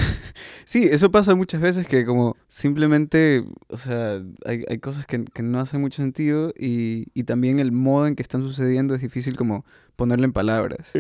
Sí, 0.64 0.88
eso 0.90 1.12
pasa 1.12 1.34
muchas 1.34 1.60
veces 1.60 1.88
que 1.88 2.06
como 2.06 2.38
simplemente, 2.48 3.44
o 3.68 3.78
sea, 3.78 4.22
hay, 4.46 4.64
hay 4.70 4.78
cosas 4.78 5.06
que, 5.06 5.26
que, 5.26 5.42
no 5.42 5.60
hacen 5.60 5.82
mucho 5.82 6.02
sentido 6.02 6.54
y, 6.58 7.08
y 7.14 7.24
también 7.24 7.60
el 7.60 7.72
modo 7.72 8.06
en 8.06 8.16
que 8.16 8.22
están 8.22 8.44
sucediendo 8.44 8.94
es 8.94 9.02
difícil 9.02 9.36
como 9.36 9.66
ponerlo 9.96 10.26
en 10.26 10.32
palabras. 10.32 10.92
Sí. 10.94 11.00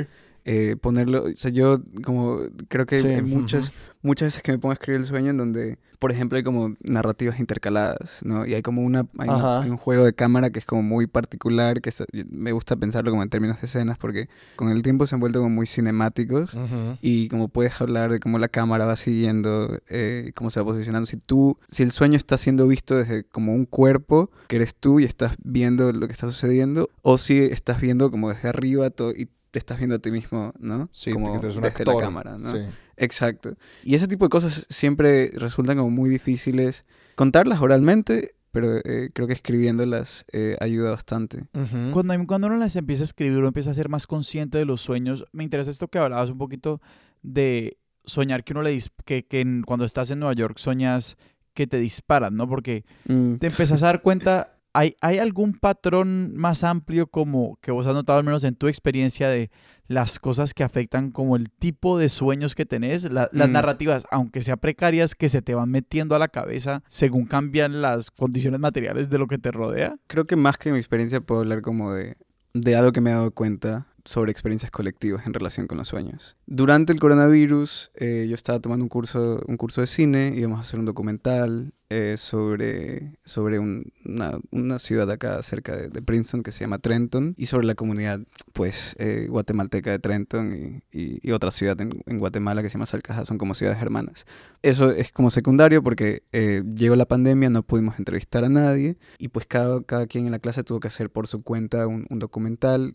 Eh, 0.52 0.78
ponerlo, 0.78 1.26
o 1.26 1.36
sea, 1.36 1.52
yo 1.52 1.78
como 2.04 2.40
creo 2.70 2.88
que 2.88 2.96
hay 2.96 3.22
muchas, 3.22 3.72
muchas 4.02 4.30
veces 4.30 4.42
que 4.42 4.52
me 4.52 4.58
pongo 4.58 4.72
a 4.72 4.74
escribir 4.74 5.02
el 5.02 5.06
sueño 5.06 5.30
en 5.30 5.38
donde, 5.38 5.78
por 6.00 6.12
ejemplo, 6.12 6.38
hay 6.38 6.44
como 6.44 6.76
narrativas 6.80 7.40
intercaladas, 7.40 8.22
¿no? 8.24 8.48
Y 8.48 8.56
hay 8.56 8.64
como 8.64 8.82
una, 8.82 9.06
hay, 9.20 9.70
un 9.70 9.78
juego 9.78 10.06
de 10.06 10.14
cámara 10.14 10.50
que 10.50 10.58
es 10.58 10.66
como 10.66 10.82
muy 10.82 11.06
particular, 11.06 11.82
que 11.82 11.92
me 12.32 12.52
gusta 12.52 12.76
pensarlo 12.76 13.12
como 13.12 13.22
en 13.22 13.30
términos 13.30 13.62
de 13.62 13.68
escenas, 13.68 14.00
porque 14.00 14.28
con 14.56 14.70
el 14.70 14.82
tiempo 14.82 15.06
se 15.06 15.14
han 15.14 15.22
vuelto 15.22 15.40
como 15.40 15.54
muy 15.54 15.68
cinemáticos 15.68 16.58
y 17.00 17.28
como 17.30 17.50
puedes 17.50 17.80
hablar 17.80 18.12
de 18.12 18.20
cómo 18.20 18.40
la 18.40 18.48
cámara 18.48 18.86
va 18.86 18.96
siguiendo, 18.96 19.78
eh, 19.88 20.32
cómo 20.34 20.50
se 20.50 20.62
va 20.62 20.66
posicionando. 20.66 21.06
Si 21.06 21.18
tú, 21.18 21.60
si 21.68 21.84
el 21.84 21.92
sueño 21.92 22.18
está 22.18 22.40
siendo 22.40 22.68
visto 22.68 22.96
desde 22.96 23.24
como 23.24 23.54
un 23.54 23.68
cuerpo, 23.68 24.32
que 24.48 24.56
eres 24.56 24.74
tú 24.74 25.00
y 25.00 25.04
estás 25.04 25.36
viendo 25.44 25.94
lo 25.94 26.08
que 26.08 26.14
está 26.14 26.26
sucediendo, 26.26 26.90
o 27.04 27.20
si 27.20 27.38
estás 27.38 27.80
viendo 27.82 28.10
como 28.10 28.30
desde 28.30 28.50
arriba 28.50 28.90
todo 28.90 29.12
y 29.12 29.30
te 29.52 29.60
estás 29.60 29.78
viendo 29.78 29.96
a 29.96 30.00
ti 30.00 30.12
mismo, 30.12 30.54
¿no? 30.60 30.90
Sí, 30.92 31.12
como 31.12 31.40
desde 31.40 31.62
la 31.62 32.00
cámara, 32.00 32.38
¿no? 32.38 32.52
Sí. 32.52 32.60
Exacto. 32.98 33.56
Y 33.84 33.96
ese 33.96 34.08
tipo 34.08 34.26
de 34.26 34.30
cosas 34.30 34.66
siempre 34.70 35.32
resultan 35.36 35.78
como 35.78 35.90
muy 35.90 36.10
difíciles 36.10 36.86
contarlas 37.16 37.62
oralmente, 37.62 38.36
pero 38.52 38.78
eh, 38.78 39.10
creo 39.14 39.28
que 39.28 39.34
escribiéndolas 39.34 40.26
eh, 40.32 40.58
ayuda 40.60 40.92
bastante. 40.92 41.46
cuando, 41.92 42.14
cuando 42.28 42.48
uno 42.48 42.58
las 42.58 42.76
empieza 42.76 43.04
a 43.04 43.06
escribir, 43.06 43.38
uno 43.38 43.48
empieza 43.48 43.72
a 43.72 43.74
ser 43.74 43.90
más 43.90 44.06
consciente 44.08 44.58
de 44.58 44.66
los 44.66 44.82
sueños. 44.82 45.26
Me 45.32 45.44
interesa 45.44 45.72
esto 45.72 45.88
que 45.88 46.00
hablabas 46.00 46.30
un 46.30 46.38
poquito 46.38 46.82
de 47.22 47.78
soñar 48.06 48.44
que 48.44 48.54
uno 48.54 48.64
le 48.64 48.78
que, 49.06 49.26
que 49.26 49.62
cuando 49.66 49.86
estás 49.86 50.12
en 50.12 50.20
Nueva 50.20 50.34
York 50.34 50.58
soñas 50.58 51.18
que 51.54 51.68
te 51.68 51.78
disparan, 51.78 52.36
¿no? 52.36 52.48
Porque 52.48 52.86
mm. 53.08 53.36
te 53.36 53.48
empiezas 53.48 53.84
a 53.84 53.88
dar 53.88 54.02
cuenta 54.02 54.59
¿Hay, 54.74 54.96
algún 55.02 55.54
patrón 55.54 56.34
más 56.36 56.64
amplio 56.64 57.08
como 57.08 57.58
que 57.62 57.72
vos 57.72 57.88
has 57.88 57.94
notado 57.94 58.20
al 58.20 58.26
menos 58.26 58.44
en 58.44 58.56
tu 58.56 58.68
experiencia 58.68 59.30
de 59.30 59.50
las 59.88 60.20
cosas 60.20 60.54
que 60.54 60.64
afectan 60.64 61.12
como 61.12 61.36
el 61.36 61.50
tipo 61.50 61.98
de 61.98 62.10
sueños 62.10 62.54
que 62.54 62.66
tenés, 62.66 63.12
las 63.12 63.30
mm. 63.34 63.52
narrativas, 63.52 64.04
aunque 64.12 64.44
sean 64.44 64.60
precarias, 64.60 65.16
que 65.16 65.30
se 65.30 65.42
te 65.42 65.56
van 65.56 65.70
metiendo 65.70 66.16
a 66.16 66.20
la 66.20 66.28
cabeza 66.28 66.84
según 66.88 67.26
cambian 67.26 67.82
las 67.82 68.12
condiciones 68.12 68.60
materiales 68.60 69.10
de 69.10 69.18
lo 69.18 69.28
que 69.28 69.40
te 69.40 69.52
rodea? 69.52 69.98
Creo 70.08 70.26
que 70.26 70.36
más 70.36 70.58
que 70.58 70.72
mi 70.72 70.78
experiencia 70.78 71.22
puedo 71.22 71.42
hablar 71.42 71.62
como 71.62 71.94
de, 71.94 72.18
de 72.54 72.76
algo 72.76 72.92
que 72.92 73.02
me 73.02 73.10
he 73.10 73.14
dado 73.14 73.32
cuenta 73.32 73.88
sobre 74.06 74.32
experiencias 74.32 74.72
colectivas 74.72 75.26
en 75.28 75.34
relación 75.34 75.68
con 75.68 75.78
los 75.78 75.88
sueños. 75.88 76.38
Durante 76.46 76.94
el 76.94 77.00
coronavirus, 77.00 77.92
eh, 77.96 78.26
yo 78.28 78.34
estaba 78.34 78.60
tomando 78.60 78.84
un 78.84 78.90
curso, 78.90 79.42
un 79.48 79.58
curso 79.58 79.82
de 79.82 79.88
cine, 79.88 80.34
íbamos 80.36 80.60
a 80.60 80.62
hacer 80.62 80.80
un 80.80 80.86
documental 80.86 81.74
eh, 81.92 82.18
sobre, 82.18 83.14
sobre 83.26 83.58
una, 83.58 84.38
una, 84.52 84.78
ciudad 84.78 85.10
acá 85.10 85.42
cerca 85.42 85.76
de, 85.76 86.02
Princeton 86.04 86.44
que 86.44 86.52
se 86.52 86.60
llama 86.60 86.78
Trenton 86.78 87.34
y 87.36 87.48
sobre 87.48 87.66
la 87.66 87.74
comunidad 87.74 88.20
pues 88.54 88.96
eh, 89.00 89.26
guatemalteca 89.28 89.90
de 89.90 89.98
Trenton 89.98 90.84
y, 90.92 91.20
y, 91.24 91.32
otra 91.32 91.50
ciudad 91.50 91.82
en, 91.82 92.04
en, 92.06 92.20
Guatemala 92.20 92.62
que 92.62 92.70
se 92.70 92.74
llama 92.74 92.86
Salcaja, 92.86 93.26
son 93.26 93.40
como 93.40 93.56
ciudades 93.56 93.82
hermanas. 93.82 94.28
Eso 94.62 94.92
es 94.92 95.12
como 95.12 95.32
secundario 95.32 95.82
porque 95.82 96.22
eh, 96.32 96.62
llegó 96.76 96.96
la 96.96 97.08
pandemia, 97.08 97.50
no 97.50 97.64
pudimos 97.64 97.98
entrevistar 97.98 98.44
a 98.44 98.50
nadie 98.50 98.98
y 99.18 99.30
pues 99.30 99.48
cada, 99.48 99.82
cada 99.82 100.06
quien 100.06 100.28
en 100.28 100.32
la 100.32 100.40
clase 100.40 100.64
tuvo 100.64 100.80
que 100.80 100.90
hacer 100.90 101.10
por 101.10 101.26
su 101.26 101.42
cuenta 101.42 101.88
un, 101.88 102.06
un 102.12 102.20
documental, 102.20 102.92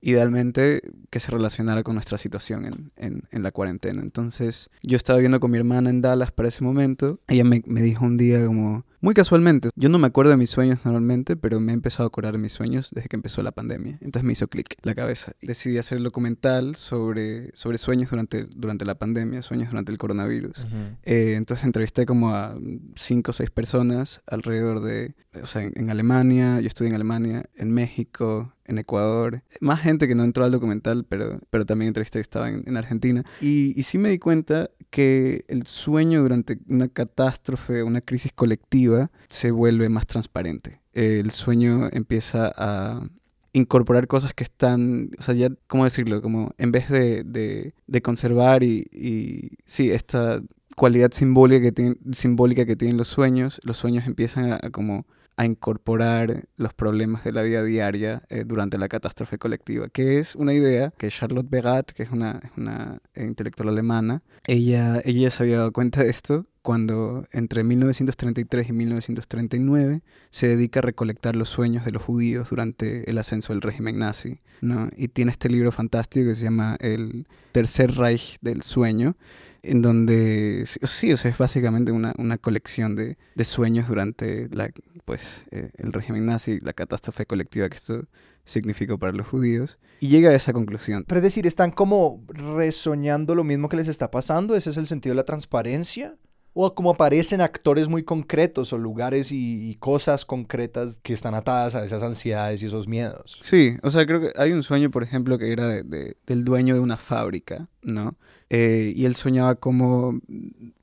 idealmente 0.00 0.82
que 1.10 1.20
se 1.20 1.30
relacionara 1.30 1.84
con 1.84 1.94
nuestra 1.94 2.18
situación 2.18 2.64
en, 2.64 2.90
en, 2.96 3.22
en, 3.30 3.42
la 3.44 3.52
cuarentena. 3.52 4.02
Entonces 4.02 4.68
yo 4.82 4.96
estaba 4.96 5.20
viendo 5.20 5.38
con 5.38 5.52
mi 5.52 5.58
hermana 5.58 5.90
en 5.90 6.00
Dallas 6.00 6.32
para 6.32 6.48
ese 6.48 6.64
momento, 6.64 7.20
ella 7.28 7.44
me, 7.44 7.62
me 7.66 7.82
dijo 7.82 8.04
un 8.04 8.16
día 8.16 8.31
como 8.40 8.84
muy 9.02 9.14
casualmente. 9.14 9.70
Yo 9.74 9.88
no 9.88 9.98
me 9.98 10.06
acuerdo 10.06 10.30
de 10.30 10.36
mis 10.36 10.50
sueños 10.50 10.78
normalmente, 10.84 11.36
pero 11.36 11.58
me 11.58 11.72
he 11.72 11.74
empezado 11.74 12.04
a 12.04 12.06
acordar 12.06 12.34
de 12.34 12.38
mis 12.38 12.52
sueños 12.52 12.90
desde 12.92 13.08
que 13.08 13.16
empezó 13.16 13.42
la 13.42 13.50
pandemia. 13.50 13.98
Entonces 14.00 14.22
me 14.22 14.32
hizo 14.32 14.46
clic 14.46 14.76
la 14.82 14.94
cabeza. 14.94 15.32
Decidí 15.42 15.76
hacer 15.78 15.98
el 15.98 16.04
documental 16.04 16.76
sobre, 16.76 17.50
sobre 17.54 17.78
sueños 17.78 18.10
durante, 18.10 18.44
durante 18.44 18.84
la 18.84 18.94
pandemia, 18.94 19.42
sueños 19.42 19.70
durante 19.70 19.90
el 19.90 19.98
coronavirus. 19.98 20.64
Eh, 21.02 21.34
entonces 21.36 21.66
entrevisté 21.66 22.06
como 22.06 22.30
a 22.30 22.56
cinco 22.94 23.32
o 23.32 23.34
seis 23.34 23.50
personas 23.50 24.22
alrededor 24.28 24.80
de, 24.80 25.16
o 25.42 25.46
sea, 25.46 25.62
en, 25.62 25.90
Alemania, 25.90 26.60
yo 26.60 26.68
estudié 26.68 26.90
en 26.90 26.94
Alemania, 26.94 27.42
en 27.56 27.72
México, 27.72 28.54
en 28.66 28.78
Ecuador. 28.78 29.42
Más 29.60 29.80
gente 29.80 30.06
que 30.06 30.14
no 30.14 30.22
entró 30.22 30.44
al 30.44 30.52
documental, 30.52 31.04
pero, 31.08 31.40
pero 31.50 31.66
también 31.66 31.88
entrevisté 31.88 32.18
que 32.20 32.22
estaba 32.22 32.48
en, 32.48 32.76
Argentina. 32.76 33.24
Y, 33.40 33.78
y 33.78 33.82
sí 33.82 33.98
me 33.98 34.10
di 34.10 34.20
cuenta 34.20 34.70
que 34.92 35.46
el 35.48 35.66
sueño 35.66 36.20
durante 36.20 36.58
una 36.68 36.86
catástrofe, 36.86 37.82
una 37.82 38.02
crisis 38.02 38.30
colectiva, 38.30 39.10
se 39.30 39.50
vuelve 39.50 39.88
más 39.88 40.06
transparente. 40.06 40.82
El 40.92 41.30
sueño 41.30 41.88
empieza 41.90 42.52
a 42.54 43.08
incorporar 43.54 44.06
cosas 44.06 44.34
que 44.34 44.44
están, 44.44 45.10
o 45.18 45.22
sea, 45.22 45.34
ya, 45.34 45.48
¿cómo 45.66 45.84
decirlo? 45.84 46.20
Como 46.20 46.52
en 46.58 46.72
vez 46.72 46.90
de, 46.90 47.24
de, 47.24 48.02
conservar 48.02 48.62
y, 48.62 48.86
y, 48.92 49.52
sí, 49.64 49.90
esta 49.90 50.42
cualidad 50.76 51.10
simbólica 51.12 51.62
que, 51.62 51.72
tiene, 51.72 51.96
simbólica 52.12 52.66
que 52.66 52.76
tienen 52.76 52.98
los 52.98 53.08
sueños, 53.08 53.62
los 53.64 53.78
sueños 53.78 54.06
empiezan 54.06 54.52
a 54.52 54.58
como 54.70 55.06
a 55.42 55.44
incorporar 55.44 56.44
los 56.56 56.72
problemas 56.72 57.24
de 57.24 57.32
la 57.32 57.42
vida 57.42 57.64
diaria 57.64 58.22
eh, 58.28 58.44
durante 58.46 58.78
la 58.78 58.88
catástrofe 58.88 59.38
colectiva, 59.38 59.88
que 59.88 60.18
es 60.18 60.36
una 60.36 60.54
idea 60.54 60.92
que 60.96 61.08
Charlotte 61.08 61.50
Begat, 61.50 61.90
que 61.90 62.04
es 62.04 62.10
una, 62.10 62.40
una 62.56 63.00
intelectual 63.16 63.68
alemana, 63.68 64.22
ella, 64.46 65.02
ella 65.04 65.30
se 65.30 65.42
había 65.42 65.58
dado 65.58 65.72
cuenta 65.72 66.04
de 66.04 66.10
esto 66.10 66.46
cuando 66.62 67.26
entre 67.32 67.64
1933 67.64 68.68
y 68.68 68.72
1939 68.72 70.02
se 70.30 70.46
dedica 70.46 70.78
a 70.78 70.82
recolectar 70.82 71.34
los 71.34 71.48
sueños 71.48 71.84
de 71.84 71.90
los 71.90 72.02
judíos 72.02 72.50
durante 72.50 73.10
el 73.10 73.18
ascenso 73.18 73.52
del 73.52 73.62
régimen 73.62 73.98
nazi. 73.98 74.38
¿no? 74.60 74.90
Y 74.96 75.08
tiene 75.08 75.32
este 75.32 75.48
libro 75.48 75.72
fantástico 75.72 76.28
que 76.28 76.36
se 76.36 76.44
llama 76.44 76.76
El 76.78 77.26
Tercer 77.50 77.96
Reich 77.96 78.38
del 78.42 78.62
Sueño, 78.62 79.16
en 79.62 79.82
donde 79.82 80.64
sí, 80.66 81.12
o 81.12 81.16
sea, 81.16 81.30
es 81.30 81.38
básicamente 81.38 81.92
una, 81.92 82.14
una 82.18 82.38
colección 82.38 82.96
de, 82.96 83.16
de, 83.34 83.44
sueños 83.44 83.88
durante 83.88 84.48
la, 84.50 84.70
pues 85.04 85.44
eh, 85.50 85.70
el 85.76 85.92
régimen 85.92 86.26
nazi, 86.26 86.58
la 86.60 86.72
catástrofe 86.72 87.26
colectiva 87.26 87.68
que 87.68 87.76
esto 87.76 88.06
significó 88.44 88.98
para 88.98 89.12
los 89.12 89.26
judíos, 89.26 89.78
y 90.00 90.08
llega 90.08 90.30
a 90.30 90.34
esa 90.34 90.52
conclusión. 90.52 91.04
Pero 91.06 91.18
es 91.18 91.22
decir, 91.22 91.46
están 91.46 91.70
como 91.70 92.24
resoñando 92.28 93.36
lo 93.36 93.44
mismo 93.44 93.68
que 93.68 93.76
les 93.76 93.88
está 93.88 94.10
pasando, 94.10 94.56
ese 94.56 94.70
es 94.70 94.76
el 94.76 94.88
sentido 94.88 95.12
de 95.12 95.16
la 95.18 95.24
transparencia 95.24 96.16
o 96.54 96.74
como 96.74 96.90
aparecen 96.90 97.40
actores 97.40 97.88
muy 97.88 98.02
concretos 98.02 98.72
o 98.72 98.78
lugares 98.78 99.30
y, 99.32 99.76
cosas 99.80 100.24
concretas 100.24 101.00
que 101.02 101.12
están 101.12 101.34
atadas 101.34 101.74
a 101.74 101.84
esas 101.84 102.02
ansiedades 102.02 102.62
y 102.62 102.66
esos 102.66 102.86
miedos. 102.86 103.38
Sí, 103.40 103.76
o 103.82 103.90
sea, 103.90 104.06
creo 104.06 104.20
que 104.20 104.32
hay 104.36 104.52
un 104.52 104.62
sueño, 104.62 104.90
por 104.90 105.02
ejemplo, 105.02 105.38
que 105.38 105.50
era 105.50 105.66
de, 105.66 106.16
del 106.26 106.44
dueño 106.44 106.74
de 106.74 106.80
una 106.80 106.96
fábrica, 106.96 107.68
¿no? 107.82 108.16
Eh, 108.54 108.92
y 108.94 109.06
él 109.06 109.16
soñaba 109.16 109.54
como, 109.54 110.20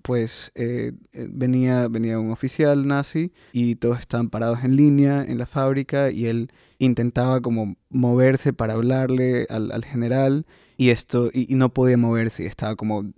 pues, 0.01 0.51
eh, 0.55 0.93
eh, 1.11 1.27
venía, 1.29 1.87
venía 1.87 2.19
un 2.19 2.31
oficial 2.31 2.87
nazi 2.87 3.31
y 3.51 3.75
todos 3.75 3.99
estaban 3.99 4.29
parados 4.29 4.63
en 4.63 4.75
línea 4.75 5.23
en 5.23 5.37
la 5.37 5.45
fábrica 5.45 6.11
y 6.11 6.27
él 6.27 6.51
intentaba 6.77 7.41
como 7.41 7.75
moverse 7.89 8.53
para 8.53 8.73
hablarle 8.73 9.45
al, 9.49 9.71
al 9.71 9.83
general 9.83 10.45
y 10.77 10.91
esto 10.91 11.29
y, 11.33 11.53
no 11.55 11.73
podía 11.73 11.97
moverse 11.97 12.43
y 12.43 12.45
estaba 12.45 12.75
como 12.75 13.11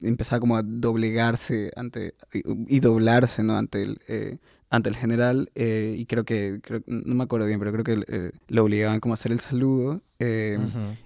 empezaba 0.00 0.38
como 0.38 0.56
a 0.56 0.62
doblegarse 0.62 1.72
ante 1.74 2.14
y, 2.32 2.78
doblarse 2.80 3.42
no 3.42 3.56
ante 3.56 3.82
el 3.82 3.98
eh, 4.06 4.38
ante 4.70 4.88
el 4.88 4.96
general 4.96 5.50
eh, 5.56 5.96
y 5.98 6.06
creo 6.06 6.24
que, 6.24 6.60
no 6.86 7.14
me 7.16 7.24
acuerdo 7.24 7.46
bien, 7.46 7.58
pero 7.58 7.72
creo 7.72 7.84
que 7.84 8.04
eh, 8.06 8.30
lo 8.46 8.62
obligaban 8.62 9.00
como 9.00 9.12
a 9.12 9.14
hacer 9.14 9.32
el 9.32 9.40
saludo. 9.40 10.00
Eh, 10.20 10.58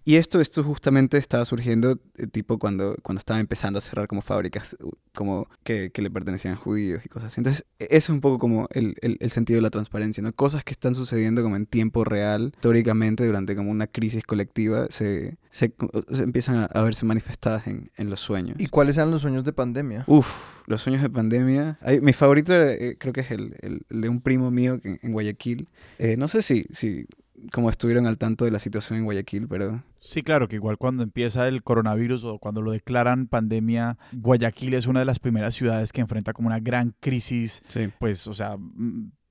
y 0.04 0.16
esto, 0.16 0.40
esto 0.40 0.62
justamente 0.62 1.16
estaba 1.16 1.46
surgiendo 1.46 1.96
tipo 2.30 2.58
cuando, 2.58 2.96
cuando 3.02 3.18
estaba 3.20 3.40
empezando 3.40 3.78
a 3.78 3.80
cerrar 3.80 4.06
como 4.06 4.20
fábricas 4.20 4.76
como 5.14 5.48
que, 5.62 5.90
que, 5.90 6.02
le 6.02 6.10
pertenecían 6.10 6.54
a 6.54 6.56
judíos 6.56 7.04
y 7.04 7.08
cosas 7.08 7.28
así. 7.28 7.40
Entonces, 7.40 7.66
e, 7.78 7.84
eso 7.84 7.96
es 7.96 8.08
un 8.10 8.20
poco 8.20 8.38
como 8.38 8.68
el, 8.72 8.96
el, 9.00 9.30
sentido 9.30 9.58
de 9.58 9.62
la 9.62 9.70
transparencia, 9.70 10.22
¿no? 10.22 10.32
Cosas 10.32 10.64
que 10.64 10.72
están 10.72 10.94
sucediendo 10.94 11.42
como 11.42 11.56
en 11.56 11.66
tiempo 11.66 12.04
real, 12.04 12.52
históricamente, 12.54 13.26
durante 13.26 13.56
como 13.56 13.70
una 13.70 13.86
crisis 13.86 14.24
colectiva, 14.24 14.86
se, 14.90 15.38
se, 15.50 15.74
empiezan 16.10 16.68
a, 16.70 16.82
verse 16.82 17.06
manifestadas 17.06 17.66
en, 17.66 17.90
en, 17.96 18.10
los 18.10 18.20
sueños. 18.20 18.56
¿Y 18.58 18.66
cuáles 18.66 18.96
eran 18.96 19.10
los 19.10 19.22
sueños 19.22 19.44
de 19.44 19.52
pandemia? 19.52 20.04
Uf, 20.06 20.62
los 20.66 20.82
sueños 20.82 21.02
de 21.02 21.10
pandemia. 21.10 21.78
mi 22.02 22.12
favorito 22.12 22.52
creo 22.98 23.12
que 23.12 23.20
es 23.20 23.30
el, 23.30 23.56
el, 23.60 23.86
de 23.88 24.08
un 24.08 24.20
primo 24.20 24.50
mío 24.50 24.80
que, 24.80 24.98
en 25.00 25.12
Guayaquil. 25.12 25.68
Eh, 25.98 26.16
no 26.16 26.28
sé 26.28 26.42
si, 26.42 26.64
si 26.70 27.06
como 27.52 27.70
estuvieron 27.70 28.06
al 28.06 28.18
tanto 28.18 28.44
de 28.44 28.50
la 28.50 28.58
situación 28.58 28.98
en 28.98 29.04
Guayaquil, 29.04 29.48
pero... 29.48 29.82
Sí, 30.00 30.22
claro, 30.22 30.48
que 30.48 30.56
igual 30.56 30.76
cuando 30.78 31.02
empieza 31.02 31.48
el 31.48 31.62
coronavirus 31.62 32.24
o 32.24 32.38
cuando 32.38 32.62
lo 32.62 32.72
declaran 32.72 33.26
pandemia, 33.26 33.98
Guayaquil 34.12 34.74
es 34.74 34.86
una 34.86 35.00
de 35.00 35.06
las 35.06 35.18
primeras 35.18 35.54
ciudades 35.54 35.92
que 35.92 36.00
enfrenta 36.00 36.32
como 36.32 36.48
una 36.48 36.60
gran 36.60 36.94
crisis, 37.00 37.64
sí. 37.68 37.88
pues, 37.98 38.26
o 38.26 38.34
sea, 38.34 38.56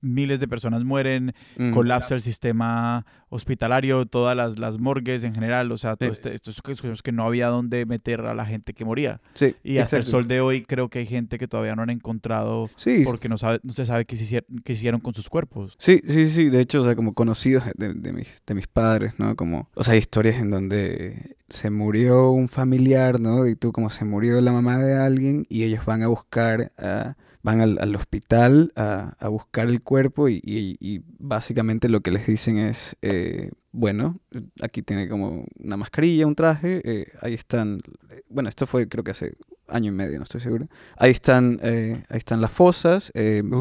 miles 0.03 0.39
de 0.39 0.47
personas 0.47 0.83
mueren, 0.83 1.33
mm. 1.57 1.71
colapsa 1.71 2.15
el 2.15 2.21
sistema 2.21 3.05
hospitalario, 3.29 4.05
todas 4.05 4.37
las, 4.37 4.59
las 4.59 4.77
morgues 4.77 5.23
en 5.23 5.33
general, 5.33 5.71
o 5.71 5.77
sea, 5.77 5.95
todo 5.95 6.11
este, 6.11 6.35
estos 6.35 6.61
es 6.93 7.01
que 7.01 7.11
no 7.11 7.25
había 7.25 7.47
dónde 7.47 7.85
meter 7.85 8.21
a 8.21 8.35
la 8.35 8.45
gente 8.45 8.73
que 8.73 8.85
moría. 8.85 9.21
Sí, 9.33 9.55
y 9.63 9.79
hasta 9.79 9.97
el 9.97 10.03
sol 10.03 10.27
de 10.27 10.41
hoy 10.41 10.63
creo 10.63 10.89
que 10.89 10.99
hay 10.99 11.05
gente 11.07 11.39
que 11.39 11.47
todavía 11.47 11.75
no 11.75 11.81
han 11.81 11.89
encontrado 11.89 12.69
porque 13.05 13.29
no, 13.29 13.37
sabe, 13.37 13.59
no 13.63 13.73
se 13.73 13.85
sabe 13.85 14.05
qué 14.05 14.15
hicieron, 14.15 14.59
qué 14.63 14.73
hicieron 14.73 14.99
con 14.99 15.13
sus 15.13 15.29
cuerpos. 15.29 15.75
Sí, 15.79 16.01
sí, 16.07 16.29
sí, 16.29 16.49
de 16.49 16.61
hecho, 16.61 16.81
o 16.81 16.83
sea, 16.83 16.95
como 16.95 17.13
conocidos 17.13 17.63
de, 17.75 17.93
de, 17.93 18.13
mis, 18.13 18.43
de 18.45 18.53
mis 18.53 18.67
padres, 18.67 19.13
¿no? 19.17 19.35
Como, 19.35 19.69
o 19.73 19.83
sea, 19.83 19.93
hay 19.93 19.99
historias 19.99 20.39
en 20.39 20.51
donde 20.51 21.35
se 21.49 21.69
murió 21.69 22.31
un 22.31 22.47
familiar, 22.47 23.19
¿no? 23.19 23.47
Y 23.47 23.55
tú 23.55 23.71
como 23.71 23.89
se 23.89 24.05
murió 24.05 24.39
la 24.41 24.51
mamá 24.51 24.77
de 24.77 24.95
alguien 24.95 25.45
y 25.49 25.63
ellos 25.63 25.85
van 25.85 26.03
a 26.03 26.07
buscar 26.07 26.71
a 26.77 27.15
van 27.43 27.59
al, 27.59 27.95
hospital 27.95 28.71
a, 28.75 29.27
buscar 29.27 29.67
el 29.67 29.81
cuerpo 29.81 30.29
y, 30.29 31.03
básicamente 31.19 31.89
lo 31.89 32.01
que 32.01 32.11
les 32.11 32.25
dicen 32.25 32.57
es, 32.57 32.95
eh, 33.01 33.51
bueno, 33.71 34.19
aquí 34.61 34.81
tiene 34.81 35.09
como 35.09 35.45
una 35.59 35.77
mascarilla, 35.77 36.25
un 36.25 36.35
traje, 36.35 36.81
eh, 36.85 37.07
ahí 37.21 37.33
están, 37.33 37.81
eh, 38.09 38.21
bueno, 38.29 38.49
esto 38.49 38.65
fue 38.65 38.87
creo 38.87 39.03
que 39.03 39.11
hace 39.11 39.33
año 39.67 39.89
y 39.89 39.95
medio, 39.95 40.17
no 40.17 40.23
estoy 40.23 40.41
seguro, 40.41 40.67
ahí 40.97 41.11
están, 41.11 41.59
ahí 41.61 42.17
están 42.17 42.39
las 42.39 42.51
fosas, 42.51 43.11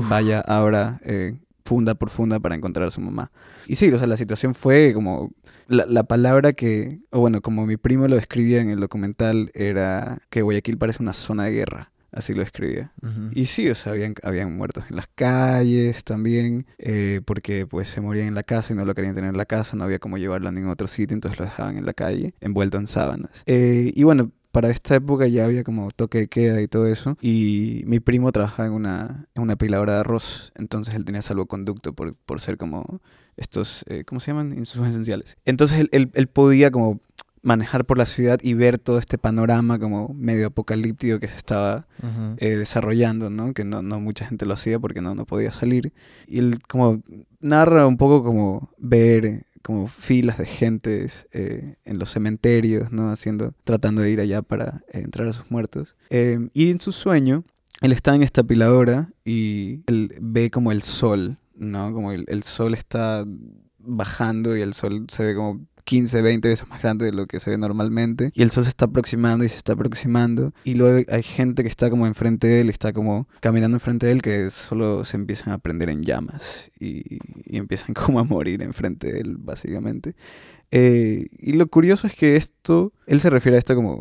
vaya 0.09 0.41
ahora 0.41 1.01
funda 1.65 1.95
por 1.95 2.11
funda 2.11 2.41
para 2.41 2.55
encontrar 2.55 2.87
a 2.89 2.91
su 2.91 3.01
mamá. 3.01 3.31
Y 3.67 3.77
sí, 3.77 3.91
o 3.93 3.99
sea, 3.99 4.07
la 4.07 4.17
situación 4.17 4.55
fue 4.55 4.93
como 4.95 5.33
la, 5.69 5.87
la, 5.87 6.03
palabra 6.05 6.53
que, 6.53 7.01
o 7.11 7.21
bueno, 7.21 7.41
como 7.41 7.67
mi 7.67 7.77
primo 7.77 8.09
lo 8.09 8.17
describía 8.17 8.61
en 8.61 8.69
el 8.69 8.81
documental, 8.81 9.51
era 9.55 10.19
que 10.29 10.43
Guayaquil 10.43 10.77
parece 10.77 11.03
una 11.03 11.13
zona 11.13 11.45
de 11.45 11.53
guerra. 11.53 11.92
Así 12.13 12.35
lo 12.35 12.43
escribía. 12.43 12.93
Y 13.33 13.47
sí, 13.47 13.71
o 13.71 13.75
sea, 13.75 13.93
habían, 13.93 14.15
habían 14.23 14.55
muertos 14.55 14.85
en 14.91 14.97
las 14.97 15.07
calles 15.07 16.05
también, 16.05 16.67
eh, 16.79 17.23
porque 17.25 17.67
pues 17.67 17.89
se 17.89 18.03
morían 18.03 18.29
en 18.29 18.35
la 18.35 18.43
casa 18.43 18.75
y 18.75 18.77
no 18.77 18.85
lo 18.85 18.95
querían 18.95 19.15
tener 19.15 19.31
en 19.31 19.39
la 19.39 19.47
casa, 19.47 19.77
no 19.77 19.85
había 19.85 19.99
cómo 19.99 20.19
llevarlo 20.19 20.49
a 20.49 20.53
ningún 20.53 20.71
otro 20.71 20.89
sitio, 20.89 21.15
entonces 21.15 21.39
lo 21.39 21.47
dejaban 21.47 21.79
en 21.79 21.87
la 21.87 21.95
calle, 21.95 22.35
envuelto 22.41 22.77
en 22.77 22.87
sábanas. 22.87 23.43
Eh, 23.47 23.93
y 23.97 24.03
bueno, 24.03 24.31
para 24.53 24.69
esta 24.69 24.95
época 24.95 25.27
ya 25.27 25.47
había 25.47 25.65
como 25.65 25.91
toque 25.91 26.19
de 26.19 26.29
queda 26.29 26.61
y 26.61 26.69
todo 26.69 26.87
eso. 26.87 27.17
Y 27.23 27.83
mi 27.87 27.99
primo 27.99 28.31
trabajaba 28.31 28.67
en 28.67 28.75
una, 28.75 29.27
en 29.35 29.43
una 29.43 29.57
piladora 29.57 29.95
de 29.95 30.01
arroz, 30.01 30.53
entonces 30.55 30.95
él 30.95 31.07
tenía 31.07 31.23
salvoconducto 31.23 31.95
por, 31.95 32.15
por 32.19 32.41
ser 32.41 32.59
como 32.59 33.01
estos, 33.39 33.85
eh, 33.89 34.05
¿cómo 34.05 34.21
se 34.21 34.31
llaman? 34.31 34.53
Insumos 34.57 34.91
esenciales. 34.91 35.39
Entonces 35.47 35.81
él, 35.81 35.89
él, 35.93 36.11
él, 36.13 36.27
podía 36.27 36.71
como 36.71 37.01
manejar 37.43 37.85
por 37.85 37.99
la 37.99 38.07
ciudad 38.07 38.39
y 38.43 38.55
ver 38.55 38.79
todo 38.79 38.99
este 38.99 39.19
panorama 39.19 39.79
como 39.79 40.15
medio 40.15 40.47
apocalíptico 40.47 41.19
que 41.19 41.29
se 41.29 41.37
estaba 41.37 41.87
eh, 42.39 42.57
desarrollando, 42.57 43.31
¿no? 43.31 43.53
Que 43.53 43.65
no, 43.65 43.83
no, 43.83 44.01
mucha 44.01 44.25
gente 44.27 44.47
lo 44.47 44.55
hacía 44.55 44.79
porque 44.79 45.01
no, 45.01 45.15
no 45.15 45.27
podía 45.27 45.51
salir. 45.51 45.93
Y 46.27 46.39
él 46.39 46.61
como 46.67 47.03
narra 47.41 47.87
un 47.87 47.97
poco 47.97 48.23
como 48.23 48.71
ver 48.79 49.45
como 49.63 49.87
filas 49.87 50.39
de 50.39 50.47
gentes 50.47 51.27
eh, 51.33 51.77
en 51.85 51.99
los 51.99 52.11
cementerios, 52.11 52.91
¿no? 52.91 53.11
Haciendo, 53.11 53.55
tratando 53.65 54.03
de 54.03 54.11
ir 54.11 54.21
allá 54.21 54.43
para 54.43 54.83
eh, 54.89 55.01
entrar 55.01 55.29
a 55.29 55.33
sus 55.33 55.51
muertos. 55.51 55.97
y 56.11 56.71
en 56.71 56.81
su 56.81 56.93
sueño, 56.93 57.45
él 57.81 57.93
está 57.93 58.15
en 58.15 58.23
esta 58.23 58.45
piladora 58.45 59.11
y 59.25 59.81
él 59.87 60.15
ve 60.21 60.51
como 60.51 60.73
el 60.73 60.83
sol, 60.83 61.39
¿no? 61.55 61.93
Como 61.93 62.13
el, 62.13 62.25
el 62.29 62.43
sol 62.45 62.75
está 62.75 63.25
bajando 63.79 64.57
y 64.57 64.61
el 64.61 64.75
sol 64.75 65.07
se 65.09 65.25
ve 65.25 65.35
como 65.35 65.67
15, 65.85 66.23
20 66.23 66.49
veces 66.49 66.69
más 66.69 66.83
grande 66.83 67.07
de 67.07 67.13
lo 67.13 67.27
que 67.27 67.41
se 67.41 67.51
ve 67.51 67.59
normalmente. 67.59 68.31
Y 68.35 68.43
el 68.43 68.51
sol 68.51 68.65
se 68.65 68.71
está 68.71 68.87
aproximando 68.87 69.45
y 69.45 69.49
se 69.49 69.57
está 69.57 69.73
aproximando. 69.73 70.53
Y 70.65 70.75
luego 70.75 71.05
hay 71.11 71.23
gente 71.23 71.63
que 71.63 71.69
está 71.69 71.91
como 71.91 72.07
enfrente 72.07 72.47
de 72.47 72.61
él, 72.61 72.69
está 72.69 72.93
como 72.93 73.29
caminando 73.41 73.77
enfrente 73.77 74.07
de 74.07 74.13
él, 74.13 74.23
que 74.23 74.51
solo 74.51 75.05
se 75.05 75.17
empiezan 75.17 75.53
a 75.53 75.59
prender 75.59 75.91
en 75.91 76.03
llamas. 76.03 76.71
Y, 76.79 77.19
empiezan 77.47 77.95
como 77.95 78.21
a 78.21 78.25
morir 78.25 78.63
enfrente 78.63 79.13
de 79.13 79.21
él, 79.21 79.37
básicamente. 79.39 80.15
Eh, 80.71 81.27
y 81.39 81.53
lo 81.53 81.67
curioso 81.67 82.07
es 82.07 82.15
que 82.15 82.37
esto, 82.37 82.93
él 83.07 83.21
se 83.21 83.29
refiere 83.29 83.57
a 83.57 83.59
esto 83.59 83.75
como 83.75 84.01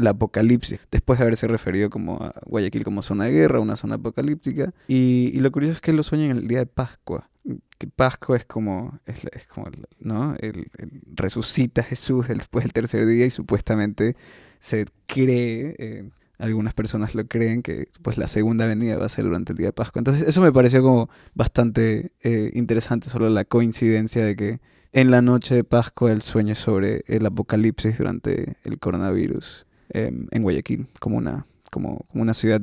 la 0.00 0.10
apocalipsis, 0.10 0.80
después 0.90 1.18
de 1.18 1.24
haberse 1.24 1.46
referido 1.46 1.90
como 1.90 2.16
a 2.22 2.32
Guayaquil 2.46 2.84
como 2.84 3.02
zona 3.02 3.24
de 3.24 3.32
guerra, 3.32 3.60
una 3.60 3.76
zona 3.76 3.96
apocalíptica. 3.96 4.72
Y, 4.88 5.38
lo 5.40 5.50
curioso 5.52 5.74
es 5.74 5.80
que 5.80 5.90
él 5.90 5.96
lo 5.96 6.02
sueña 6.02 6.26
en 6.26 6.32
el 6.32 6.48
día 6.48 6.58
de 6.58 6.66
Pascua 6.66 7.30
que 7.78 7.86
Pascua 7.86 8.36
es 8.36 8.44
como, 8.44 9.00
es, 9.06 9.46
como 9.46 9.70
¿no? 9.98 10.36
El, 10.38 10.70
resucita 11.14 11.82
Jesús 11.82 12.28
después 12.28 12.64
del 12.64 12.74
tercer 12.74 13.06
día 13.06 13.24
y 13.24 13.30
supuestamente 13.30 14.16
se 14.58 14.86
cree, 15.06 15.74
eh, 15.78 16.10
algunas 16.38 16.74
personas 16.74 17.14
lo 17.14 17.26
creen, 17.26 17.62
que 17.62 17.88
pues 18.02 18.18
la 18.18 18.26
segunda 18.26 18.66
venida 18.66 18.98
va 18.98 19.06
a 19.06 19.08
ser 19.08 19.24
durante 19.24 19.52
el 19.52 19.58
día 19.58 19.68
de 19.68 19.72
Pascua. 19.72 20.00
Entonces 20.00 20.28
eso 20.28 20.42
me 20.42 20.52
pareció 20.52 20.82
como 20.82 21.08
bastante 21.34 22.12
eh, 22.20 22.50
interesante, 22.54 23.08
solo 23.08 23.30
la 23.30 23.44
coincidencia 23.44 24.24
de 24.24 24.36
que 24.36 24.60
en 24.92 25.10
la 25.10 25.22
noche 25.22 25.54
de 25.54 25.64
Pascua 25.64 26.12
el 26.12 26.20
sueño 26.20 26.54
sobre 26.54 27.02
el 27.06 27.24
apocalipsis 27.24 27.96
durante 27.96 28.56
el 28.64 28.78
coronavirus 28.78 29.66
em, 29.90 30.26
en 30.30 30.42
Guayaquil, 30.42 30.86
como 30.98 31.16
una 31.18 31.46
como, 31.70 32.04
una 32.12 32.34
ciudad 32.34 32.60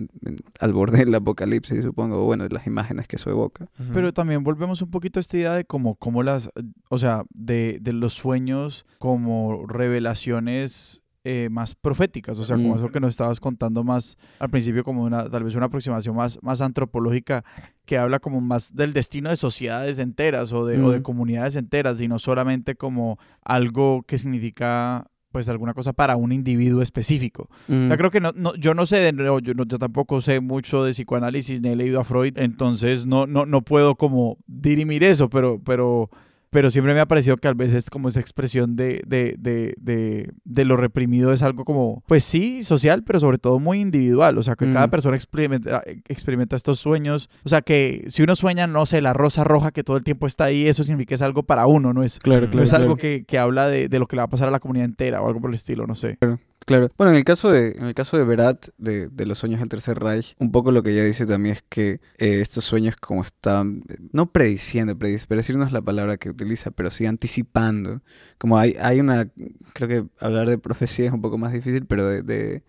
al 0.60 0.74
borde 0.74 1.00
del 1.00 1.16
apocalipsis, 1.16 1.84
supongo, 1.84 2.26
bueno, 2.26 2.44
de 2.44 2.54
las 2.54 2.68
imágenes 2.68 3.08
que 3.08 3.16
eso 3.16 3.30
evoca. 3.30 3.70
Pero 3.94 4.14
también 4.14 4.44
volvemos 4.44 4.82
un 4.82 4.92
poquito 4.92 5.20
a 5.20 5.22
esta 5.22 5.38
idea 5.38 5.54
de 5.54 5.64
como, 5.64 5.96
como 5.96 6.24
las, 6.24 6.50
o 6.90 6.98
sea, 6.98 7.24
de, 7.34 7.80
de 7.82 7.94
los 7.94 8.14
sueños 8.14 8.86
como 9.00 9.66
revelaciones 9.66 11.04
eh, 11.30 11.50
más 11.52 11.76
proféticas, 11.76 12.40
o 12.40 12.46
sea, 12.46 12.56
como 12.56 12.78
eso 12.78 12.90
que 12.90 13.02
nos 13.02 13.10
estabas 13.10 13.42
contando 13.42 13.84
más 13.84 14.18
al 14.40 14.50
principio, 14.50 14.86
como 14.86 15.04
una, 15.04 15.30
tal 15.30 15.44
vez 15.44 15.56
una 15.56 15.66
aproximación 15.66 16.16
más, 16.16 16.40
más 16.42 16.62
antropológica 16.62 17.44
que 17.86 17.98
habla 17.98 18.20
como 18.20 18.40
más 18.40 18.74
del 18.74 18.94
destino 18.94 19.30
de 19.30 19.36
sociedades 19.36 20.00
enteras 20.00 20.54
o 20.54 20.66
de, 20.66 20.82
o 20.82 20.92
de 20.92 21.02
comunidades 21.02 21.58
enteras 21.58 22.00
y 22.00 22.08
no 22.08 22.18
solamente 22.18 22.76
como 22.76 23.20
algo 23.44 24.04
que 24.04 24.18
significa 24.18 25.08
pues 25.38 25.50
alguna 25.50 25.76
cosa 25.76 25.94
para 25.94 26.16
un 26.16 26.32
individuo 26.32 26.82
específico. 26.82 27.48
O 27.70 27.96
creo 27.96 28.10
que 28.10 28.20
no, 28.20 28.32
no, 28.36 28.56
yo 28.56 28.74
no 28.74 28.88
sé, 28.88 28.98
de, 28.98 29.14
yo, 29.16 29.40
yo 29.40 29.78
tampoco 29.78 30.20
sé 30.20 30.40
mucho 30.40 30.84
de 30.84 30.94
psicoanálisis 30.94 31.62
ni 31.62 31.70
he 31.70 31.76
leído 31.76 32.00
a 32.00 32.04
Freud, 32.04 32.34
entonces 32.38 33.06
no, 33.06 33.28
no, 33.28 33.46
no 33.46 33.62
puedo 33.62 33.94
como 33.94 34.40
dirimir 34.48 35.04
eso, 35.04 35.30
pero, 35.30 35.62
pero 35.64 36.10
pero 36.50 36.70
siempre 36.70 36.94
me 36.94 37.00
ha 37.00 37.06
parecido 37.08 37.38
que 37.38 37.48
a 37.48 37.54
veces 37.54 37.90
como 37.90 38.08
esa 38.08 38.20
expresión 38.20 38.76
de, 38.76 39.02
de, 39.06 39.36
de, 39.38 39.74
de, 39.78 40.32
de 40.46 40.66
lo 40.66 40.78
reprimido 40.78 41.34
es 41.34 41.42
algo 41.44 41.66
como, 41.66 42.04
pues 42.08 42.24
sí, 42.24 42.64
social, 42.64 43.04
pero 43.04 43.20
sobre 43.20 43.38
todo 43.38 43.60
muy 43.60 43.80
individual. 43.82 44.38
O 44.38 44.44
sea, 44.44 44.56
que 44.56 44.70
cada 44.72 44.88
Mm. 44.88 44.92
persona 44.92 45.16
experimenta, 45.16 45.84
experimenta 46.08 46.56
estos 46.56 46.80
sueños. 46.80 47.30
O 47.44 47.50
sea, 47.50 47.62
que 47.62 48.06
si 48.08 48.24
uno 48.24 48.36
sueña, 48.36 48.68
no 48.68 48.86
sé, 48.86 49.02
la 49.02 49.14
rosa 49.14 49.44
roja 49.44 49.72
que 49.72 49.84
todo 49.84 49.98
el 49.98 50.04
tiempo 50.04 50.28
está 50.28 50.46
ahí, 50.46 50.68
eso 50.68 50.84
significa 50.84 51.10
que 51.10 51.16
es 51.16 51.22
algo 51.22 51.44
para 51.44 51.68
uno, 51.68 51.94
no 51.94 52.04
es, 52.04 52.20
Claro, 52.20 52.48
no 52.54 52.62
es 52.62 52.74
algo 52.74 52.96
que, 52.98 53.24
que 53.26 53.38
habla 53.38 53.68
de, 53.68 53.88
de 53.90 54.00
lo 54.00 54.08
que 54.08 54.16
le 54.16 54.22
va 54.22 54.26
a 54.26 54.30
pasar 54.30 54.48
a 54.48 54.52
la 54.52 54.60
comunidad 54.60 54.86
entera 54.86 55.22
o 55.22 55.28
algo 55.28 55.40
por 55.42 55.50
el 55.52 55.56
estilo, 55.56 55.88
no 55.88 55.96
sé. 55.96 56.18
Claro. 56.66 56.90
Bueno, 56.98 57.12
en 57.12 57.18
el 57.18 57.24
caso 57.24 57.50
de, 57.50 57.72
en 57.78 57.86
el 57.86 57.94
caso 57.94 58.18
de 58.18 58.26
Berat, 58.26 58.68
de, 58.78 59.08
de 59.08 59.26
los 59.26 59.38
sueños 59.38 59.62
del 59.62 59.70
Tercer 59.70 60.00
Reich, 60.00 60.36
un 60.38 60.52
poco 60.52 60.72
lo 60.72 60.84
que 60.84 60.92
ella 60.92 61.04
dice 61.06 61.26
también 61.26 61.54
es 61.56 61.64
que 61.70 62.02
eh, 62.18 62.42
estos 62.42 62.66
sueños 62.66 62.98
como 62.98 63.22
están, 63.22 63.84
eh, 63.88 63.96
no 64.12 64.32
prediciendo, 64.34 64.98
predic 64.98 65.28
predecir 65.28 65.56
no 65.56 65.66
es 65.66 65.72
la 65.72 65.82
palabra 65.82 66.18
que 66.18 66.34
utiliza, 66.38 66.72
pero 66.72 66.90
sí 66.90 67.06
anticipando. 67.06 68.02
Como 68.38 68.58
hay, 68.58 68.76
hay 68.80 69.00
una, 69.00 69.30
creo 69.74 69.88
que 69.88 70.06
hablar 70.20 70.48
de 70.50 70.58
profecía 70.58 71.08
es 71.08 71.12
un 71.14 71.22
poco 71.22 71.38
más 71.38 71.52
difícil, 71.54 71.86
pero 71.86 72.08
de, 72.08 72.22
de 72.22 72.64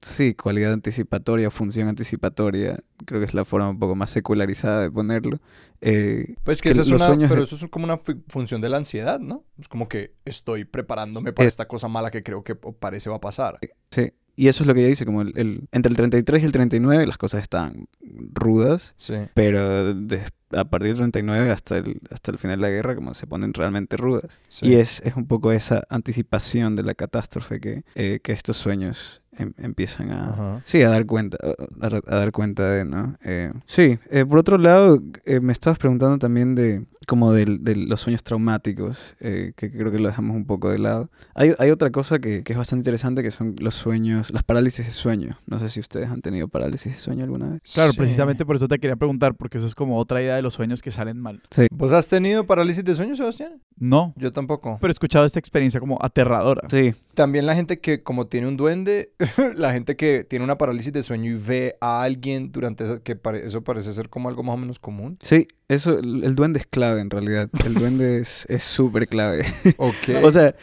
sí, 0.00 0.34
cualidad 0.34 0.72
anticipatoria, 0.72 1.50
función 1.50 1.88
anticipatoria, 1.88 2.80
creo 3.06 3.20
que 3.20 3.26
es 3.26 3.34
la 3.34 3.44
forma 3.44 3.68
un 3.70 3.78
poco 3.78 3.94
más 3.94 4.10
secularizada 4.10 4.80
de 4.82 4.90
ponerlo. 4.90 5.38
Eh, 5.80 6.34
Pues 6.44 6.60
que, 6.60 6.68
que 6.68 6.72
esa 6.72 6.82
es 6.82 6.88
una, 6.90 7.06
sueños 7.06 7.28
pero 7.30 7.42
de- 7.42 7.46
eso 7.46 7.56
es 7.56 7.66
como 7.70 7.84
una 7.84 7.98
fu- 7.98 8.22
función 8.28 8.60
de 8.60 8.68
la 8.68 8.76
ansiedad, 8.78 9.20
¿no? 9.20 9.44
Es 9.58 9.68
como 9.68 9.88
que 9.88 10.14
estoy 10.24 10.64
preparándome 10.64 11.32
para 11.32 11.46
Eh. 11.46 11.48
esta 11.48 11.66
cosa 11.68 11.88
mala 11.88 12.10
que 12.10 12.22
creo 12.22 12.42
que 12.44 12.54
parece 12.56 13.10
va 13.10 13.16
a 13.16 13.20
pasar. 13.20 13.58
sí. 13.90 14.12
Y 14.34 14.48
eso 14.48 14.62
es 14.62 14.66
lo 14.66 14.74
que 14.74 14.80
ella 14.80 14.88
dice, 14.88 15.04
como 15.04 15.22
el, 15.22 15.32
el- 15.36 15.68
entre 15.72 15.90
el 15.90 15.96
33 15.96 16.42
y 16.42 16.46
el 16.46 16.52
39 16.52 17.06
las 17.06 17.18
cosas 17.18 17.42
están 17.42 17.88
rudas, 18.32 18.94
Sí. 18.96 19.14
pero 19.34 19.94
de- 19.94 20.22
a 20.54 20.64
partir 20.64 20.88
del 20.88 20.96
39 20.98 21.50
hasta 21.50 21.78
el, 21.78 22.00
hasta 22.10 22.30
el 22.30 22.38
final 22.38 22.58
de 22.60 22.62
la 22.66 22.70
guerra 22.70 22.94
como 22.94 23.14
se 23.14 23.26
ponen 23.26 23.54
realmente 23.54 23.96
rudas. 23.96 24.40
sí. 24.48 24.66
Y 24.68 24.74
es, 24.74 25.00
es 25.04 25.16
un 25.16 25.26
poco 25.26 25.52
esa 25.52 25.84
anticipación 25.88 26.76
de 26.76 26.82
la 26.82 26.94
catástrofe 26.94 27.60
que, 27.60 27.84
eh, 27.94 28.20
que 28.22 28.32
estos 28.32 28.56
sueños 28.58 29.21
em- 29.36 29.54
empiezan 29.58 30.10
a... 30.10 30.30
Ajá. 30.30 30.62
Sí, 30.64 30.82
a 30.82 30.88
dar 30.88 31.06
cuenta, 31.06 31.38
a, 31.42 31.86
a 31.86 32.16
dar 32.18 32.32
cuenta 32.32 32.68
de, 32.68 32.84
¿no? 32.84 33.16
Eh, 33.24 33.52
sí, 33.66 33.98
eh, 34.10 34.24
por 34.24 34.38
otro 34.38 34.58
lado, 34.58 35.02
eh, 35.24 35.40
me 35.40 35.52
estabas 35.52 35.78
preguntando 35.78 36.18
también 36.18 36.54
de 36.54 36.84
como 37.08 37.32
del- 37.32 37.64
de, 37.64 37.74
los 37.74 38.00
sueños 38.00 38.22
traumáticos, 38.22 39.16
eh, 39.18 39.54
que 39.56 39.72
creo 39.72 39.90
que 39.90 39.98
lo 39.98 40.06
dejamos 40.08 40.36
un 40.36 40.44
poco 40.46 40.70
de 40.70 40.78
lado. 40.78 41.10
Hay, 41.34 41.52
hay 41.58 41.70
otra 41.70 41.90
cosa 41.90 42.20
que, 42.20 42.44
que 42.44 42.52
es 42.52 42.56
bastante 42.58 42.80
interesante, 42.82 43.24
que 43.24 43.32
son 43.32 43.56
los 43.58 43.74
sueños, 43.74 44.30
las 44.30 44.44
parálisis 44.44 44.86
de 44.86 44.92
sueño. 44.92 45.36
No 45.46 45.58
sé 45.58 45.68
si 45.68 45.80
ustedes 45.80 46.08
han 46.10 46.22
tenido 46.22 46.46
parálisis 46.46 46.92
de 46.92 46.98
sueño 47.00 47.24
alguna 47.24 47.48
vez. 47.48 47.62
Claro, 47.74 47.90
Sí. 47.90 47.98
precisamente 47.98 48.46
por 48.46 48.54
eso 48.54 48.68
te 48.68 48.78
quería 48.78 48.94
preguntar, 48.94 49.34
porque 49.34 49.58
eso 49.58 49.66
es 49.66 49.74
como 49.74 49.98
otra 49.98 50.22
idea 50.22 50.36
de 50.36 50.42
los 50.42 50.54
sueños 50.54 50.80
que 50.80 50.92
salen 50.92 51.18
mal. 51.20 51.42
¿Vos 51.72 51.90
has 51.92 52.08
tenido 52.08 52.44
parálisis 52.46 52.84
de 52.84 52.94
sueño, 52.94 53.16
Sebastián? 53.16 53.60
No, 53.80 54.14
Yo 54.16 54.30
tampoco. 54.30 54.78
pero 54.80 54.90
he 54.90 54.92
escuchado 54.92 55.24
esta 55.24 55.40
experiencia 55.40 55.80
como 55.80 55.98
aterradora. 56.00 56.68
Sí, 56.70 56.94
También 57.14 57.46
la 57.46 57.56
gente 57.56 57.80
que 57.80 58.02
como 58.04 58.28
tiene 58.28 58.46
un 58.46 58.56
duende, 58.56 59.10
la 59.56 59.72
gente 59.72 59.96
que 59.96 60.24
tiene 60.28 60.44
una 60.44 60.58
parálisis 60.58 60.92
de 60.92 61.02
sueño 61.02 61.30
y 61.30 61.34
ve 61.34 61.76
a 61.80 62.02
alguien 62.02 62.52
durante 62.52 62.84
esa, 62.84 63.00
que 63.00 63.16
pare- 63.16 63.46
eso 63.46 63.62
parece 63.62 63.92
ser 63.94 64.08
como 64.08 64.28
algo 64.28 64.42
más 64.42 64.54
o 64.54 64.58
menos 64.58 64.78
común. 64.78 65.16
Sí, 65.20 65.46
eso, 65.68 65.98
el, 65.98 66.24
el 66.24 66.34
duende 66.34 66.58
es 66.60 66.66
clave 66.66 67.00
en 67.00 67.10
realidad. 67.10 67.48
El 67.64 67.74
duende 67.74 68.18
es 68.20 68.46
súper 68.62 69.08
clave. 69.08 69.44
Ok. 69.78 69.94
O 70.22 70.30
sea, 70.30 70.54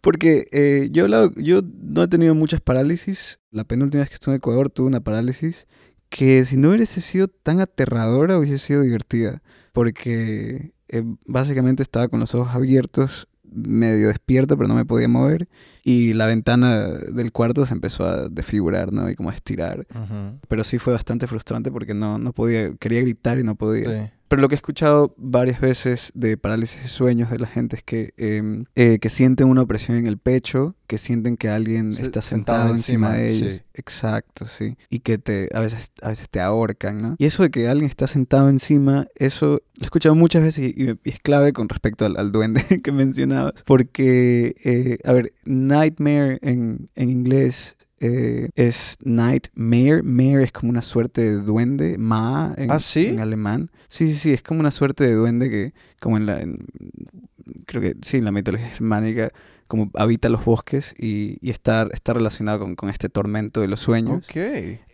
porque 0.00 0.46
eh, 0.52 0.88
yo, 0.90 1.02
he 1.02 1.04
hablado- 1.04 1.32
yo 1.36 1.60
no 1.64 2.02
he 2.02 2.08
tenido 2.08 2.34
muchas 2.34 2.60
parálisis. 2.60 3.40
La 3.50 3.64
penúltima 3.64 4.02
vez 4.02 4.10
que 4.10 4.14
estuve 4.14 4.34
en 4.34 4.38
Ecuador 4.38 4.70
tuve 4.70 4.86
una 4.88 5.00
parálisis 5.00 5.66
que 6.08 6.44
si 6.44 6.56
no 6.56 6.70
hubiese 6.70 7.00
sido 7.00 7.28
tan 7.28 7.60
aterradora 7.60 8.38
hubiese 8.38 8.58
sido 8.58 8.82
divertida. 8.82 9.42
Porque 9.72 10.72
eh, 10.88 11.02
básicamente 11.26 11.82
estaba 11.82 12.08
con 12.08 12.20
los 12.20 12.34
ojos 12.34 12.54
abiertos, 12.54 13.28
medio 13.52 14.08
despierto, 14.08 14.56
pero 14.56 14.68
no 14.68 14.74
me 14.74 14.84
podía 14.84 15.08
mover. 15.08 15.48
Y 15.84 16.14
la 16.14 16.26
ventana 16.26 16.86
del 16.86 17.32
cuarto 17.32 17.66
se 17.66 17.74
empezó 17.74 18.06
a 18.06 18.28
desfigurar, 18.28 18.92
¿no? 18.92 19.08
Y 19.10 19.14
como 19.14 19.30
a 19.30 19.34
estirar. 19.34 19.86
Pero 20.48 20.64
sí 20.64 20.78
fue 20.78 20.92
bastante 20.92 21.26
frustrante 21.26 21.70
porque 21.70 21.94
no, 21.94 22.18
no 22.18 22.32
podía, 22.32 22.74
quería 22.76 23.00
gritar 23.00 23.38
y 23.38 23.44
no 23.44 23.54
podía. 23.54 24.04
Sí. 24.04 24.10
Pero 24.28 24.42
lo 24.42 24.48
que 24.48 24.54
he 24.54 24.56
escuchado 24.56 25.14
varias 25.16 25.60
veces 25.60 26.12
de 26.14 26.36
parálisis 26.36 26.82
de 26.82 26.88
sueños 26.88 27.30
de 27.30 27.38
la 27.38 27.46
gente 27.46 27.76
es 27.76 27.82
que, 27.82 28.12
eh, 28.18 28.64
eh, 28.76 28.98
que 29.00 29.08
sienten 29.08 29.48
una 29.48 29.62
opresión 29.62 29.96
en 29.96 30.06
el 30.06 30.18
pecho, 30.18 30.76
que 30.86 30.98
sienten 30.98 31.36
que 31.36 31.48
alguien 31.48 31.94
Se- 31.94 32.02
está 32.02 32.20
sentado 32.22 32.58
sentado, 32.68 32.74
encima, 32.74 33.12
de 33.14 33.28
ellos. 33.28 33.54
sí. 33.54 33.60
Exacto, 33.74 34.44
sí. 34.44 34.76
Y 34.90 34.98
que 35.00 35.18
te, 35.18 35.48
a, 35.54 35.60
veces, 35.60 35.92
a 36.02 36.08
veces 36.08 36.28
te 36.28 36.40
ahorcan, 36.40 37.00
¿no? 37.00 37.16
Y 37.18 37.26
eso 37.26 37.42
de 37.42 37.50
que 37.50 37.68
alguien 37.68 37.88
está 37.88 38.06
sentado 38.06 38.48
encima, 38.48 39.06
eso 39.14 39.62
lo 39.76 39.82
he 39.82 39.84
escuchado 39.84 40.14
muchas 40.14 40.42
veces 40.42 40.74
y, 40.76 40.90
y 41.04 41.10
es 41.10 41.20
clave 41.20 41.52
con 41.52 41.68
respecto 41.68 42.04
al, 42.04 42.16
al 42.16 42.30
duende 42.32 42.62
que 42.82 42.92
mencionabas. 42.92 43.62
Porque, 43.66 44.54
eh, 44.64 44.98
a 45.04 45.12
ver, 45.12 45.32
nightmare 45.44 46.38
en, 46.42 46.88
en 46.94 47.10
inglés 47.10 47.76
eh, 48.00 48.50
es 48.54 48.96
nightmare. 49.04 50.02
Mare 50.02 50.44
es 50.44 50.52
como 50.52 50.70
una 50.70 50.82
suerte 50.82 51.20
de 51.22 51.42
duende, 51.42 51.96
ma 51.98 52.54
en, 52.56 52.70
¿Ah, 52.70 52.78
sí? 52.80 53.06
en 53.06 53.20
alemán. 53.20 53.70
Sí, 53.88 54.08
sí, 54.08 54.14
sí, 54.14 54.32
es 54.32 54.42
como 54.42 54.60
una 54.60 54.70
suerte 54.70 55.04
de 55.04 55.14
duende 55.14 55.50
que, 55.50 55.72
como 56.00 56.16
en 56.16 56.26
la, 56.26 56.40
en- 56.40 56.66
creo 57.66 57.82
que 57.82 57.96
sí, 58.02 58.18
en 58.18 58.24
la 58.24 58.32
mitología 58.32 58.68
germánica, 58.68 59.30
como 59.66 59.90
habita 59.94 60.28
los 60.28 60.44
bosques 60.44 60.94
y, 60.98 61.36
y 61.40 61.50
está, 61.50 61.88
está 61.92 62.14
relacionado 62.14 62.58
con, 62.60 62.74
con 62.74 62.88
este 62.88 63.08
tormento 63.08 63.60
de 63.60 63.68
los 63.68 63.80
sueños. 63.80 64.22
Ok. 64.28 64.36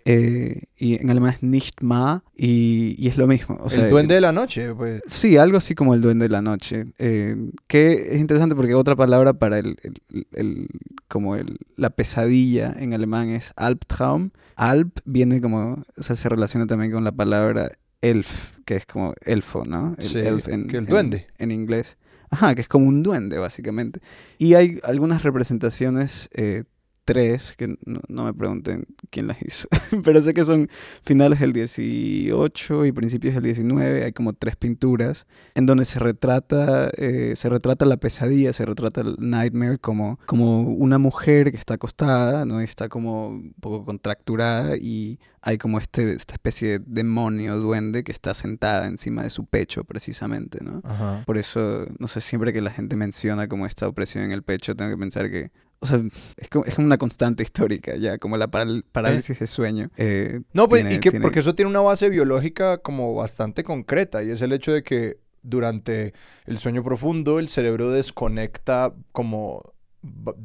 Eh, 0.06 0.64
y 0.76 1.00
en 1.00 1.08
alemán 1.08 1.30
es 1.32 1.42
nicht 1.42 1.80
ma 1.80 2.22
y, 2.36 2.94
y 2.98 3.08
es 3.08 3.16
lo 3.16 3.26
mismo. 3.26 3.56
O 3.60 3.70
sea, 3.70 3.84
el 3.84 3.90
duende 3.90 4.14
de 4.14 4.20
la 4.20 4.32
noche, 4.32 4.74
pues. 4.74 5.00
Sí, 5.06 5.38
algo 5.38 5.56
así 5.56 5.74
como 5.74 5.94
el 5.94 6.02
duende 6.02 6.26
de 6.26 6.28
la 6.28 6.42
noche. 6.42 6.86
eh, 6.98 7.36
que 7.66 8.12
es 8.14 8.18
interesante 8.20 8.54
porque 8.54 8.74
otra 8.74 8.96
palabra 8.96 9.32
para 9.32 9.58
el, 9.58 9.76
el- 9.82 10.26
el- 10.32 10.66
como 11.08 11.36
el, 11.36 11.56
la 11.76 11.90
pesadilla 11.90 12.74
en 12.78 12.92
alemán 12.92 13.30
es 13.30 13.52
Albtraum. 13.56 14.30
Alp 14.56 14.98
viene 15.06 15.40
como, 15.40 15.84
o 15.96 16.02
sea, 16.02 16.16
se 16.16 16.28
relaciona 16.28 16.66
también 16.66 16.92
con 16.92 17.02
la 17.04 17.12
palabra 17.12 17.70
elf, 18.02 18.58
que 18.66 18.76
es 18.76 18.84
como 18.84 19.14
elfo, 19.22 19.64
¿no? 19.64 19.94
El 19.96 20.04
Sí, 20.04 20.18
elf 20.18 20.48
en, 20.48 20.66
que 20.68 20.76
el 20.76 20.84
en- 20.84 20.90
duende. 20.90 21.26
En, 21.38 21.50
inglés. 21.50 21.96
Ajá, 22.30 22.54
que 22.54 22.60
es 22.60 22.68
como 22.68 22.88
un 22.88 23.02
duende, 23.02 23.38
básicamente. 23.38 24.00
Y 24.38 24.54
hay 24.54 24.80
algunas 24.82 25.22
representaciones, 25.22 26.28
eh, 26.34 26.64
tres, 27.04 27.54
que 27.56 27.68
no, 27.84 28.00
no 28.08 28.24
me 28.24 28.34
pregunten 28.34 28.86
quién 29.10 29.26
las 29.26 29.40
hizo, 29.42 29.68
pero 30.04 30.20
sé 30.20 30.34
que 30.34 30.44
son 30.44 30.68
finales 31.02 31.40
del 31.40 31.52
18 31.52 32.86
y 32.86 32.92
principios 32.92 33.34
del 33.34 33.44
19, 33.44 34.04
hay 34.04 34.12
como 34.12 34.32
tres 34.32 34.56
pinturas 34.56 35.26
en 35.54 35.66
donde 35.66 35.84
se 35.84 35.98
retrata, 35.98 36.90
eh, 36.96 37.34
se 37.36 37.48
retrata 37.48 37.84
la 37.84 37.96
pesadilla, 37.96 38.52
se 38.52 38.64
retrata 38.64 39.02
el 39.02 39.16
nightmare 39.18 39.78
como, 39.78 40.18
como 40.26 40.62
una 40.62 40.98
mujer 40.98 41.50
que 41.50 41.56
está 41.56 41.74
acostada, 41.74 42.44
¿no? 42.44 42.60
Y 42.60 42.64
está 42.64 42.88
como 42.88 43.28
un 43.28 43.54
poco 43.60 43.84
contracturada 43.84 44.76
y 44.76 45.18
hay 45.46 45.58
como 45.58 45.78
este, 45.78 46.14
esta 46.14 46.34
especie 46.34 46.78
de 46.78 46.84
demonio, 46.86 47.58
duende, 47.58 48.02
que 48.02 48.12
está 48.12 48.32
sentada 48.32 48.86
encima 48.86 49.22
de 49.22 49.30
su 49.30 49.44
pecho 49.44 49.84
precisamente, 49.84 50.64
¿no? 50.64 50.80
Ajá. 50.84 51.22
Por 51.26 51.36
eso, 51.36 51.86
no 51.98 52.08
sé, 52.08 52.22
siempre 52.22 52.52
que 52.52 52.62
la 52.62 52.70
gente 52.70 52.96
menciona 52.96 53.46
como 53.46 53.66
esta 53.66 53.86
opresión 53.86 54.24
en 54.24 54.32
el 54.32 54.42
pecho, 54.42 54.74
tengo 54.74 54.90
que 54.90 54.96
pensar 54.96 55.30
que, 55.30 55.50
o 55.84 55.86
sea, 55.86 56.00
es 56.36 56.48
como, 56.48 56.64
es 56.64 56.78
una 56.78 56.98
constante 56.98 57.42
histórica 57.42 57.94
ya, 57.96 58.18
como 58.18 58.36
la 58.36 58.48
paral- 58.50 58.84
parálisis 58.90 59.38
de 59.38 59.46
sueño. 59.46 59.90
eh, 59.96 60.40
No, 60.52 60.68
pues, 60.68 60.82
tiene- 60.82 60.96
y 60.96 61.00
que, 61.00 61.10
tiene- 61.10 61.22
porque 61.22 61.40
eso 61.40 61.54
tiene 61.54 61.70
una 61.70 61.80
base 61.80 62.08
biológica 62.08 62.78
como 62.78 63.14
bastante 63.14 63.62
concreta 63.64 64.22
y 64.22 64.30
es 64.30 64.42
el 64.42 64.52
hecho 64.52 64.72
de 64.72 64.82
que 64.82 65.18
durante 65.42 66.14
el 66.46 66.58
sueño 66.58 66.82
profundo 66.82 67.38
el 67.38 67.48
cerebro 67.50 67.90
desconecta 67.90 68.94
como, 69.12 69.74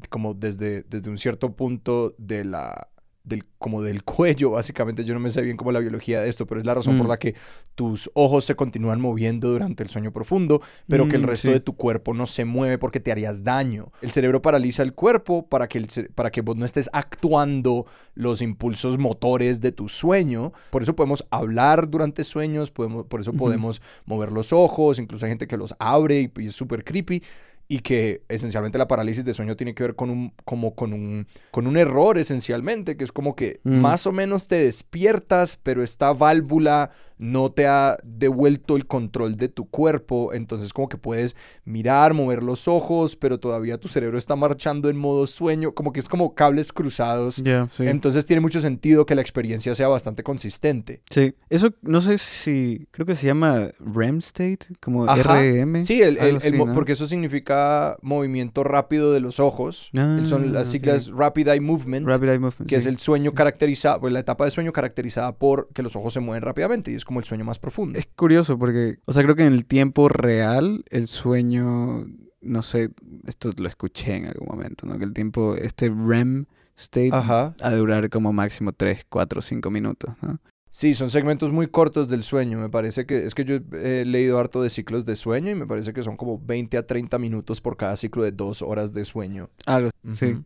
como 0.10 0.34
desde, 0.34 0.84
desde 0.84 1.10
un 1.10 1.18
cierto 1.18 1.54
punto 1.56 2.14
de 2.18 2.44
la 2.46 2.90
del, 3.30 3.46
como 3.58 3.82
del 3.82 4.04
cuello, 4.04 4.52
básicamente. 4.52 5.06
Yo 5.06 5.14
no 5.14 5.20
me 5.22 5.30
sé 5.30 5.42
bien 5.42 5.56
cómo 5.56 5.72
la 5.72 5.80
biología 5.80 6.22
de 6.22 6.28
esto, 6.30 6.46
pero 6.46 6.60
es 6.60 6.66
la 6.66 6.76
razón 6.76 6.98
por 6.98 7.06
Mm. 7.06 7.10
la 7.10 7.20
que 7.20 7.36
tus 7.76 8.10
ojos 8.16 8.44
se 8.44 8.56
continúan 8.56 9.00
moviendo 9.00 9.50
durante 9.52 9.84
el 9.84 9.90
sueño 9.90 10.12
profundo, 10.12 10.62
pero 10.88 11.08
que 11.08 11.16
el 11.16 11.22
Mm, 11.22 11.26
resto 11.28 11.48
sí. 11.48 11.54
de 11.54 11.60
tu 11.62 11.78
cuerpo 11.78 12.14
no 12.14 12.26
se 12.26 12.44
mueve 12.44 12.78
porque 12.78 13.00
te 13.00 13.12
harías 13.12 13.44
daño. 13.44 13.92
El 14.02 14.12
cerebro 14.12 14.42
paraliza 14.42 14.84
el 14.84 14.94
cuerpo 14.94 15.48
para 15.48 15.68
que, 15.70 15.78
el 15.78 15.88
para 16.16 16.32
que 16.32 16.42
vos 16.42 16.58
no 16.58 16.66
estés 16.66 16.90
actuando 16.92 17.86
los 18.16 18.42
impulsos 18.42 18.98
motores 18.98 19.62
de 19.62 19.72
tu 19.72 19.88
sueño. 19.88 20.52
Por 20.72 20.84
eso 20.84 20.96
podemos 20.96 21.26
hablar 21.30 21.90
durante 21.90 22.24
sueños, 22.24 22.72
podemos, 22.72 23.06
por 23.06 23.22
eso 23.22 23.34
podemos 23.34 23.82
mover 24.06 24.32
los 24.32 24.52
ojos, 24.52 25.00
incluso 25.00 25.26
hay 25.26 25.32
gente 25.32 25.48
que 25.48 25.58
los 25.58 25.74
abre 25.80 26.22
y, 26.22 26.32
y 26.42 26.48
es 26.48 26.56
súper 26.56 26.84
creepy. 26.84 27.22
Y 27.72 27.82
que 27.82 28.24
esencialmente 28.30 28.80
la 28.80 28.88
parálisis 28.88 29.24
de 29.24 29.34
sueño 29.34 29.56
tiene 29.56 29.76
que 29.76 29.84
ver 29.84 29.96
con 29.96 30.10
un, 30.10 30.34
como 30.44 30.74
con 30.74 30.92
un, 30.92 31.28
con 31.52 31.68
un 31.68 31.78
error 31.78 32.18
esencialmente, 32.18 32.98
que 32.98 33.04
es 33.04 33.12
como 33.12 33.36
que 33.36 33.60
Mm. 33.64 33.80
más 33.80 34.08
o 34.08 34.12
menos 34.12 34.48
te 34.48 34.56
despiertas, 34.64 35.56
pero 35.62 35.84
esta 35.84 36.12
válvula 36.12 36.90
no 37.20 37.52
te 37.52 37.68
ha 37.68 37.98
devuelto 38.04 38.78
el 38.78 38.88
control 38.88 39.36
de 39.36 39.50
tu 39.50 39.70
cuerpo, 39.70 40.34
entonces 40.34 40.74
como 40.74 40.88
que 40.88 40.98
puedes 40.98 41.36
mirar, 41.66 42.14
mover 42.14 42.42
los 42.42 42.68
ojos, 42.68 43.18
pero 43.18 43.40
todavía 43.40 43.78
tu 43.78 43.90
cerebro 43.90 44.18
está 44.18 44.38
marchando 44.38 44.90
en 44.90 44.98
modo 44.98 45.28
sueño, 45.28 45.74
como 45.74 45.92
que 45.92 46.00
es 46.00 46.08
como 46.08 46.34
cables 46.34 46.72
cruzados. 46.72 47.44
Entonces 47.80 48.26
tiene 48.26 48.40
mucho 48.40 48.62
sentido 48.62 49.06
que 49.06 49.16
la 49.16 49.22
experiencia 49.22 49.76
sea 49.76 49.90
bastante 49.90 50.24
consistente. 50.24 51.02
Sí, 51.10 51.36
eso 51.50 51.74
no 51.82 52.00
sé 52.00 52.18
si, 52.18 52.88
creo 52.92 53.06
que 53.06 53.16
se 53.16 53.28
llama 53.28 53.68
REM 53.80 54.20
state, 54.20 54.68
como 54.80 55.06
REM. 55.06 55.84
Sí, 55.84 56.02
el, 56.02 56.18
porque 56.74 56.94
eso 56.94 57.06
significa 57.06 57.98
movimiento 58.02 58.64
rápido 58.64 59.12
de 59.12 59.20
los 59.20 59.42
ojos. 59.42 59.92
son 60.24 60.54
las 60.54 60.70
ah, 60.70 60.72
siglas 60.72 61.08
Rapid 61.10 61.50
Eye 61.50 61.60
Movement, 61.60 62.08
que 62.66 62.78
es 62.78 62.86
el 62.86 62.98
sueño 62.98 63.34
caracterizado, 63.34 64.00
pues 64.00 64.14
la 64.14 64.20
etapa 64.20 64.46
de 64.46 64.52
sueño 64.52 64.72
caracterizada 64.72 65.36
por 65.36 65.68
que 65.74 65.84
los 65.84 65.98
ojos 65.98 66.14
se 66.14 66.22
mueven 66.22 66.44
rápidamente 66.44 66.92
y 66.92 66.96
es 66.96 67.09
como 67.10 67.22
el 67.22 67.26
sueño 67.26 67.44
más 67.44 67.58
profundo. 67.58 67.98
Es 67.98 68.06
curioso 68.06 68.60
porque, 68.60 69.00
o 69.06 69.14
sea, 69.14 69.24
creo 69.24 69.36
que 69.36 69.44
en 69.44 69.54
el 69.54 69.66
tiempo 69.66 70.10
real 70.10 70.86
el 70.92 71.08
sueño, 71.08 72.06
no 72.40 72.62
sé, 72.62 72.92
esto 73.26 73.50
lo 73.58 73.68
escuché 73.68 74.16
en 74.18 74.28
algún 74.28 74.48
momento, 74.48 74.86
¿no? 74.86 74.96
Que 75.00 75.06
el 75.06 75.14
tiempo, 75.14 75.56
este 75.56 75.90
REM 75.90 76.46
state, 76.78 77.10
a 77.12 77.76
durar 77.76 78.12
como 78.12 78.32
máximo 78.32 78.74
3, 78.74 79.08
4, 79.10 79.42
5 79.42 79.72
minutos, 79.72 80.14
¿no? 80.22 80.38
Sí, 80.70 80.94
son 80.94 81.10
segmentos 81.10 81.52
muy 81.52 81.66
cortos 81.66 82.10
del 82.10 82.22
sueño. 82.22 82.60
Me 82.60 82.70
parece 82.70 83.08
que 83.08 83.26
es 83.26 83.34
que 83.34 83.44
yo 83.44 83.56
he 83.74 84.06
leído 84.06 84.38
harto 84.38 84.62
de 84.62 84.70
ciclos 84.70 85.04
de 85.04 85.16
sueño 85.16 85.50
y 85.50 85.56
me 85.56 85.66
parece 85.66 85.94
que 85.94 86.04
son 86.04 86.16
como 86.16 86.40
20 86.40 86.78
a 86.78 86.86
30 86.86 87.18
minutos 87.18 87.60
por 87.60 87.76
cada 87.76 87.98
ciclo 87.98 88.22
de 88.22 88.34
dos 88.34 88.62
horas 88.62 88.94
de 88.94 89.04
sueño. 89.04 89.50
Algo, 89.66 89.90
sí. 90.14 90.38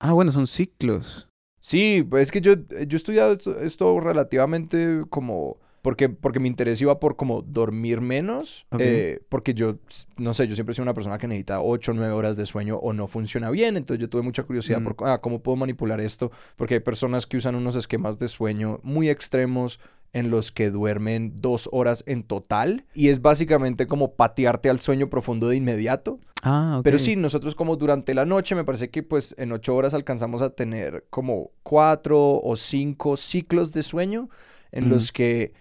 Ah, 0.00 0.14
bueno, 0.14 0.32
son 0.32 0.46
ciclos. 0.46 1.28
Sí, 1.60 2.02
pues 2.08 2.22
es 2.22 2.32
que 2.32 2.40
yo, 2.40 2.54
yo 2.54 2.96
he 2.96 2.96
estudiado 2.96 3.38
esto, 3.60 4.00
relativamente 4.00 5.02
como... 5.10 5.60
Porque, 5.82 6.08
porque 6.08 6.38
mi 6.38 6.48
interés 6.48 6.80
iba 6.80 7.00
por 7.00 7.16
como 7.16 7.42
dormir 7.42 8.00
menos. 8.00 8.66
Eh, 8.78 9.20
porque 9.28 9.52
yo, 9.52 9.78
no 10.16 10.32
sé, 10.32 10.46
yo 10.46 10.54
siempre 10.54 10.72
he 10.72 10.74
sido 10.74 10.84
una 10.84 10.94
persona 10.94 11.18
que 11.18 11.26
necesita 11.26 11.60
8 11.60 11.90
o 11.90 11.94
9 11.94 12.12
horas 12.12 12.36
de 12.36 12.46
sueño 12.46 12.76
o 12.76 12.92
no 12.92 13.08
funciona 13.08 13.50
bien. 13.50 13.76
Entonces 13.76 14.00
yo 14.00 14.08
tuve 14.08 14.22
mucha 14.22 14.44
curiosidad 14.44 14.82
por 14.82 14.96
ah, 15.08 15.20
cómo 15.20 15.42
puedo 15.42 15.56
manipular 15.56 16.00
esto. 16.00 16.30
Porque 16.56 16.74
hay 16.74 16.80
personas 16.80 17.26
que 17.26 17.36
usan 17.36 17.56
unos 17.56 17.74
esquemas 17.74 18.18
de 18.18 18.28
sueño 18.28 18.78
muy 18.82 19.08
extremos 19.08 19.80
en 20.12 20.30
los 20.30 20.52
que 20.52 20.70
duermen 20.70 21.40
dos 21.40 21.68
horas 21.72 22.04
en 22.06 22.22
total 22.22 22.84
y 22.94 23.08
es 23.08 23.22
básicamente 23.22 23.86
como 23.86 24.12
patearte 24.12 24.68
al 24.68 24.80
sueño 24.80 25.08
profundo 25.08 25.48
de 25.48 25.56
inmediato. 25.56 26.20
Ah, 26.42 26.80
Pero 26.84 26.98
sí, 26.98 27.16
nosotros 27.16 27.54
como 27.54 27.76
durante 27.76 28.14
la 28.14 28.26
noche 28.26 28.54
me 28.54 28.64
parece 28.64 28.90
que 28.90 29.02
pues 29.02 29.34
en 29.38 29.52
ocho 29.52 29.74
horas 29.74 29.94
alcanzamos 29.94 30.42
a 30.42 30.50
tener 30.50 31.06
como 31.08 31.50
cuatro 31.62 32.40
o 32.42 32.56
cinco 32.56 33.16
ciclos 33.16 33.72
de 33.72 33.82
sueño 33.82 34.28
en 34.70 34.88
los 34.88 35.12
que... 35.12 35.52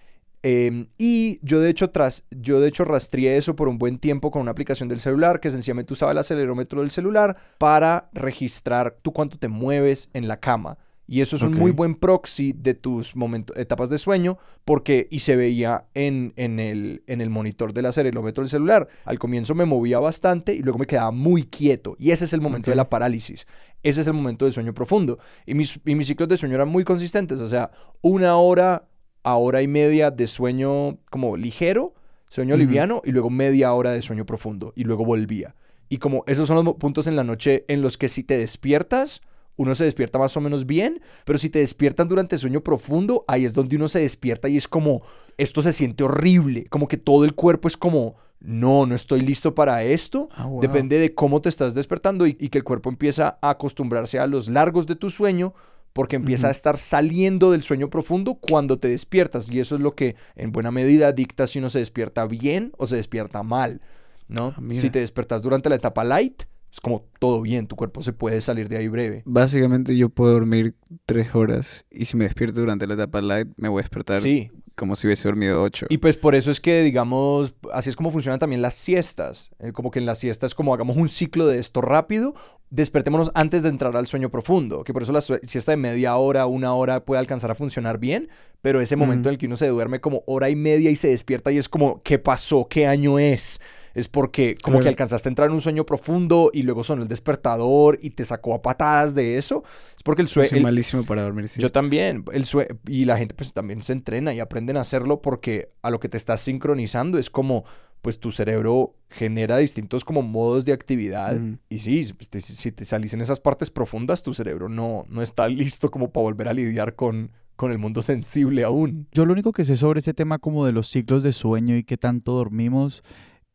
Em, 0.43 0.87
y 0.97 1.39
yo 1.43 1.59
de 1.59 1.69
hecho 1.69 1.91
tras, 1.91 2.23
yo 2.31 2.59
de 2.59 2.67
hecho 2.67 2.83
rastreé 2.83 3.37
eso 3.37 3.55
por 3.55 3.67
un 3.67 3.77
buen 3.77 3.99
tiempo 3.99 4.31
con 4.31 4.41
una 4.41 4.51
aplicación 4.51 4.89
del 4.89 4.99
celular 4.99 5.39
que 5.39 5.51
sencillamente 5.51 5.93
usaba 5.93 6.13
el 6.13 6.17
acelerómetro 6.17 6.81
del 6.81 6.89
celular 6.89 7.37
para 7.59 8.09
registrar 8.13 8.97
tú 9.03 9.13
cuánto 9.13 9.37
te 9.37 9.47
mueves 9.47 10.09
en 10.13 10.27
la 10.27 10.39
cama. 10.39 10.77
Y 11.11 11.19
eso 11.19 11.35
es 11.35 11.41
un 11.41 11.57
muy 11.57 11.71
buen 11.71 11.95
proxy 11.95 12.53
de 12.53 12.73
tus 12.73 13.17
momentos, 13.17 13.57
etapas 13.57 13.89
de 13.89 13.97
sueño, 13.97 14.37
porque, 14.63 15.09
y 15.11 15.19
se 15.19 15.35
veía 15.35 15.83
en, 15.93 16.31
en, 16.37 16.57
el, 16.57 17.03
en 17.05 17.19
el 17.19 17.29
monitor 17.29 17.73
del 17.73 17.87
acelerómetro 17.87 18.43
del 18.43 18.49
celular. 18.49 18.87
Al 19.03 19.19
comienzo 19.19 19.53
me 19.53 19.65
movía 19.65 19.99
bastante 19.99 20.53
y 20.55 20.59
luego 20.59 20.79
me 20.79 20.87
quedaba 20.87 21.11
muy 21.11 21.43
quieto. 21.43 21.97
Y 21.99 22.11
ese 22.11 22.23
es 22.23 22.31
el 22.31 22.39
momento 22.39 22.71
de 22.71 22.77
la 22.77 22.89
parálisis. 22.89 23.45
Ese 23.83 23.99
es 23.99 24.07
el 24.07 24.13
momento 24.13 24.45
del 24.45 24.53
sueño 24.53 24.73
profundo. 24.73 25.19
Y 25.45 25.53
mis, 25.53 25.77
y 25.85 25.95
mis 25.95 26.07
ciclos 26.07 26.29
de 26.29 26.37
sueño 26.37 26.55
eran 26.55 26.69
muy 26.69 26.85
consistentes. 26.85 27.41
O 27.41 27.47
sea, 27.49 27.71
una 28.01 28.37
hora 28.37 28.87
a 29.23 29.35
hora 29.35 29.61
y 29.61 29.67
media 29.67 30.11
de 30.11 30.27
sueño 30.27 30.97
como 31.09 31.37
ligero, 31.37 31.93
sueño 32.29 32.55
liviano, 32.57 33.01
y 33.03 33.11
luego 33.11 33.29
media 33.29 33.73
hora 33.73 33.91
de 33.91 34.01
sueño 34.01 34.25
profundo. 34.25 34.73
Y 34.75 34.83
luego 34.83 35.05
volvía. 35.05 35.55
Y 35.89 35.97
como 35.97 36.23
esos 36.27 36.47
son 36.47 36.63
los 36.63 36.75
puntos 36.75 37.07
en 37.07 37.15
la 37.15 37.23
noche 37.23 37.65
en 37.67 37.81
los 37.81 37.97
que 37.97 38.07
si 38.07 38.23
te 38.23 38.37
despiertas, 38.37 39.21
uno 39.57 39.75
se 39.75 39.83
despierta 39.83 40.17
más 40.17 40.35
o 40.37 40.41
menos 40.41 40.65
bien, 40.65 41.01
pero 41.25 41.37
si 41.37 41.49
te 41.49 41.59
despiertan 41.59 42.07
durante 42.07 42.37
sueño 42.37 42.61
profundo, 42.61 43.25
ahí 43.27 43.45
es 43.45 43.53
donde 43.53 43.75
uno 43.75 43.87
se 43.87 43.99
despierta 43.99 44.49
y 44.49 44.57
es 44.57 44.67
como, 44.67 45.01
esto 45.37 45.61
se 45.61 45.73
siente 45.73 46.03
horrible, 46.03 46.65
como 46.67 46.87
que 46.87 46.97
todo 46.97 47.25
el 47.25 47.35
cuerpo 47.35 47.67
es 47.67 47.77
como, 47.77 48.15
no, 48.39 48.87
no 48.87 48.95
estoy 48.95 49.21
listo 49.21 49.53
para 49.53 49.83
esto. 49.83 50.29
Ah, 50.33 50.49
Depende 50.59 50.97
de 50.97 51.13
cómo 51.13 51.41
te 51.41 51.49
estás 51.49 51.75
despertando 51.75 52.25
y, 52.25 52.33
que 52.33 52.57
el 52.57 52.63
cuerpo 52.63 52.89
empieza 52.89 53.37
a 53.41 53.51
acostumbrarse 53.51 54.17
a 54.17 54.25
los 54.25 54.49
largos 54.49 54.87
de 54.87 54.95
tu 54.95 55.09
sueño 55.09 55.53
porque 55.93 56.15
empieza 56.15 56.47
a 56.47 56.51
estar 56.51 56.77
saliendo 56.77 57.51
del 57.51 57.63
sueño 57.63 57.89
profundo 57.89 58.35
cuando 58.35 58.79
te 58.79 58.87
despiertas 58.87 59.49
y 59.49 59.59
eso 59.59 59.75
es 59.75 59.81
lo 59.81 59.95
que 59.95 60.15
en 60.35 60.51
buena 60.51 60.71
medida 60.71 61.11
dicta 61.11 61.47
si 61.47 61.59
uno 61.59 61.69
se 61.69 61.79
despierta 61.79 62.25
bien 62.25 62.71
o 62.77 62.87
se 62.87 62.95
despierta 62.95 63.43
mal, 63.43 63.81
¿no? 64.27 64.53
Ah, 64.55 64.61
si 64.69 64.89
te 64.89 64.99
despertas 64.99 65.41
durante 65.41 65.69
la 65.69 65.75
etapa 65.75 66.03
light, 66.03 66.43
es 66.71 66.79
como 66.79 67.05
todo 67.19 67.41
bien, 67.41 67.67
tu 67.67 67.75
cuerpo 67.75 68.01
se 68.01 68.13
puede 68.13 68.39
salir 68.39 68.69
de 68.69 68.77
ahí 68.77 68.87
breve. 68.87 69.23
Básicamente 69.25 69.97
yo 69.97 70.09
puedo 70.09 70.33
dormir 70.33 70.75
tres 71.05 71.35
horas 71.35 71.85
y 71.91 72.05
si 72.05 72.15
me 72.15 72.23
despierto 72.23 72.61
durante 72.61 72.87
la 72.87 72.93
etapa 72.93 73.21
light 73.21 73.49
me 73.57 73.67
voy 73.67 73.81
a 73.81 73.83
despertar 73.83 74.21
sí. 74.21 74.49
Como 74.75 74.95
si 74.95 75.07
hubiese 75.07 75.27
dormido 75.27 75.61
ocho. 75.61 75.85
Y 75.89 75.97
pues 75.97 76.17
por 76.17 76.35
eso 76.35 76.51
es 76.51 76.59
que, 76.59 76.81
digamos, 76.81 77.53
así 77.73 77.89
es 77.89 77.95
como 77.95 78.11
funcionan 78.11 78.39
también 78.39 78.61
las 78.61 78.75
siestas. 78.75 79.49
Eh, 79.59 79.71
como 79.71 79.91
que 79.91 79.99
en 79.99 80.05
las 80.05 80.19
siestas 80.19 80.55
como 80.55 80.73
hagamos 80.73 80.97
un 80.97 81.09
ciclo 81.09 81.47
de 81.47 81.59
esto 81.59 81.81
rápido, 81.81 82.33
despertémonos 82.69 83.31
antes 83.35 83.63
de 83.63 83.69
entrar 83.69 83.95
al 83.95 84.07
sueño 84.07 84.29
profundo. 84.29 84.83
Que 84.83 84.93
por 84.93 85.03
eso 85.03 85.11
la 85.11 85.21
siesta 85.21 85.71
de 85.71 85.77
media 85.77 86.15
hora, 86.15 86.45
una 86.45 86.73
hora 86.73 87.05
puede 87.05 87.19
alcanzar 87.19 87.51
a 87.51 87.55
funcionar 87.55 87.99
bien, 87.99 88.29
pero 88.61 88.81
ese 88.81 88.95
momento 88.95 89.29
en 89.29 89.33
el 89.33 89.39
que 89.39 89.47
uno 89.47 89.55
se 89.55 89.67
duerme 89.67 90.01
como 90.01 90.23
hora 90.25 90.49
y 90.49 90.55
media 90.55 90.89
y 90.89 90.95
se 90.95 91.09
despierta 91.09 91.51
y 91.51 91.57
es 91.57 91.69
como, 91.69 92.01
¿qué 92.03 92.19
pasó? 92.19 92.67
¿Qué 92.69 92.87
año 92.87 93.19
es? 93.19 93.59
Es 93.93 94.07
porque 94.07 94.55
como 94.61 94.79
que 94.79 94.87
alcanzaste 94.87 95.29
a 95.29 95.31
entrar 95.31 95.49
en 95.49 95.55
un 95.55 95.61
sueño 95.61 95.85
profundo 95.85 96.49
y 96.53 96.63
luego 96.63 96.83
sonó 96.83 97.03
el 97.03 97.07
despertador 97.07 97.99
y 98.01 98.11
te 98.11 98.23
sacó 98.23 98.53
a 98.53 98.61
patadas 98.61 99.15
de 99.15 99.37
eso. 99.37 99.63
Es 99.95 100.03
porque 100.03 100.21
el 100.21 100.27
sueño... 100.27 100.49
Soy 100.49 100.61
malísimo 100.61 101.03
para 101.03 101.23
dormir. 101.23 101.49
Yo 101.57 101.69
también. 101.69 102.23
El 102.31 102.45
y 102.87 103.05
la 103.05 103.17
gente 103.17 103.35
pues 103.35 103.53
también 103.53 103.81
se 103.81 103.93
entrena 103.93 104.33
y 104.33 104.39
aprenden 104.39 104.77
a 104.77 104.81
hacerlo 104.81 105.21
porque 105.21 105.69
a 105.81 105.89
lo 105.89 105.99
que 105.99 106.09
te 106.09 106.17
estás 106.17 106.41
sincronizando 106.41 107.17
es 107.17 107.29
como 107.29 107.65
pues 108.01 108.19
tu 108.19 108.31
cerebro 108.31 108.95
genera 109.09 109.57
distintos 109.57 110.03
como 110.03 110.21
modos 110.23 110.65
de 110.65 110.73
actividad. 110.73 111.37
Y 111.69 111.79
sí, 111.79 112.11
pues, 112.13 112.43
si 112.43 112.71
te 112.71 112.83
salís 112.83 113.13
en 113.13 113.21
esas 113.21 113.39
partes 113.39 113.69
profundas, 113.69 114.23
tu 114.23 114.33
cerebro 114.33 114.69
no, 114.69 115.05
no 115.07 115.21
está 115.21 115.47
listo 115.47 115.91
como 115.91 116.11
para 116.11 116.23
volver 116.23 116.47
a 116.47 116.53
lidiar 116.53 116.95
con, 116.95 117.31
con 117.55 117.71
el 117.71 117.77
mundo 117.77 118.01
sensible 118.01 118.63
aún. 118.63 119.07
Yo 119.11 119.25
lo 119.25 119.33
único 119.33 119.51
que 119.51 119.63
sé 119.63 119.75
sobre 119.75 119.99
ese 119.99 120.15
tema 120.15 120.39
como 120.39 120.65
de 120.65 120.71
los 120.71 120.87
ciclos 120.87 121.21
de 121.21 121.31
sueño 121.31 121.77
y 121.77 121.83
qué 121.83 121.95
tanto 121.97 122.33
dormimos 122.33 123.03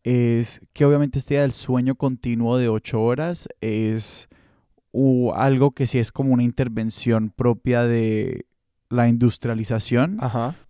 es 0.06 0.60
que 0.72 0.84
obviamente 0.84 1.18
este 1.18 1.34
día 1.34 1.42
del 1.42 1.50
sueño 1.50 1.96
continuo 1.96 2.58
de 2.58 2.68
ocho 2.68 3.02
horas 3.02 3.48
es 3.60 4.28
algo 5.34 5.72
que 5.72 5.88
sí 5.88 5.98
es 5.98 6.12
como 6.12 6.32
una 6.32 6.44
intervención 6.44 7.30
propia 7.30 7.82
de 7.82 8.46
la 8.88 9.08
industrialización. 9.08 10.18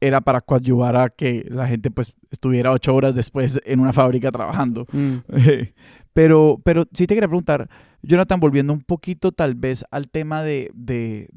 Era 0.00 0.22
para 0.22 0.40
coadyuvar 0.40 0.96
a 0.96 1.10
que 1.10 1.44
la 1.50 1.66
gente 1.66 1.90
pues 1.90 2.14
estuviera 2.30 2.72
ocho 2.72 2.94
horas 2.94 3.14
después 3.14 3.60
en 3.66 3.80
una 3.80 3.92
fábrica 3.92 4.32
trabajando. 4.32 4.86
Mm. 4.90 5.16
pero, 6.14 6.58
pero 6.64 6.86
sí 6.94 7.06
te 7.06 7.14
quería 7.14 7.28
preguntar, 7.28 7.68
Jonathan, 8.06 8.38
volviendo 8.38 8.72
un 8.72 8.82
poquito 8.82 9.32
tal 9.32 9.56
vez 9.56 9.84
al 9.90 10.08
tema 10.08 10.44
de, 10.44 10.70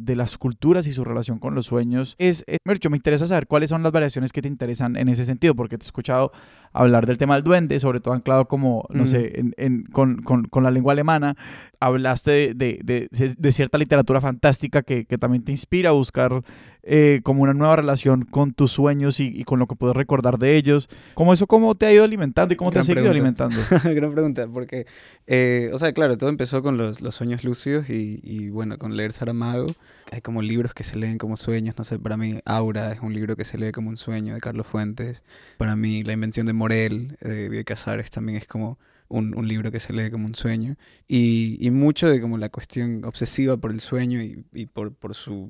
las 0.06 0.38
culturas 0.38 0.86
y 0.86 0.92
su 0.92 1.04
relación 1.04 1.40
con 1.40 1.56
los 1.56 1.66
sueños, 1.66 2.16
es, 2.20 2.44
es, 2.48 2.60
me 2.64 2.98
interesa 2.98 3.26
saber 3.26 3.48
cuáles 3.48 3.72
son 3.72 3.82
las 3.82 3.92
variaciones 3.92 4.32
que 4.32 4.42
te 4.42 4.48
interesan 4.48 4.96
en 4.96 5.10
ese 5.10 5.26
sentido, 5.26 5.56
porque 5.56 5.78
te 5.78 5.84
he 5.84 5.88
escuchado 5.88 6.32
hablar 6.72 7.08
del 7.08 7.18
tema 7.18 7.36
del 7.36 7.44
duende, 7.44 7.80
sobre 7.80 8.00
todo 8.00 8.14
anclado 8.14 8.48
como, 8.48 8.86
no 8.90 9.08
sé, 9.08 9.44
en, 9.58 9.84
con, 9.92 10.24
la 10.64 10.72
lengua 10.72 10.94
alemana. 10.94 11.36
Hablaste 11.80 12.54
de, 12.54 13.10
cierta 13.52 13.78
literatura 13.78 14.22
fantástica 14.22 14.84
que, 14.84 15.06
también 15.20 15.44
te 15.44 15.52
inspira 15.52 15.90
a 15.90 15.94
buscar 15.94 16.44
eh, 16.92 17.22
como 17.22 17.44
una 17.44 17.54
nueva 17.54 17.76
relación 17.76 18.26
con 18.26 18.52
tus 18.52 18.72
sueños 18.72 19.20
y, 19.20 19.44
con 19.44 19.60
lo 19.60 19.68
que 19.68 19.76
puedes 19.76 19.96
recordar 19.96 20.40
de 20.40 20.56
ellos. 20.56 20.90
¿Cómo 21.14 21.34
eso 21.34 21.46
cómo 21.46 21.76
te 21.76 21.86
ha 21.86 21.94
ido 21.94 22.04
alimentando 22.04 22.52
y 22.52 22.58
cómo 22.58 22.72
te 22.72 22.80
ha 22.80 22.84
seguido 22.84 23.12
alimentando? 23.12 23.58
Gran 23.84 24.12
pregunta, 24.12 24.48
porque, 24.48 24.88
eh, 25.28 25.70
o 25.72 25.78
sea, 25.78 25.94
claro, 25.94 26.18
todo 26.18 26.32
empezó 26.32 26.64
con 26.64 26.78
los, 26.78 26.98
sueños 27.12 27.44
lúcidos 27.44 27.92
y, 27.92 28.20
y, 28.24 28.50
bueno, 28.50 28.80
con 28.80 28.98
leer 28.98 29.12
Saramago 29.12 29.68
hay 30.12 30.22
como 30.22 30.42
libros 30.42 30.74
que 30.74 30.84
se 30.84 30.98
leen 30.98 31.20
como 31.20 31.38
sueños, 31.38 31.76
no 31.78 31.84
sé, 31.84 32.00
para 32.00 32.18
mí 32.18 32.40
Aura 32.44 32.92
es 32.92 33.02
un 33.02 33.14
libro 33.14 33.36
que 33.36 33.46
se 33.46 33.60
lee 33.60 33.72
como 33.72 33.90
un 33.90 33.98
sueño 33.98 34.34
de 34.34 34.40
Carlos 34.40 34.66
Fuentes, 34.66 35.24
para 35.58 35.76
mí 35.76 36.04
La 36.04 36.14
invención 36.14 36.48
de 36.48 36.54
Morel, 36.54 37.18
de 37.22 37.50
Bioy 37.50 37.66
Casares, 37.66 38.10
también 38.10 38.40
es 38.40 38.48
como 38.48 38.80
un, 39.10 39.38
un, 39.38 39.48
libro 39.48 39.72
que 39.72 39.80
se 39.80 39.92
lee 39.92 40.12
como 40.12 40.28
un 40.28 40.36
sueño. 40.36 40.76
Y, 41.08 41.58
y, 41.60 41.72
mucho 41.72 42.08
de 42.08 42.22
como 42.22 42.38
la 42.38 42.50
cuestión 42.50 43.04
obsesiva 43.04 43.58
por 43.58 43.72
el 43.72 43.82
sueño 43.82 44.22
y, 44.22 44.46
y 44.54 44.68
por, 44.68 44.94
por, 44.94 45.16
su 45.16 45.50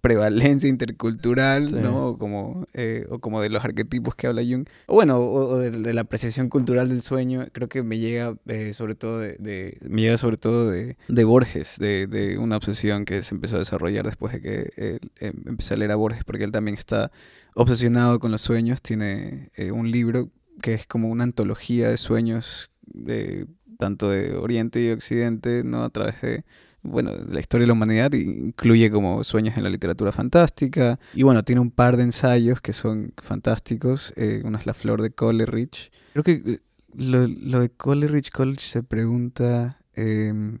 prevalencia 0.00 0.68
intercultural, 0.68 1.82
¿no? 1.82 2.08
O 2.08 2.18
como, 2.18 2.66
eh, 2.74 3.06
o 3.08 3.20
como 3.20 3.40
de 3.40 3.48
los 3.48 3.64
arquetipos 3.64 4.14
que 4.14 4.26
habla 4.26 4.42
Jung. 4.42 4.66
O 4.86 4.94
bueno, 4.94 5.18
o, 5.18 5.58
de, 5.58 5.94
la 5.94 6.00
apreciación 6.02 6.48
cultural 6.48 6.88
del 6.88 7.00
sueño, 7.00 7.46
creo 7.52 7.68
que 7.68 7.82
me 7.82 7.98
llega 7.98 8.36
eh, 8.46 8.72
sobre 8.72 8.96
todo 8.96 9.20
de, 9.20 9.36
de, 9.38 9.78
me 9.88 10.02
llega 10.02 10.18
sobre 10.18 10.36
todo 10.36 10.70
de, 10.70 10.96
de 11.08 11.24
Borges, 11.24 11.78
de, 11.78 12.06
de, 12.06 12.38
una 12.38 12.56
obsesión 12.56 13.04
que 13.04 13.22
se 13.22 13.34
empezó 13.34 13.56
a 13.56 13.60
desarrollar 13.60 14.04
después 14.04 14.32
de 14.32 14.40
que 14.40 14.70
eh, 14.76 14.98
empecé 15.20 15.74
a 15.74 15.76
leer 15.76 15.92
a 15.92 15.96
Borges, 15.96 16.24
porque 16.24 16.44
él 16.44 16.52
también 16.52 16.76
está 16.76 17.12
obsesionado 17.54 18.18
con 18.18 18.32
los 18.32 18.40
sueños. 18.40 18.82
Tiene 18.82 19.50
un 19.72 19.90
libro 19.90 20.30
que 20.60 20.74
es 20.74 20.86
como 20.86 21.08
una 21.08 21.24
antología 21.24 21.88
de 21.88 21.96
sueños 21.96 22.70
de, 22.86 23.46
tanto 23.78 24.10
de 24.10 24.36
Oriente 24.36 24.80
y 24.80 24.90
Occidente, 24.90 25.62
¿no? 25.64 25.84
A 25.84 25.90
través 25.90 26.20
de, 26.20 26.44
bueno, 26.82 27.12
la 27.28 27.40
historia 27.40 27.64
de 27.64 27.68
la 27.68 27.72
humanidad, 27.72 28.12
incluye 28.12 28.90
como 28.90 29.22
sueños 29.24 29.56
en 29.56 29.64
la 29.64 29.70
literatura 29.70 30.12
fantástica, 30.12 30.98
y 31.14 31.22
bueno, 31.22 31.42
tiene 31.44 31.60
un 31.60 31.70
par 31.70 31.96
de 31.96 32.04
ensayos 32.04 32.60
que 32.60 32.72
son 32.72 33.12
fantásticos, 33.22 34.12
eh, 34.16 34.42
uno 34.44 34.58
es 34.58 34.66
La 34.66 34.74
Flor 34.74 35.02
de 35.02 35.10
Coleridge. 35.10 35.90
Creo 36.12 36.24
que 36.24 36.42
eh, 36.44 36.60
lo, 36.94 37.26
lo 37.26 37.60
de 37.60 37.70
Coleridge, 37.70 38.30
Coleridge 38.30 38.68
se 38.68 38.82
pregunta... 38.82 39.80
Em, 39.94 40.60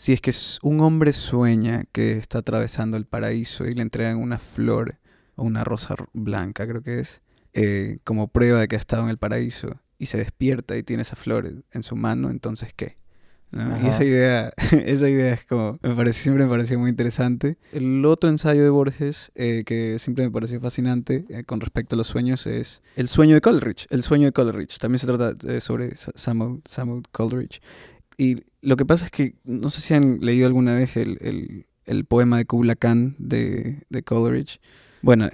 si 0.00 0.14
es 0.14 0.22
que 0.22 0.32
un 0.62 0.80
hombre 0.80 1.12
sueña 1.12 1.84
que 1.92 2.12
está 2.12 2.38
atravesando 2.38 2.96
el 2.96 3.04
paraíso 3.04 3.66
y 3.66 3.74
le 3.74 3.82
entregan 3.82 4.16
una 4.16 4.38
flor 4.38 4.98
o 5.36 5.42
una 5.42 5.62
rosa 5.62 5.94
blanca, 6.14 6.66
creo 6.66 6.82
que 6.82 7.00
es, 7.00 7.20
eh, 7.52 7.98
como 8.02 8.28
prueba 8.28 8.60
de 8.60 8.68
que 8.68 8.76
ha 8.76 8.78
estado 8.78 9.02
en 9.02 9.10
el 9.10 9.18
paraíso 9.18 9.78
y 10.00 10.06
se 10.06 10.18
despierta 10.18 10.76
y 10.76 10.82
tiene 10.82 11.02
esa 11.02 11.14
flor 11.14 11.62
en 11.70 11.82
su 11.82 11.94
mano, 11.94 12.30
entonces 12.30 12.72
¿qué? 12.74 12.96
Y 13.52 13.86
esa 13.88 14.04
idea, 14.04 14.52
esa 14.86 15.08
idea 15.08 15.34
es 15.34 15.44
como, 15.44 15.78
me 15.82 15.94
parece, 15.94 16.22
siempre 16.22 16.44
me 16.44 16.50
pareció 16.50 16.78
muy 16.78 16.90
interesante. 16.90 17.58
El 17.72 18.04
otro 18.04 18.30
ensayo 18.30 18.62
de 18.62 18.70
Borges, 18.70 19.32
eh, 19.34 19.64
que 19.66 19.98
siempre 19.98 20.24
me 20.24 20.30
pareció 20.30 20.60
fascinante 20.60 21.24
eh, 21.28 21.42
con 21.44 21.60
respecto 21.60 21.96
a 21.96 21.98
los 21.98 22.06
sueños, 22.06 22.46
es 22.46 22.80
El 22.94 23.08
sueño 23.08 23.34
de 23.34 23.40
Coleridge. 23.40 23.86
El 23.90 24.02
sueño 24.02 24.26
de 24.26 24.32
Coleridge. 24.32 24.78
También 24.78 25.00
se 25.00 25.06
trata 25.06 25.34
eh, 25.48 25.60
sobre 25.60 25.94
Samuel, 25.96 26.62
Samuel 26.64 27.02
Coleridge. 27.10 27.60
Y 28.16 28.36
lo 28.62 28.76
que 28.76 28.86
pasa 28.86 29.06
es 29.06 29.10
que, 29.10 29.34
no 29.44 29.68
sé 29.70 29.80
si 29.80 29.94
han 29.94 30.20
leído 30.20 30.46
alguna 30.46 30.74
vez 30.74 30.96
el, 30.96 31.18
el, 31.20 31.66
el 31.86 32.04
poema 32.04 32.38
de 32.38 32.44
Kubla 32.44 32.76
Khan 32.76 33.16
de, 33.18 33.82
de 33.88 34.02
Coleridge. 34.02 34.60
Bueno, 35.02 35.28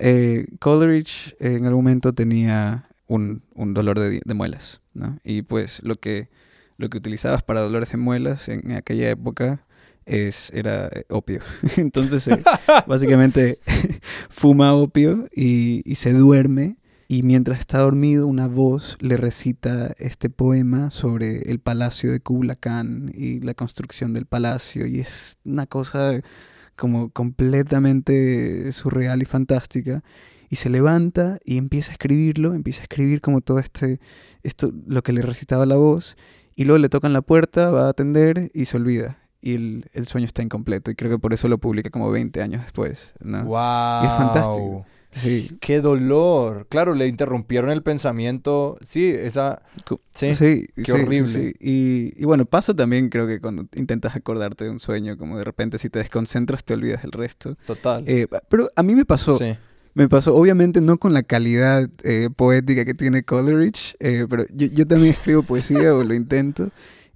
Coleridge 0.61 1.35
en 1.41 1.67
algún 1.67 1.85
momento 1.85 2.13
tenía 2.15 2.89
un, 3.07 3.43
un 3.55 3.75
dolor 3.75 3.99
de, 3.99 4.21
de, 4.25 4.35
muelas, 4.35 4.81
¿no? 4.95 5.19
Y 5.25 5.43
pues 5.43 5.81
lo 5.83 5.97
que, 5.97 6.29
lo 6.77 6.89
que 6.89 6.99
utilizabas 6.99 7.43
para 7.43 7.61
dolores 7.61 7.91
de 7.91 7.99
muelas 7.99 8.49
en 8.49 8.73
aquella 8.73 9.11
época 9.11 9.67
es, 10.07 10.51
era 10.55 10.87
eh, 10.89 11.05
opio. 11.11 11.41
Entonces, 11.77 12.27
eh, 12.29 12.43
básicamente, 12.87 13.59
fuma 14.31 14.75
opio 14.75 15.29
y, 15.35 15.83
y, 15.85 15.97
se 15.97 16.13
duerme. 16.13 16.79
Y 17.09 17.23
mientras 17.23 17.61
está 17.61 17.79
dormido, 17.79 18.27
una 18.27 18.49
voz 18.49 18.97
le 19.01 19.17
recita 19.17 19.95
este 19.99 20.29
poema 20.29 20.91
sobre 20.91 21.51
el 21.51 21.61
palacio 21.61 22.11
de 22.11 22.19
Kubla 22.19 22.57
Khan 22.57 23.13
y 23.15 23.39
la 23.41 23.55
construcción 23.55 24.13
del 24.13 24.27
palacio. 24.27 24.87
Y 24.87 24.99
es 24.99 25.39
una 25.45 25.67
cosa 25.67 26.21
como 26.75 27.11
completamente 27.11 28.71
surreal 28.73 29.23
y 29.23 29.25
fantástica 29.25 30.03
y 30.49 30.57
se 30.57 30.71
levanta 30.71 31.39
y 31.45 31.59
empieza 31.59 31.91
a 31.91 31.95
escribirlo, 31.95 32.55
empieza 32.55 32.81
a 32.81 32.85
escribir 32.85 33.21
como 33.21 33.41
todo 33.41 33.59
este, 33.59 33.99
esto, 34.43 34.73
lo 34.87 35.03
que 35.03 35.13
le 35.13 35.23
recitaba 35.23 35.67
la 35.67 35.77
voz, 35.77 36.17
y 36.55 36.65
luego 36.65 36.79
le 36.79 36.89
tocan 36.89 37.13
la 37.13 37.23
puerta, 37.23 37.71
va 37.71 37.87
a 37.87 37.89
atender 37.91 38.51
y 38.55 38.65
se 38.65 38.77
olvida. 38.79 39.19
Y 39.41 39.55
el, 39.55 39.91
el 39.93 40.07
sueño 40.07 40.25
está 40.25 40.43
incompleto. 40.43 40.91
Y 40.91 40.95
creo 40.95 41.11
que 41.11 41.19
por 41.19 41.33
eso 41.35 41.47
lo 41.49 41.59
publica 41.59 41.91
como 41.91 42.11
20 42.11 42.43
años 42.43 42.63
después. 42.63 43.15
¿no? 43.21 43.45
¡Wow! 43.45 44.03
Y 44.03 44.07
es 44.07 44.13
fantástico. 44.13 44.87
Sí. 45.13 45.57
¡Qué 45.61 45.81
dolor! 45.81 46.67
Claro, 46.69 46.95
le 46.95 47.07
interrumpieron 47.07 47.71
el 47.71 47.83
pensamiento. 47.83 48.79
Sí, 48.85 49.09
esa... 49.09 49.63
Sí, 50.15 50.33
sí 50.33 50.67
qué 50.83 50.93
horrible. 50.93 51.55
Y, 51.61 52.13
y, 52.21 52.25
bueno, 52.25 52.45
pasa 52.45 52.75
también 52.75 53.09
creo 53.09 53.27
que 53.27 53.41
cuando 53.41 53.67
intentas 53.75 54.17
acordarte 54.17 54.65
de 54.65 54.71
un 54.71 54.81
sueño, 54.81 55.17
como 55.17 55.39
de 55.39 55.45
repente 55.45 55.79
si 55.79 55.91
te 55.91 55.99
desconcentras 55.99 56.65
te 56.65 56.75
olvidas 56.75 57.03
del 57.03 57.13
resto. 57.13 57.57
Total. 57.67 58.05
Eh, 58.07 58.27
pero 58.49 58.71
a 58.75 58.83
mí 58.83 58.95
me 58.95 59.05
pasó... 59.05 59.39
Me 59.97 60.11
pasó, 60.11 60.37
obviamente 60.37 60.83
no 60.83 60.99
con 60.99 61.15
la 61.15 61.23
calidad 61.23 61.89
eh, 62.03 62.29
poética 62.37 62.85
que 62.85 62.93
tiene 62.93 63.23
Coleridge, 63.23 63.97
eh, 63.99 64.27
pero 64.29 64.45
yo, 64.53 64.67
yo, 64.67 64.87
también 64.87 65.15
escribo 65.15 65.43
poesía 65.43 65.95
o 65.95 66.05
lo 66.05 66.13
intento. 66.13 66.69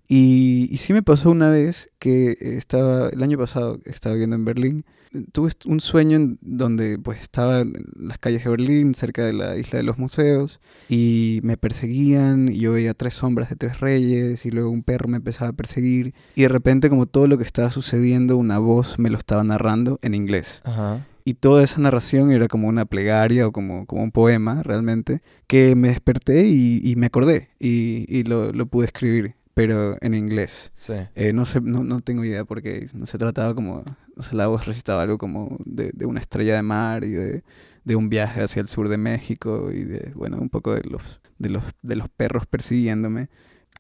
Y, 0.09 0.67
y, 0.71 0.79
sí 0.79 0.95
me 0.95 1.03
pasó 1.03 1.31
una 1.31 1.51
vez 1.51 1.91
que 1.99 2.35
estaba, 2.41 3.11
el 3.11 3.23
año 3.23 3.37
pasado 3.37 3.81
estaba 3.85 4.15
viviendo 4.15 4.35
en 4.37 4.47
Berlín, 4.47 4.85
tuve 5.31 5.51
un 5.67 5.81
sueño 5.81 6.17
en 6.17 6.39
donde 6.41 6.99
pues 6.99 7.21
estaba 7.21 7.61
en 7.61 7.75
las 7.97 8.19
calles 8.19 8.45
de 8.45 8.51
Berlín, 8.51 8.95
cerca 8.95 9.27
de 9.27 9.35
la 9.35 9.59
isla 9.59 9.77
de 9.77 9.83
los 9.83 9.99
museos, 9.99 10.59
y 10.89 11.41
me 11.43 11.59
perseguían, 11.59 12.49
y 12.49 12.61
yo 12.61 12.73
veía 12.73 12.95
tres 12.95 13.13
sombras 13.13 13.51
de 13.51 13.57
tres 13.57 13.81
reyes, 13.81 14.47
y 14.47 14.51
luego 14.51 14.71
un 14.71 14.85
perro 14.85 15.07
me 15.07 15.19
empezaba 15.19 15.51
a 15.51 15.53
perseguir, 15.53 16.15
y 16.35 16.43
de 16.43 16.49
repente 16.49 16.89
como 16.89 17.05
todo 17.05 17.27
lo 17.27 17.37
que 17.37 17.45
estaba 17.45 17.71
sucediendo, 17.71 18.39
una 18.39 18.59
voz 18.59 18.99
me 18.99 19.11
lo 19.11 19.19
estaba 19.19 19.45
narrando 19.45 19.99
en 20.01 20.15
inglés. 20.15 20.63
Ajá. 20.65 21.07
Y 21.31 21.35
toda 21.35 21.63
esa 21.63 21.81
narración 21.81 22.33
era 22.33 22.49
como 22.49 22.67
una 22.67 22.87
plegaria 22.87 23.47
o 23.47 23.53
como, 23.53 23.87
como 23.87 24.03
un 24.03 24.11
poema 24.11 24.65
realmente, 24.65 25.23
que 25.47 25.77
me 25.77 25.87
desperté 25.87 26.45
y, 26.45 26.81
y 26.83 26.97
me 26.97 27.07
acordé 27.07 27.51
y, 27.61 28.05
y 28.09 28.25
lo, 28.25 28.51
lo, 28.51 28.67
pude 28.67 28.87
escribir, 28.87 29.37
pero 29.55 29.97
en 30.01 30.15
inglés. 30.15 30.73
Sí. 30.75 30.95
Eh, 31.15 31.33
no, 31.33 31.45
sé, 31.45 31.61
no, 31.61 31.85
no, 31.85 32.01
tengo 32.01 32.25
idea 32.25 32.45
porque 32.45 32.89
no 32.95 33.07
se 33.07 33.17
trataba 33.17 33.55
como, 33.55 33.85
no 34.17 34.23
sé, 34.25 34.35
la 34.35 34.49
voz 34.49 34.67
recitaba 34.67 35.03
algo 35.03 35.19
como 35.19 35.57
de, 35.65 35.93
de 35.95 36.05
una 36.05 36.19
estrella 36.19 36.57
de 36.57 36.63
mar 36.63 37.05
y 37.05 37.13
de, 37.13 37.45
de, 37.85 37.95
un 37.95 38.09
viaje 38.09 38.43
hacia 38.43 38.61
el 38.61 38.67
sur 38.67 38.89
de 38.89 38.99
México 38.99 39.71
y 39.71 39.85
de, 39.85 40.11
bueno, 40.17 40.37
un 40.41 40.49
poco 40.49 40.75
de 40.75 40.83
los, 40.83 41.21
de 41.39 41.51
los, 41.51 41.63
de 41.83 41.95
los 41.95 42.09
perros 42.09 42.49
persiguiéndome. 42.49 43.29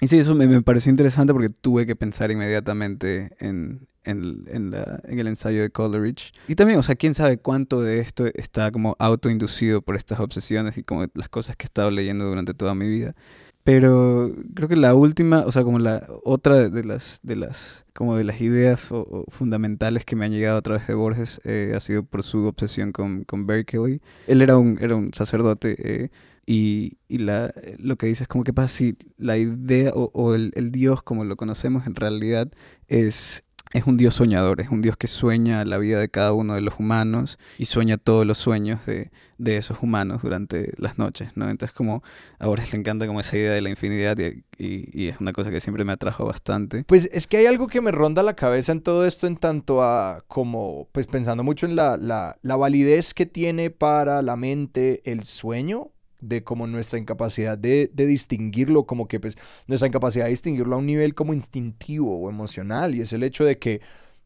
Y 0.01 0.07
sí, 0.07 0.18
eso 0.18 0.36
me, 0.36 0.46
me 0.46 0.62
pareció 0.62 0.90
interesante 0.90 1.32
porque 1.32 1.48
tuve 1.48 1.84
que 1.84 1.96
pensar 1.96 2.30
inmediatamente 2.30 3.32
en, 3.40 3.88
en, 4.05 4.44
en, 4.48 4.70
la, 4.70 5.01
en, 5.05 5.18
el 5.18 5.26
ensayo 5.26 5.62
de 5.62 5.70
Coleridge. 5.70 6.32
Y 6.48 6.55
también, 6.55 6.78
o 6.78 6.82
sea, 6.82 6.94
quién 6.94 7.14
sabe 7.14 7.38
cuánto 7.38 7.82
de 7.82 8.01
esto 8.01 8.26
está 8.34 8.70
como 8.70 8.96
autoinducido 8.98 9.82
por 9.82 9.96
estas 9.96 10.20
obsesiones 10.20 10.78
y 10.78 10.82
como 10.82 11.07
las 11.14 11.28
cosas 11.28 11.57
que 11.57 11.64
he 11.64 11.66
estado 11.66 11.90
leyendo 11.90 12.24
durante 12.24 12.55
toda 12.55 12.74
mi 12.74 12.88
vida. 12.88 13.14
Pero 13.62 14.34
creo 14.55 14.68
que 14.68 14.76
la 14.76 14.94
última, 14.94 15.40
o 15.40 15.53
sea, 15.53 15.64
como 15.64 15.78
la 15.78 16.07
otra 16.24 16.68
de 16.70 16.82
las, 16.82 17.20
de 17.22 17.36
las, 17.36 17.84
como 17.92 18.16
de 18.16 18.24
las 18.24 18.40
ideas 18.40 18.90
o, 18.90 19.24
fundamentales 19.28 20.05
que 20.07 20.16
me 20.16 20.24
han 20.24 20.32
llegado 20.32 20.57
a 20.57 20.62
través 20.62 20.86
de 20.86 20.94
Borges 20.94 21.40
eh, 21.44 21.74
ha 21.76 21.80
sido 21.80 22.03
por 22.03 22.22
su 22.22 22.46
obsesión 22.46 22.90
con, 22.92 23.24
con 23.24 23.46
Berkeley. 23.46 24.01
Él 24.26 24.40
era 24.40 24.57
un, 24.57 24.78
era 24.80 24.96
un 24.96 25.12
sacerdote 25.12 25.76
eh, 25.78 26.11
y, 26.46 26.98
y 27.07 27.18
la, 27.18 27.53
lo 27.78 27.96
que 27.96 28.07
dice 28.07 28.24
es 28.24 28.28
como 28.28 28.44
que 28.44 28.55
pasa 28.55 28.68
si 28.68 28.96
la 29.18 29.36
idea 29.36 29.92
o, 29.94 30.11
o 30.14 30.34
el, 30.34 30.53
el 30.55 30.72
Dios 30.72 31.03
como 31.03 31.24
lo 31.24 31.36
conocemos 31.36 31.86
en 31.86 31.94
realidad 31.94 32.51
es 32.88 33.44
es 33.73 33.87
un 33.87 33.97
Dios 33.97 34.14
soñador, 34.14 34.61
es 34.61 34.68
un 34.71 34.83
Dios 34.83 34.97
que 34.97 35.07
sueña 35.07 35.64
la 35.64 35.79
vida 35.79 36.01
de 36.01 36.09
cada 36.09 36.33
uno 36.33 36.55
de 36.55 36.61
los 36.61 36.75
humanos 36.79 37.39
y 37.57 37.66
sueña 37.66 37.99
todos 37.99 38.27
los 38.27 38.37
sueños 38.37 38.85
de, 38.85 39.11
de 39.39 39.57
esos 39.57 39.79
humanos 39.81 40.23
durante 40.23 40.73
las 40.77 40.99
noches, 40.99 41.37
¿no? 41.37 41.49
Entonces 41.49 41.73
como 41.73 42.03
a 42.41 42.49
Borges 42.49 42.73
le 42.73 42.81
encanta 42.81 43.07
como 43.07 43.21
esa 43.21 43.37
idea 43.37 43.53
de 43.53 43.61
la 43.61 43.71
infinidad 43.71 44.18
y, 44.18 44.45
y, 44.59 44.91
y, 44.93 45.09
es 45.09 45.21
una 45.21 45.33
cosa 45.33 45.53
que 45.53 45.61
siempre 45.61 45.85
me 45.85 45.93
atrajo 45.93 46.27
bastante. 46.27 46.83
Pues 46.85 47.09
es 47.12 47.29
que 47.29 47.37
hay 47.37 47.47
algo 47.47 47.68
que 47.68 47.81
me 47.81 47.93
ronda 47.93 48.25
la 48.25 48.35
cabeza 48.35 48.73
en 48.73 48.83
todo 48.83 49.07
esto 49.07 49.29
en 49.29 49.37
tanto 49.37 49.85
a 49.85 50.25
como, 50.27 50.89
pues 50.91 51.07
pensando 51.07 51.45
mucho 51.45 51.66
en 51.66 51.77
la, 51.77 51.97
la, 51.97 52.39
la 52.43 52.57
validez 52.57 53.14
que 53.14 53.27
tiene 53.27 53.71
para 53.71 54.21
la 54.23 54.35
mente 54.35 55.01
el 55.05 55.23
sueño, 55.25 55.93
de 56.21 56.45
como 56.45 56.66
nuestra 56.66 56.99
incapacidad 56.99 57.57
de, 57.57 57.91
de, 57.93 58.07
distinguirlo, 58.07 58.85
como 58.85 59.09
que 59.09 59.21
pues 59.21 59.37
nuestra 59.66 59.89
incapacidad 59.89 60.25
de 60.25 60.31
distinguirlo 60.31 60.77
a 60.77 60.79
un 60.79 60.87
nivel 60.87 61.14
como 61.14 61.35
instintivo 61.35 62.18
o 62.18 62.31
emocional, 62.31 62.95
y 62.95 63.01
es 63.01 63.12
el 63.12 63.23
hecho 63.23 63.45
de 63.45 63.59
que 63.59 63.81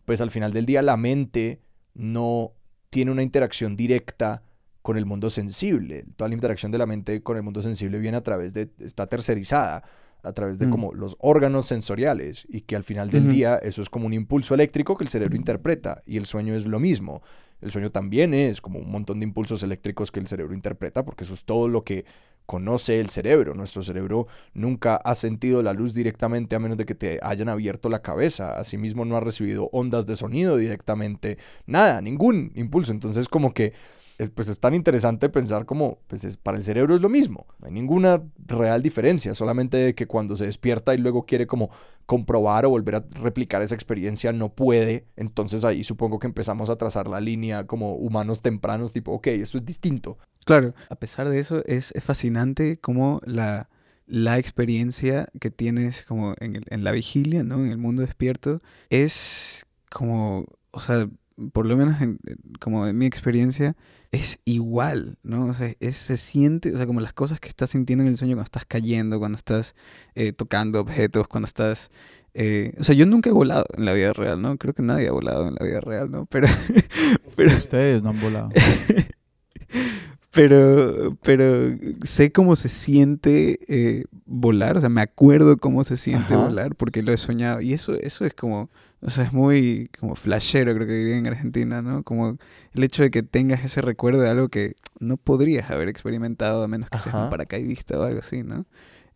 pues 0.04 0.20
al 0.20 0.30
final 0.30 0.52
del 0.52 0.66
día 0.66 0.82
la 0.82 0.96
mente 0.96 1.60
no 1.94 2.52
tiene 2.90 3.10
una 3.10 3.22
interacción 3.22 3.76
directa 3.76 4.42
con 4.82 4.98
el 4.98 5.06
mundo 5.06 5.30
sensible. 5.30 6.04
Toda 6.16 6.28
la 6.28 6.34
interacción 6.34 6.70
de 6.70 6.78
la 6.78 6.86
mente 6.86 7.22
con 7.22 7.36
el 7.36 7.42
mundo 7.42 7.62
sensible 7.62 7.98
viene 7.98 8.18
a 8.18 8.22
través 8.22 8.52
de, 8.52 8.68
está 8.80 9.06
tercerizada, 9.06 9.82
a 10.22 10.32
través 10.32 10.58
de 10.58 10.66
mm. 10.66 10.70
como 10.70 10.92
los 10.92 11.16
órganos 11.20 11.66
sensoriales 11.66 12.46
y 12.48 12.62
que 12.62 12.76
al 12.76 12.84
final 12.84 13.10
del 13.10 13.30
día 13.30 13.56
eso 13.56 13.82
es 13.82 13.88
como 13.88 14.06
un 14.06 14.12
impulso 14.12 14.54
eléctrico 14.54 14.96
que 14.96 15.04
el 15.04 15.10
cerebro 15.10 15.36
interpreta 15.36 16.02
y 16.06 16.16
el 16.16 16.26
sueño 16.26 16.54
es 16.54 16.66
lo 16.66 16.80
mismo. 16.80 17.22
El 17.60 17.70
sueño 17.70 17.90
también 17.90 18.34
es 18.34 18.60
como 18.60 18.78
un 18.78 18.90
montón 18.90 19.20
de 19.20 19.24
impulsos 19.24 19.62
eléctricos 19.62 20.10
que 20.10 20.20
el 20.20 20.26
cerebro 20.26 20.54
interpreta, 20.54 21.04
porque 21.04 21.24
eso 21.24 21.34
es 21.34 21.44
todo 21.44 21.68
lo 21.68 21.82
que 21.84 22.04
conoce 22.46 23.00
el 23.00 23.08
cerebro. 23.10 23.54
Nuestro 23.54 23.82
cerebro 23.82 24.26
nunca 24.52 24.96
ha 24.96 25.14
sentido 25.14 25.62
la 25.62 25.72
luz 25.72 25.94
directamente 25.94 26.56
a 26.56 26.58
menos 26.58 26.76
de 26.76 26.84
que 26.84 26.94
te 26.94 27.18
hayan 27.22 27.48
abierto 27.48 27.88
la 27.88 28.02
cabeza. 28.02 28.58
Asimismo 28.58 29.04
no 29.04 29.16
ha 29.16 29.20
recibido 29.20 29.68
ondas 29.72 30.06
de 30.06 30.16
sonido 30.16 30.56
directamente. 30.56 31.38
Nada, 31.66 32.00
ningún 32.00 32.52
impulso. 32.54 32.92
Entonces 32.92 33.28
como 33.28 33.54
que 33.54 33.72
es, 34.18 34.30
pues 34.30 34.48
es 34.48 34.60
tan 34.60 34.74
interesante 34.74 35.28
pensar 35.28 35.66
como, 35.66 35.98
pues 36.06 36.24
es, 36.24 36.36
para 36.36 36.56
el 36.56 36.64
cerebro 36.64 36.94
es 36.94 37.00
lo 37.00 37.08
mismo, 37.08 37.46
no 37.60 37.66
hay 37.66 37.72
ninguna 37.72 38.22
real 38.46 38.82
diferencia, 38.82 39.34
solamente 39.34 39.94
que 39.94 40.06
cuando 40.06 40.36
se 40.36 40.46
despierta 40.46 40.94
y 40.94 40.98
luego 40.98 41.26
quiere 41.26 41.46
como 41.46 41.70
comprobar 42.06 42.66
o 42.66 42.70
volver 42.70 42.96
a 42.96 43.04
replicar 43.10 43.62
esa 43.62 43.74
experiencia 43.74 44.32
no 44.32 44.50
puede, 44.54 45.06
entonces 45.16 45.64
ahí 45.64 45.84
supongo 45.84 46.18
que 46.18 46.26
empezamos 46.26 46.70
a 46.70 46.76
trazar 46.76 47.08
la 47.08 47.20
línea 47.20 47.66
como 47.66 47.94
humanos 47.94 48.42
tempranos, 48.42 48.92
tipo, 48.92 49.12
ok, 49.12 49.28
esto 49.28 49.58
es 49.58 49.64
distinto. 49.64 50.18
Claro, 50.44 50.74
a 50.90 50.94
pesar 50.96 51.28
de 51.28 51.38
eso 51.38 51.64
es, 51.64 51.92
es 51.92 52.04
fascinante 52.04 52.78
como 52.78 53.20
la 53.24 53.68
la 54.06 54.38
experiencia 54.38 55.28
que 55.40 55.50
tienes 55.50 56.04
como 56.04 56.34
en, 56.38 56.60
en, 56.66 56.84
la 56.84 56.92
vigilia, 56.92 57.42
¿no? 57.42 57.64
En 57.64 57.70
el 57.70 57.78
mundo 57.78 58.02
despierto, 58.02 58.58
es 58.90 59.64
como, 59.90 60.44
o 60.72 60.80
sea, 60.80 61.08
por 61.52 61.66
lo 61.66 61.76
menos 61.76 62.00
en, 62.00 62.18
como 62.60 62.86
en 62.86 62.96
mi 62.96 63.06
experiencia, 63.06 63.76
es 64.12 64.40
igual, 64.44 65.18
¿no? 65.22 65.46
O 65.46 65.54
sea, 65.54 65.72
es, 65.80 65.96
se 65.96 66.16
siente, 66.16 66.72
o 66.72 66.76
sea, 66.76 66.86
como 66.86 67.00
las 67.00 67.12
cosas 67.12 67.40
que 67.40 67.48
estás 67.48 67.70
sintiendo 67.70 68.04
en 68.04 68.10
el 68.10 68.16
sueño 68.16 68.34
cuando 68.34 68.44
estás 68.44 68.64
cayendo, 68.66 69.18
cuando 69.18 69.36
estás 69.36 69.74
eh, 70.14 70.32
tocando 70.32 70.80
objetos, 70.80 71.28
cuando 71.28 71.46
estás... 71.46 71.90
Eh, 72.36 72.74
o 72.78 72.82
sea, 72.82 72.94
yo 72.94 73.06
nunca 73.06 73.30
he 73.30 73.32
volado 73.32 73.64
en 73.76 73.84
la 73.84 73.92
vida 73.92 74.12
real, 74.12 74.42
¿no? 74.42 74.56
Creo 74.56 74.74
que 74.74 74.82
nadie 74.82 75.08
ha 75.08 75.12
volado 75.12 75.46
en 75.48 75.54
la 75.58 75.66
vida 75.66 75.80
real, 75.80 76.10
¿no? 76.10 76.26
Pero... 76.26 76.48
pero 77.36 77.56
Ustedes 77.56 78.02
no 78.02 78.10
han 78.10 78.20
volado. 78.20 78.48
pero, 80.34 81.16
pero 81.22 81.76
sé 82.02 82.32
cómo 82.32 82.56
se 82.56 82.68
siente 82.68 83.60
eh, 83.68 84.04
volar, 84.26 84.76
o 84.76 84.80
sea, 84.80 84.88
me 84.88 85.00
acuerdo 85.00 85.56
cómo 85.56 85.84
se 85.84 85.96
siente 85.96 86.34
volar 86.34 86.74
porque 86.74 87.02
lo 87.02 87.12
he 87.12 87.16
soñado. 87.16 87.60
Y 87.60 87.72
eso, 87.72 87.94
eso 87.94 88.24
es 88.24 88.34
como, 88.34 88.68
o 89.04 89.10
sea, 89.10 89.24
es 89.24 89.32
muy 89.32 89.90
como 90.00 90.14
flashero, 90.14 90.74
creo 90.74 90.86
que 90.86 90.94
diría 90.94 91.16
en 91.18 91.26
Argentina, 91.26 91.82
¿no? 91.82 92.02
Como 92.02 92.38
el 92.72 92.84
hecho 92.84 93.02
de 93.02 93.10
que 93.10 93.22
tengas 93.22 93.62
ese 93.62 93.82
recuerdo 93.82 94.20
de 94.20 94.30
algo 94.30 94.48
que 94.48 94.76
no 94.98 95.18
podrías 95.18 95.70
haber 95.70 95.88
experimentado 95.88 96.62
a 96.62 96.68
menos 96.68 96.88
que 96.88 96.98
seas 96.98 97.14
un 97.14 97.28
paracaidista 97.28 97.98
o 97.98 98.02
algo 98.02 98.20
así, 98.20 98.42
¿no? 98.42 98.64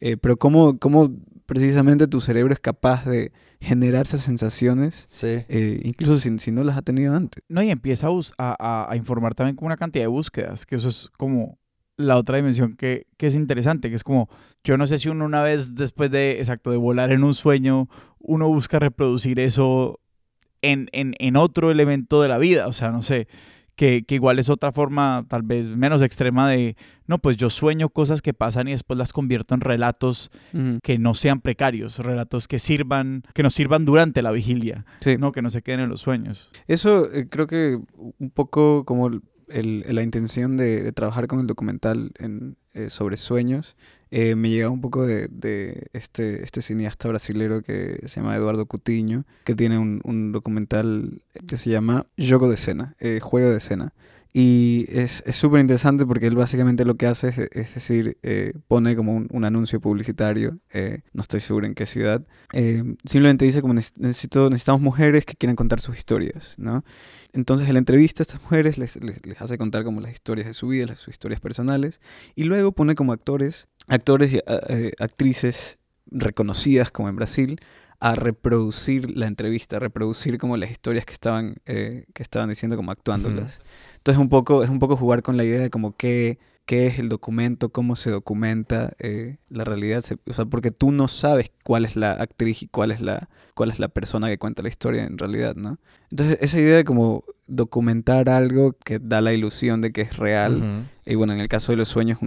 Eh, 0.00 0.18
pero 0.18 0.36
cómo, 0.36 0.78
cómo 0.78 1.10
precisamente 1.46 2.06
tu 2.06 2.20
cerebro 2.20 2.52
es 2.52 2.60
capaz 2.60 3.06
de 3.06 3.32
generar 3.60 4.06
esas 4.06 4.20
sensaciones, 4.20 5.06
sí. 5.08 5.44
Eh, 5.48 5.80
incluso 5.82 6.18
si, 6.18 6.38
si, 6.38 6.52
no 6.52 6.62
las 6.64 6.76
ha 6.76 6.82
tenido 6.82 7.16
antes. 7.16 7.42
No, 7.48 7.62
y 7.62 7.70
empieza 7.70 8.08
a, 8.36 8.90
a, 8.90 8.96
informar 8.96 9.34
también 9.34 9.56
con 9.56 9.66
una 9.66 9.78
cantidad 9.78 10.04
de 10.04 10.08
búsquedas, 10.08 10.66
que 10.66 10.76
eso 10.76 10.90
es 10.90 11.08
como 11.16 11.58
la 11.98 12.16
otra 12.16 12.36
dimensión 12.36 12.76
que, 12.76 13.06
que, 13.18 13.26
es 13.26 13.34
interesante, 13.34 13.90
que 13.90 13.96
es 13.96 14.04
como, 14.04 14.30
yo 14.64 14.78
no 14.78 14.86
sé 14.86 14.98
si 14.98 15.10
uno 15.10 15.26
una 15.26 15.42
vez 15.42 15.74
después 15.74 16.10
de, 16.10 16.38
exacto, 16.38 16.70
de 16.70 16.78
volar 16.78 17.12
en 17.12 17.24
un 17.24 17.34
sueño, 17.34 17.88
uno 18.20 18.48
busca 18.48 18.78
reproducir 18.78 19.38
eso 19.40 20.00
en, 20.62 20.88
en, 20.92 21.14
en 21.18 21.36
otro 21.36 21.70
elemento 21.70 22.22
de 22.22 22.28
la 22.28 22.38
vida, 22.38 22.68
o 22.68 22.72
sea, 22.72 22.90
no 22.90 23.02
sé, 23.02 23.28
que, 23.78 24.04
igual 24.08 24.40
es 24.40 24.50
otra 24.50 24.72
forma 24.72 25.24
tal 25.28 25.42
vez 25.42 25.70
menos 25.70 26.02
extrema 26.02 26.50
de, 26.50 26.76
no, 27.06 27.18
pues 27.18 27.36
yo 27.36 27.48
sueño 27.48 27.88
cosas 27.88 28.22
que 28.22 28.34
pasan 28.34 28.66
y 28.66 28.72
después 28.72 28.98
las 28.98 29.12
convierto 29.12 29.54
en 29.54 29.60
relatos 29.60 30.30
que 30.82 30.98
no 30.98 31.14
sean 31.14 31.40
precarios, 31.40 32.00
relatos 32.00 32.48
que 32.48 32.58
sirvan, 32.58 33.22
que 33.34 33.44
nos 33.44 33.54
sirvan 33.54 33.84
durante 33.84 34.20
la 34.20 34.32
vigilia, 34.32 34.84
no 35.18 35.30
que 35.30 35.42
no 35.42 35.50
se 35.50 35.62
queden 35.62 35.80
en 35.80 35.88
los 35.88 36.00
sueños. 36.00 36.50
Eso 36.66 37.10
eh, 37.12 37.28
creo 37.30 37.46
que 37.46 37.78
un 38.18 38.30
poco 38.30 38.84
como 38.84 39.10
la 39.48 40.02
intención 40.02 40.56
de, 40.56 40.92
trabajar 40.92 41.26
con 41.26 41.40
el 41.40 41.46
documental 41.46 42.12
en, 42.18 42.56
eh, 42.74 42.90
sobre 42.90 43.16
sueños 43.16 43.76
eh, 44.10 44.34
me 44.36 44.50
llega 44.50 44.70
un 44.70 44.80
poco 44.80 45.06
de, 45.06 45.88
este, 45.92 46.42
este 46.42 46.62
cineasta 46.62 47.08
brasilero 47.08 47.60
que 47.62 48.00
se 48.06 48.20
llama 48.20 48.36
Eduardo 48.36 48.64
Cutiño, 48.66 49.24
que 49.44 49.54
tiene 49.54 49.78
un, 49.78 50.32
documental 50.32 51.22
que 51.46 51.56
se 51.56 51.70
llama 51.70 52.06
Juego 52.16 52.48
de 52.48 52.54
Escena, 52.54 52.94
eh, 53.00 53.20
Juego 53.20 53.50
de 53.50 53.58
Escena. 53.58 53.92
Y 54.32 54.84
es 54.88 55.24
súper 55.32 55.60
interesante 55.60 56.04
porque 56.06 56.26
él 56.26 56.36
básicamente 56.36 56.84
lo 56.84 56.96
que 56.96 57.06
hace 57.06 57.28
es, 57.28 57.38
es 57.38 57.74
decir, 57.74 58.18
eh, 58.22 58.52
pone 58.68 58.94
como 58.94 59.14
un, 59.14 59.26
un 59.32 59.44
anuncio 59.44 59.80
publicitario, 59.80 60.58
no 61.12 61.20
estoy 61.20 61.40
seguro 61.40 61.66
en 61.66 61.74
qué 61.74 61.86
ciudad, 61.86 62.22
simplemente 63.04 63.46
dice 63.46 63.62
como 63.62 63.74
necesito, 63.74 64.50
necesitamos 64.50 64.82
mujeres 64.82 65.24
que 65.24 65.34
quieran 65.34 65.56
contar 65.56 65.80
sus 65.80 65.96
historias, 65.96 66.54
¿no? 66.58 66.84
Entonces 67.32 67.68
él 67.68 67.76
entrevista 67.76 68.22
a 68.22 68.24
estas 68.24 68.42
mujeres, 68.42 68.78
les, 68.78 69.02
les, 69.02 69.24
les 69.26 69.40
hace 69.40 69.58
contar 69.58 69.82
como 69.82 70.00
las 70.00 70.12
historias 70.12 70.46
de 70.46 70.54
su 70.54 70.68
vida, 70.68 70.94
sus 70.94 71.08
historias 71.08 71.40
personales, 71.40 72.00
y 72.34 72.44
luego 72.44 72.72
pone 72.72 72.94
como 72.94 73.12
actores 73.12 73.66
actores 73.88 74.32
y 74.32 74.40
eh, 74.46 74.92
actrices 75.00 75.78
reconocidas 76.06 76.90
como 76.90 77.08
en 77.08 77.16
Brasil 77.16 77.60
a 78.00 78.14
reproducir 78.14 79.16
la 79.16 79.26
entrevista, 79.26 79.76
a 79.76 79.80
reproducir 79.80 80.38
como 80.38 80.56
las 80.56 80.70
historias 80.70 81.04
que 81.04 81.14
estaban, 81.14 81.56
eh, 81.66 82.04
que 82.14 82.22
estaban 82.22 82.48
diciendo, 82.48 82.76
como 82.76 82.92
actuándolas. 82.92 83.60
Entonces 83.98 84.20
un 84.20 84.28
poco, 84.28 84.64
es 84.64 84.70
un 84.70 84.78
poco 84.78 84.96
jugar 84.96 85.22
con 85.22 85.36
la 85.36 85.44
idea 85.44 85.60
de 85.60 85.70
como 85.70 85.96
qué, 85.96 86.38
qué 86.66 86.86
es 86.86 86.98
el 86.98 87.08
documento, 87.08 87.70
cómo 87.70 87.96
se 87.96 88.10
documenta 88.10 88.92
eh, 88.98 89.38
la 89.48 89.64
realidad. 89.64 90.04
O 90.26 90.32
sea, 90.32 90.46
porque 90.46 90.70
tú 90.70 90.92
no 90.92 91.08
sabes 91.08 91.50
cuál 91.64 91.84
es 91.84 91.96
la 91.96 92.12
actriz 92.12 92.62
y 92.62 92.68
cuál 92.68 92.90
es 92.90 93.00
la, 93.00 93.28
cuál 93.58 93.72
es 93.72 93.80
la 93.80 93.88
persona 93.88 94.28
que 94.28 94.38
cuenta 94.38 94.62
la 94.62 94.68
historia 94.68 95.04
en 95.04 95.18
realidad, 95.18 95.56
¿no? 95.56 95.80
Entonces 96.12 96.38
esa 96.40 96.60
idea 96.60 96.76
de 96.76 96.84
como 96.84 97.24
documentar 97.48 98.28
algo 98.28 98.76
que 98.84 99.00
da 99.00 99.20
la 99.20 99.32
ilusión 99.32 99.80
de 99.80 99.90
que 99.90 100.02
es 100.02 100.16
real. 100.16 100.86
Y 101.04 101.14
bueno, 101.16 101.32
en 101.32 101.40
el 101.40 101.48
caso 101.48 101.72
de 101.72 101.76
los 101.76 101.88
sueños 101.88 102.18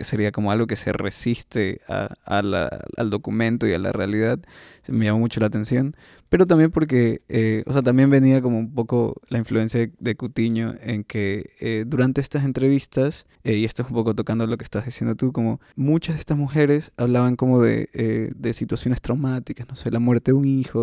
sería 0.00 0.32
como 0.32 0.50
algo 0.50 0.66
que 0.66 0.76
se 0.76 0.92
resiste 0.92 1.80
a, 1.88 2.08
al 2.24 3.10
documento 3.10 3.66
y 3.66 3.74
a 3.74 3.78
la 3.78 3.92
realidad. 3.92 4.38
Me 4.86 5.04
llamó 5.04 5.18
mucho 5.18 5.40
la 5.40 5.46
atención. 5.48 5.94
Pero 6.28 6.46
también 6.46 6.70
porque, 6.70 7.22
eh, 7.28 7.64
o 7.66 7.72
sea, 7.72 7.82
también 7.82 8.10
venía 8.10 8.42
como 8.42 8.58
un 8.58 8.74
poco 8.74 9.20
la 9.28 9.38
influencia 9.38 9.90
de, 9.98 10.14
Cutiño 10.14 10.74
en 10.82 11.04
que 11.04 11.54
eh, 11.60 11.84
durante 11.86 12.20
estas 12.20 12.44
entrevistas, 12.44 13.26
eh, 13.44 13.56
y 13.56 13.64
esto 13.64 13.82
es 13.82 13.88
un 13.88 13.94
poco 13.94 14.14
tocando 14.14 14.46
lo 14.46 14.58
que 14.58 14.64
estás 14.64 14.84
diciendo 14.84 15.14
tú, 15.14 15.32
como 15.32 15.60
muchas 15.74 16.16
de 16.16 16.20
estas 16.20 16.36
mujeres 16.36 16.92
hablaban 16.98 17.36
como 17.36 17.62
de, 17.62 17.88
de 18.36 18.52
situaciones 18.52 19.00
traumáticas, 19.00 19.66
no 19.68 19.74
sé, 19.74 19.90
la 19.90 20.00
muerte 20.00 20.32
de 20.32 20.36
un 20.36 20.44
hijo, 20.44 20.77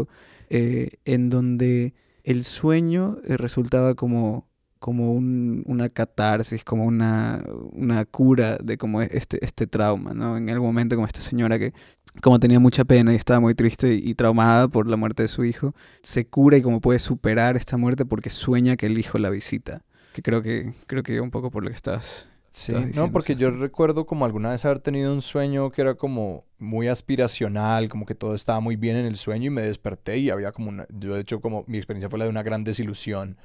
en 0.50 1.30
donde 1.30 1.94
el 2.26 2.44
sueño 2.44 3.20
eh, 3.24 3.38
resultaba 3.38 3.94
como, 3.94 4.50
como 4.80 5.14
un, 5.14 5.64
una 5.68 5.90
catarsis, 5.90 6.64
como 6.64 6.86
una, 6.86 7.44
una 7.72 8.04
cura 8.06 8.58
de 8.58 8.78
como 8.78 9.02
este, 9.02 9.44
este 9.46 9.68
trauma, 9.68 10.14
¿no? 10.14 10.36
En 10.36 10.50
algún 10.50 10.68
momento 10.68 10.96
como 10.96 11.06
esta 11.06 11.22
señora 11.22 11.60
que 11.60 11.74
como 12.22 12.40
tenía 12.40 12.60
mucha 12.60 12.84
pena 12.84 13.14
y 13.14 13.16
estaba 13.16 13.40
muy 13.40 13.56
triste 13.56 13.94
y 13.94 14.16
traumada 14.16 14.68
por 14.68 14.88
la 14.90 14.98
muerte 14.98 15.24
de 15.24 15.28
su 15.28 15.44
hijo, 15.44 15.76
se 16.02 16.26
cura 16.28 16.58
y 16.58 16.62
como 16.62 16.82
puede 16.82 17.00
superar 17.00 17.58
esta 17.58 17.78
muerte 17.78 18.06
porque 18.06 18.30
sueña 18.30 18.76
que 18.76 18.88
el 18.88 18.98
hijo 18.98 19.20
la 19.20 19.30
visita. 19.30 19.84
Que 20.14 20.22
creo 20.22 20.42
que, 20.42 20.74
creo 20.88 21.04
que 21.04 21.20
un 21.20 21.30
poco 21.30 21.52
por 21.52 21.64
lo 21.64 21.70
que 21.70 21.76
estás 21.76 22.30
Sí, 22.56 22.74
no, 22.96 23.12
porque 23.12 23.36
yo 23.36 23.52
recuerdo 23.52 24.06
como 24.06 24.24
alguna 24.24 24.52
vez 24.52 24.64
haber 24.64 24.80
tenido 24.80 25.12
un 25.12 25.22
sueño 25.22 25.72
que 25.72 25.82
era 25.82 25.96
como 25.96 26.46
muy 26.58 26.88
aspiracional, 26.88 27.90
como 27.90 28.06
que 28.06 28.16
todo 28.16 28.34
estaba 28.34 28.62
muy 28.62 28.78
bien 28.78 28.96
en 28.96 29.06
el 29.06 29.18
sueño 29.18 29.48
y 29.48 29.50
me 29.50 29.62
desperté 29.62 30.20
y 30.20 30.30
había 30.30 30.54
como 30.54 30.70
una, 30.70 30.88
yo 30.90 31.16
de 31.16 31.22
hecho 31.22 31.42
como 31.42 31.66
mi 31.68 31.76
experiencia 31.76 32.10
fue 32.10 32.18
la 32.18 32.24
de 32.24 32.32
una 32.32 32.44
gran 32.44 32.64
desilusión, 32.64 33.38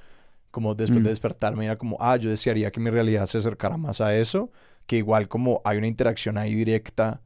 como 0.52 0.76
después 0.76 1.02
de 1.02 1.08
mm. 1.08 1.12
despertarme 1.12 1.64
era 1.64 1.76
como, 1.76 1.96
ah, 1.98 2.16
yo 2.18 2.30
desearía 2.30 2.70
que 2.70 2.78
mi 2.78 2.88
realidad 2.88 3.26
se 3.26 3.38
acercara 3.38 3.76
más 3.76 4.00
a 4.00 4.16
eso, 4.16 4.52
que 4.86 4.98
igual 4.98 5.26
como 5.26 5.60
hay 5.64 5.78
una 5.78 5.88
interacción 5.88 6.38
ahí 6.38 6.54
directa 6.54 7.20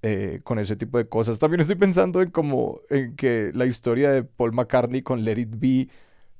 eh, 0.00 0.40
con 0.42 0.58
ese 0.58 0.74
tipo 0.74 0.96
de 0.96 1.06
cosas. 1.06 1.38
También 1.38 1.60
estoy 1.60 1.76
pensando 1.76 2.22
en 2.22 2.30
como 2.30 2.80
en 2.88 3.14
que 3.14 3.50
la 3.54 3.66
historia 3.66 4.10
de 4.10 4.24
Paul 4.24 4.54
McCartney 4.54 5.02
con 5.02 5.22
Let 5.22 5.38
It 5.38 5.50
Be 5.52 5.88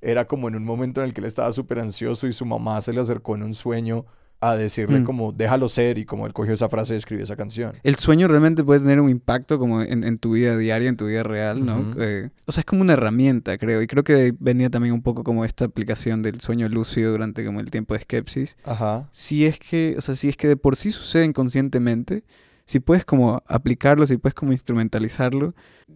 era 0.00 0.26
como 0.26 0.48
en 0.48 0.56
un 0.56 0.64
momento 0.64 1.02
en 1.02 1.08
el 1.08 1.12
que 1.12 1.20
él 1.20 1.26
estaba 1.26 1.52
súper 1.52 1.80
ansioso 1.80 2.26
y 2.26 2.32
su 2.32 2.46
mamá 2.46 2.80
se 2.80 2.94
le 2.94 3.00
acercó 3.02 3.34
en 3.34 3.42
un 3.42 3.52
sueño 3.52 4.06
a 4.40 4.54
decirle 4.54 5.00
mm. 5.00 5.04
como 5.04 5.32
déjalo 5.32 5.68
ser 5.68 5.98
y 5.98 6.04
como 6.04 6.26
él 6.26 6.32
cogió 6.32 6.52
esa 6.52 6.68
frase 6.68 6.94
y 6.94 6.96
escribió 6.98 7.24
esa 7.24 7.36
canción. 7.36 7.72
El 7.82 7.96
sueño 7.96 8.28
realmente 8.28 8.62
puede 8.62 8.80
tener 8.80 9.00
un 9.00 9.08
impacto 9.08 9.58
como 9.58 9.82
en, 9.82 10.18
tu 10.18 10.32
vida 10.32 10.56
diaria, 10.56 10.88
en 10.88 10.96
tu 10.96 11.06
vida 11.06 11.22
real, 11.22 11.64
¿no? 11.64 11.92
Eh, 11.98 12.30
o 12.46 12.52
sea, 12.52 12.60
es 12.60 12.64
como 12.64 12.82
una 12.82 12.92
herramienta, 12.92 13.56
creo. 13.58 13.82
Y 13.82 13.86
creo 13.86 14.04
que 14.04 14.34
venía 14.38 14.70
también 14.70 14.94
un 14.94 15.02
poco 15.02 15.24
como 15.24 15.44
esta 15.44 15.64
aplicación 15.64 16.22
del 16.22 16.40
sueño 16.40 16.68
lúcido 16.68 17.12
durante 17.12 17.44
como 17.44 17.60
el 17.60 17.70
tiempo 17.70 17.94
de 17.94 18.00
Skepsis. 18.00 18.56
Ajá. 18.64 19.08
Si 19.10 19.46
es 19.46 19.58
que, 19.58 19.94
o 19.96 20.00
sea, 20.00 20.14
si 20.14 20.28
es 20.28 20.36
que 20.36 20.48
de 20.48 20.56
por 20.56 20.76
sí 20.76 20.90
sucede 20.90 21.24
inconscientemente, 21.24 22.24
si 22.66 22.80
puedes 22.80 23.04
como 23.04 23.42
aplicarlo, 23.46 24.06
si 24.06 24.16
puedes 24.16 24.34
como 24.34 24.50
instrumentalizarlo, 24.50 25.54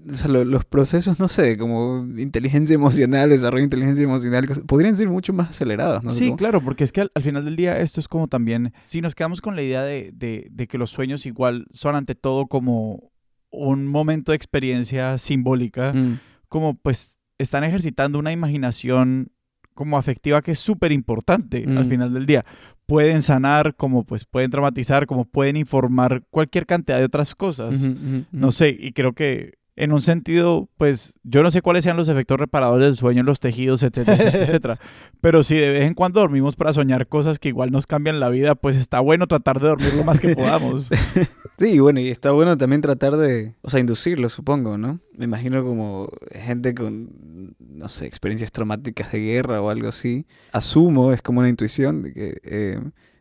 o 0.09 0.14
sea, 0.14 0.31
los 0.31 0.64
procesos, 0.64 1.18
no 1.18 1.27
sé, 1.27 1.59
como 1.59 2.07
inteligencia 2.16 2.75
emocional, 2.75 3.29
desarrollo 3.29 3.62
de 3.62 3.64
inteligencia 3.64 4.05
emocional, 4.05 4.47
podrían 4.68 4.95
ser 4.95 5.09
mucho 5.09 5.33
más 5.33 5.51
acelerados, 5.51 6.05
¿no? 6.05 6.12
Sí, 6.12 6.33
claro, 6.37 6.61
porque 6.61 6.85
es 6.85 6.93
que 6.93 7.01
al, 7.01 7.23
final 7.23 7.45
del 7.45 7.57
día 7.57 7.81
esto 7.81 7.99
es 7.99 8.07
como 8.07 8.29
también, 8.29 8.73
si 8.87 9.01
nos 9.01 9.16
quedamos 9.16 9.41
con 9.41 9.57
la 9.57 9.62
idea 9.62 9.83
de, 9.83 10.12
de, 10.12 10.66
que 10.68 10.79
los 10.79 10.91
sueños 10.91 11.27
igual 11.27 11.66
son 11.71 11.97
ante 11.97 12.14
todo 12.14 12.47
como 12.47 13.11
un 13.51 13.89
momento 13.89 14.31
de 14.31 14.37
experiencia 14.37 15.18
simbólica, 15.18 15.93
mm. 15.93 16.21
como 16.49 16.75
pues 16.75 17.18
están 17.39 17.64
ejercitando 17.64 18.21
una 18.21 18.31
imaginación 18.31 19.33
como 19.75 19.99
afectiva 19.99 20.43
que 20.43 20.53
es 20.53 20.59
súper 20.61 20.93
importante 20.93 21.64
al 21.66 21.85
mm. 21.85 21.89
final 21.89 22.14
del 22.14 22.27
día. 22.27 22.45
Pueden 22.91 23.22
sanar, 23.22 23.76
como 23.76 24.05
pues 24.05 24.24
pueden 24.24 24.51
traumatizar, 24.51 25.07
como 25.07 25.24
pueden 25.24 25.57
informar 25.57 26.24
cualquier 26.28 26.66
cantidad 26.66 26.99
de 26.99 27.05
otras 27.05 27.34
cosas. 27.34 27.88
No 28.32 28.51
sé, 28.51 28.76
y 28.78 28.93
creo 28.93 29.12
que 29.12 29.60
en 29.81 29.93
un 29.93 30.03
sentido, 30.03 30.68
pues 30.76 31.18
yo 31.22 31.43
no 31.43 31.51
sé 31.51 31.62
cuáles 31.62 31.85
sean 31.85 31.97
los 31.97 32.11
efectos 32.11 32.39
reparadores 32.39 32.85
del 32.85 32.97
sueño 32.97 33.20
en 33.20 33.26
los 33.26 33.41
tejidos, 33.41 33.83
etcétera, 33.83 34.14
etcétera, 34.14 34.45
etcétera. 34.45 34.81
Pero 35.22 35.43
si 35.43 35.57
de 35.57 35.70
vez 35.70 35.87
en 35.87 35.95
cuando 35.95 36.20
dormimos 36.20 36.55
para 36.55 36.74
soñar 36.74 37.07
cosas 37.07 37.39
que 37.39 37.49
igual 37.49 37.70
nos 37.70 37.87
cambian 37.87 38.20
la 38.20 38.28
vida, 38.28 38.55
pues 38.55 38.76
está 38.76 39.01
bueno 39.01 39.26
tratar 39.26 39.59
de 39.59 39.68
dormir 39.68 39.95
lo 39.95 40.05
más 40.05 40.20
que 40.20 40.35
podamos. 40.37 40.91
Sí, 41.57 41.78
bueno, 41.78 42.01
y 42.01 42.11
está 42.11 42.31
bueno 42.31 42.59
también 42.59 42.83
tratar 42.83 43.16
de, 43.16 43.55
o 43.62 43.70
sea, 43.70 43.81
inducirlo, 43.81 44.28
supongo, 44.28 44.76
¿no? 44.76 45.01
Me 45.16 45.24
imagino 45.24 45.64
como 45.64 46.11
gente 46.31 46.74
con, 46.74 47.55
no 47.59 47.89
sé, 47.89 48.05
experiencias 48.05 48.53
traumáticas 48.53 49.11
de 49.12 49.20
guerra 49.20 49.62
o 49.62 49.70
algo 49.70 49.89
así. 49.89 50.26
Asumo, 50.53 51.12
es 51.12 51.22
como 51.22 51.41
una 51.41 51.49
intuición 51.49 52.03
de 52.03 52.12
que 52.12 52.37
eh, 52.45 52.81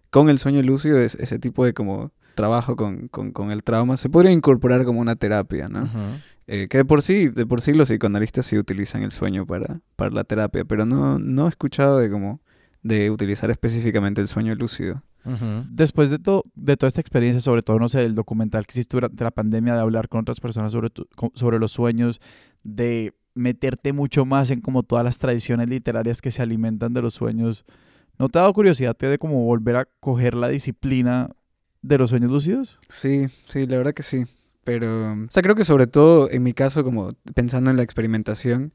con 0.09 0.29
el 0.29 0.39
sueño 0.39 0.61
lúcido 0.61 0.99
es 0.99 1.15
ese 1.15 1.39
tipo 1.39 1.63
de 1.63 1.73
como 1.73 2.11
trabajo 2.35 2.75
con, 2.77 3.09
con, 3.09 3.51
el 3.51 3.63
trauma 3.63 3.97
se 3.97 4.09
podría 4.09 4.31
incorporar 4.31 4.85
como 4.85 5.01
una 5.01 5.17
terapia, 5.17 5.67
¿no? 5.67 5.89
Eh, 6.51 6.67
que 6.67 6.79
de 6.79 6.85
por 6.85 7.03
sí, 7.03 7.29
de 7.29 7.45
por 7.45 7.61
sí 7.61 7.73
los 7.73 7.89
psicoanalistas 7.89 8.43
sí 8.43 8.57
utilizan 8.57 9.03
el 9.03 9.11
sueño 9.11 9.45
para, 9.45 9.81
para 9.95 10.09
la 10.09 10.23
terapia, 10.23 10.65
pero 10.65 10.83
no, 10.83 11.19
no 11.19 11.45
he 11.45 11.49
escuchado 11.49 11.99
de 11.99 12.09
como 12.09 12.41
de 12.81 13.11
utilizar 13.11 13.51
específicamente 13.51 14.19
el 14.19 14.27
sueño 14.27 14.55
lúcido. 14.55 15.03
Después 15.69 16.09
de, 16.09 16.17
todo 16.17 16.45
de 16.55 16.75
toda 16.75 16.87
esta 16.87 17.01
experiencia, 17.01 17.39
sobre 17.39 17.61
todo, 17.61 17.77
no 17.77 17.87
sé, 17.87 18.03
el 18.03 18.15
documental 18.15 18.65
que 18.65 18.71
hiciste 18.71 18.97
durante 18.97 19.23
la 19.23 19.29
pandemia, 19.29 19.75
de 19.75 19.81
hablar 19.81 20.09
con 20.09 20.21
otras 20.21 20.39
personas 20.39 20.71
sobre, 20.71 20.89
sobre 21.35 21.59
los 21.59 21.71
sueños, 21.71 22.19
de 22.63 23.13
meterte 23.35 23.93
mucho 23.93 24.25
más 24.25 24.49
en 24.49 24.61
como 24.61 24.81
todas 24.81 25.05
las 25.05 25.19
tradiciones 25.19 25.69
literarias 25.69 26.19
que 26.19 26.31
se 26.31 26.41
alimentan 26.41 26.95
de 26.95 27.03
los 27.03 27.13
sueños, 27.13 27.63
¿no 28.17 28.27
te 28.27 28.39
ha 28.39 28.41
dado 28.41 28.53
curiosidad 28.53 28.97
de 28.97 29.19
como 29.19 29.43
volver 29.43 29.75
a 29.75 29.85
coger 29.99 30.33
la 30.33 30.47
disciplina 30.47 31.29
de 31.83 31.99
los 31.99 32.09
sueños 32.09 32.31
lúcidos? 32.31 32.79
Sí, 32.89 33.27
sí, 33.45 33.67
la 33.67 33.77
verdad 33.77 33.93
que 33.93 34.03
sí. 34.03 34.25
Pero, 34.63 35.13
o 35.13 35.27
sea, 35.29 35.41
creo 35.43 35.55
que 35.55 35.65
sobre 35.65 35.87
todo 35.87 36.29
en 36.29 36.43
mi 36.43 36.53
caso, 36.53 36.83
como 36.83 37.09
pensando 37.33 37.71
en 37.71 37.77
la 37.77 37.83
experimentación, 37.83 38.73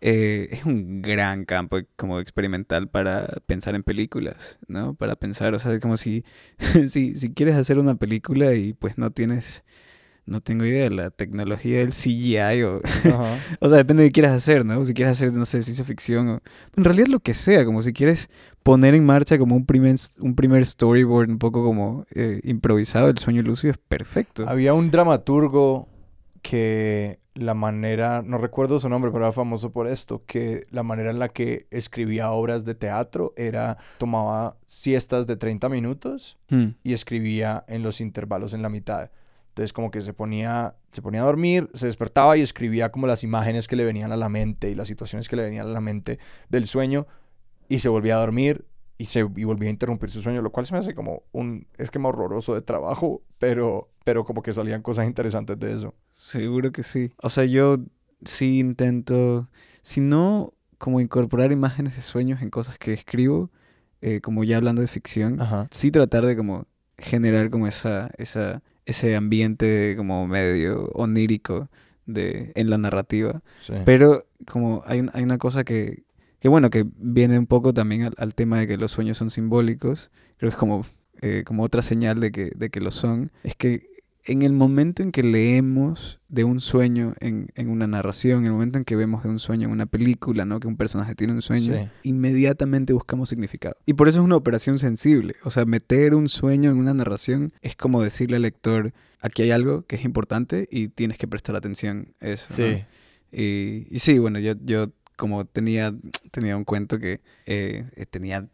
eh, 0.00 0.48
es 0.50 0.64
un 0.64 1.00
gran 1.02 1.44
campo 1.44 1.78
como 1.96 2.18
experimental 2.20 2.88
para 2.88 3.26
pensar 3.46 3.74
en 3.76 3.84
películas, 3.84 4.58
¿no? 4.68 4.94
Para 4.94 5.16
pensar, 5.16 5.54
o 5.54 5.58
sea, 5.60 5.78
como 5.80 5.96
si, 5.96 6.24
si, 6.88 7.14
si 7.16 7.32
quieres 7.32 7.54
hacer 7.56 7.78
una 7.78 7.94
película 7.96 8.54
y 8.54 8.72
pues 8.74 8.98
no 8.98 9.12
tienes 9.12 9.64
no 10.24 10.40
tengo 10.40 10.64
idea, 10.64 10.88
la 10.88 11.10
tecnología 11.10 11.78
del 11.78 11.90
CGI 11.90 12.62
o... 12.62 12.80
o 13.60 13.68
sea, 13.68 13.76
depende 13.78 14.04
de 14.04 14.08
qué 14.10 14.12
quieras 14.12 14.32
hacer, 14.32 14.64
¿no? 14.64 14.84
Si 14.84 14.94
quieres 14.94 15.12
hacer, 15.12 15.32
no 15.32 15.44
sé, 15.44 15.62
ciencia 15.62 15.84
ficción 15.84 16.28
o... 16.28 16.40
En 16.76 16.84
realidad 16.84 17.08
lo 17.08 17.20
que 17.20 17.34
sea, 17.34 17.64
como 17.64 17.82
si 17.82 17.92
quieres 17.92 18.30
poner 18.62 18.94
en 18.94 19.04
marcha 19.04 19.38
como 19.38 19.56
un 19.56 19.66
primer, 19.66 19.96
un 20.20 20.34
primer 20.34 20.64
storyboard 20.64 21.28
un 21.28 21.38
poco 21.38 21.64
como 21.64 22.04
eh, 22.14 22.40
improvisado, 22.44 23.08
el 23.08 23.18
sueño 23.18 23.42
lúcido 23.42 23.72
es 23.72 23.78
perfecto. 23.78 24.48
Había 24.48 24.74
un 24.74 24.90
dramaturgo 24.90 25.88
que 26.42 27.18
la 27.34 27.54
manera, 27.54 28.22
no 28.22 28.38
recuerdo 28.38 28.78
su 28.78 28.88
nombre, 28.88 29.10
pero 29.10 29.24
era 29.24 29.32
famoso 29.32 29.72
por 29.72 29.86
esto, 29.86 30.22
que 30.26 30.66
la 30.70 30.82
manera 30.82 31.10
en 31.10 31.18
la 31.18 31.30
que 31.30 31.66
escribía 31.70 32.30
obras 32.30 32.64
de 32.64 32.74
teatro 32.74 33.32
era, 33.36 33.78
tomaba 33.98 34.56
siestas 34.66 35.26
de 35.26 35.36
30 35.36 35.68
minutos 35.68 36.36
hmm. 36.50 36.66
y 36.82 36.92
escribía 36.92 37.64
en 37.68 37.82
los 37.82 38.00
intervalos 38.00 38.54
en 38.54 38.62
la 38.62 38.68
mitad. 38.68 39.10
Entonces 39.52 39.74
como 39.74 39.90
que 39.90 40.00
se 40.00 40.14
ponía, 40.14 40.76
se 40.92 41.02
ponía 41.02 41.20
a 41.20 41.26
dormir, 41.26 41.68
se 41.74 41.84
despertaba 41.84 42.38
y 42.38 42.40
escribía 42.40 42.90
como 42.90 43.06
las 43.06 43.22
imágenes 43.22 43.68
que 43.68 43.76
le 43.76 43.84
venían 43.84 44.10
a 44.10 44.16
la 44.16 44.30
mente 44.30 44.70
y 44.70 44.74
las 44.74 44.88
situaciones 44.88 45.28
que 45.28 45.36
le 45.36 45.42
venían 45.42 45.66
a 45.66 45.70
la 45.70 45.82
mente 45.82 46.18
del 46.48 46.66
sueño 46.66 47.06
y 47.68 47.80
se 47.80 47.90
volvía 47.90 48.16
a 48.16 48.20
dormir 48.20 48.64
y, 48.96 49.06
se, 49.06 49.20
y 49.20 49.44
volvía 49.44 49.68
a 49.68 49.72
interrumpir 49.72 50.08
su 50.08 50.22
sueño, 50.22 50.40
lo 50.40 50.52
cual 50.52 50.64
se 50.64 50.72
me 50.72 50.78
hace 50.78 50.94
como 50.94 51.24
un 51.32 51.66
esquema 51.76 52.08
horroroso 52.08 52.54
de 52.54 52.62
trabajo, 52.62 53.20
pero, 53.38 53.90
pero 54.04 54.24
como 54.24 54.42
que 54.42 54.54
salían 54.54 54.80
cosas 54.80 55.06
interesantes 55.06 55.58
de 55.58 55.74
eso. 55.74 55.94
Seguro 56.12 56.72
que 56.72 56.82
sí. 56.82 57.12
O 57.22 57.28
sea, 57.28 57.44
yo 57.44 57.76
sí 58.24 58.58
intento, 58.58 59.50
si 59.82 60.00
no 60.00 60.54
como 60.78 61.02
incorporar 61.02 61.52
imágenes 61.52 61.94
de 61.94 62.00
sueños 62.00 62.40
en 62.40 62.48
cosas 62.48 62.78
que 62.78 62.94
escribo, 62.94 63.50
eh, 64.00 64.22
como 64.22 64.44
ya 64.44 64.56
hablando 64.56 64.80
de 64.80 64.88
ficción, 64.88 65.38
sí 65.70 65.90
tratar 65.90 66.24
de 66.24 66.38
como 66.38 66.66
generar 66.96 67.50
como 67.50 67.66
esa, 67.66 68.10
esa 68.16 68.62
ese 68.86 69.16
ambiente 69.16 69.94
como 69.96 70.26
medio 70.26 70.86
onírico 70.94 71.68
de, 72.06 72.52
en 72.54 72.70
la 72.70 72.78
narrativa. 72.78 73.42
Pero 73.84 74.26
como 74.46 74.82
hay, 74.86 75.06
hay 75.12 75.22
una 75.22 75.38
cosa 75.38 75.64
que, 75.64 76.04
que, 76.40 76.48
bueno, 76.48 76.70
que 76.70 76.84
viene 76.96 77.38
un 77.38 77.46
poco 77.46 77.72
también 77.72 78.10
al, 78.16 78.34
tema 78.34 78.58
de 78.58 78.66
que 78.66 78.76
los 78.76 78.90
sueños 78.90 79.18
son 79.18 79.30
simbólicos, 79.30 80.10
creo 80.36 80.50
que 80.50 80.54
es 80.54 80.58
como, 80.58 80.84
eh, 81.20 81.44
como 81.46 81.62
otra 81.62 81.82
señal 81.82 82.20
de 82.20 82.32
que, 82.32 82.50
de 82.54 82.70
que 82.70 82.80
lo 82.80 82.90
son, 82.90 83.30
es 83.44 83.54
que 83.54 83.91
en 84.24 84.42
el 84.42 84.52
momento 84.52 85.02
en 85.02 85.10
que 85.10 85.22
leemos 85.22 86.20
de 86.28 86.44
un 86.44 86.60
sueño 86.60 87.14
en, 87.20 87.50
una 87.68 87.86
narración, 87.86 88.40
en 88.40 88.46
el 88.46 88.52
momento 88.52 88.78
en 88.78 88.84
que 88.84 88.94
vemos 88.94 89.24
de 89.24 89.28
un 89.28 89.38
sueño 89.38 89.66
en 89.66 89.72
una 89.72 89.86
película, 89.86 90.44
¿no? 90.44 90.60
Que 90.60 90.68
un 90.68 90.76
personaje 90.76 91.14
tiene 91.14 91.32
un 91.32 91.42
sueño, 91.42 91.90
inmediatamente 92.04 92.92
buscamos 92.92 93.28
significado. 93.28 93.76
Y 93.84 93.94
por 93.94 94.08
eso 94.08 94.20
es 94.20 94.24
una 94.24 94.36
operación 94.36 94.78
sensible. 94.78 95.34
O 95.42 95.50
sea, 95.50 95.64
meter 95.64 96.14
un 96.14 96.28
sueño 96.28 96.70
en 96.70 96.78
una 96.78 96.94
narración 96.94 97.52
es 97.62 97.74
como 97.74 98.02
decirle 98.02 98.36
al 98.36 98.42
lector, 98.42 98.92
aquí 99.20 99.42
hay 99.42 99.50
algo 99.50 99.82
que 99.86 99.96
es 99.96 100.04
importante 100.04 100.68
y 100.70 100.88
tienes 100.88 101.18
que 101.18 101.26
prestar 101.26 101.56
atención 101.56 102.14
a 102.20 102.28
eso. 102.28 102.54
Sí. 102.54 102.84
Y, 103.32 103.86
y, 103.90 103.98
sí, 103.98 104.18
bueno, 104.18 104.38
yo, 104.38 104.52
yo 104.62 104.92
como 105.16 105.44
tenía, 105.44 105.94
tenía 106.30 106.56
un 106.56 106.64
cuento 106.64 106.98
que 106.98 107.20
eh, 107.46 107.86
tenía 108.10 108.48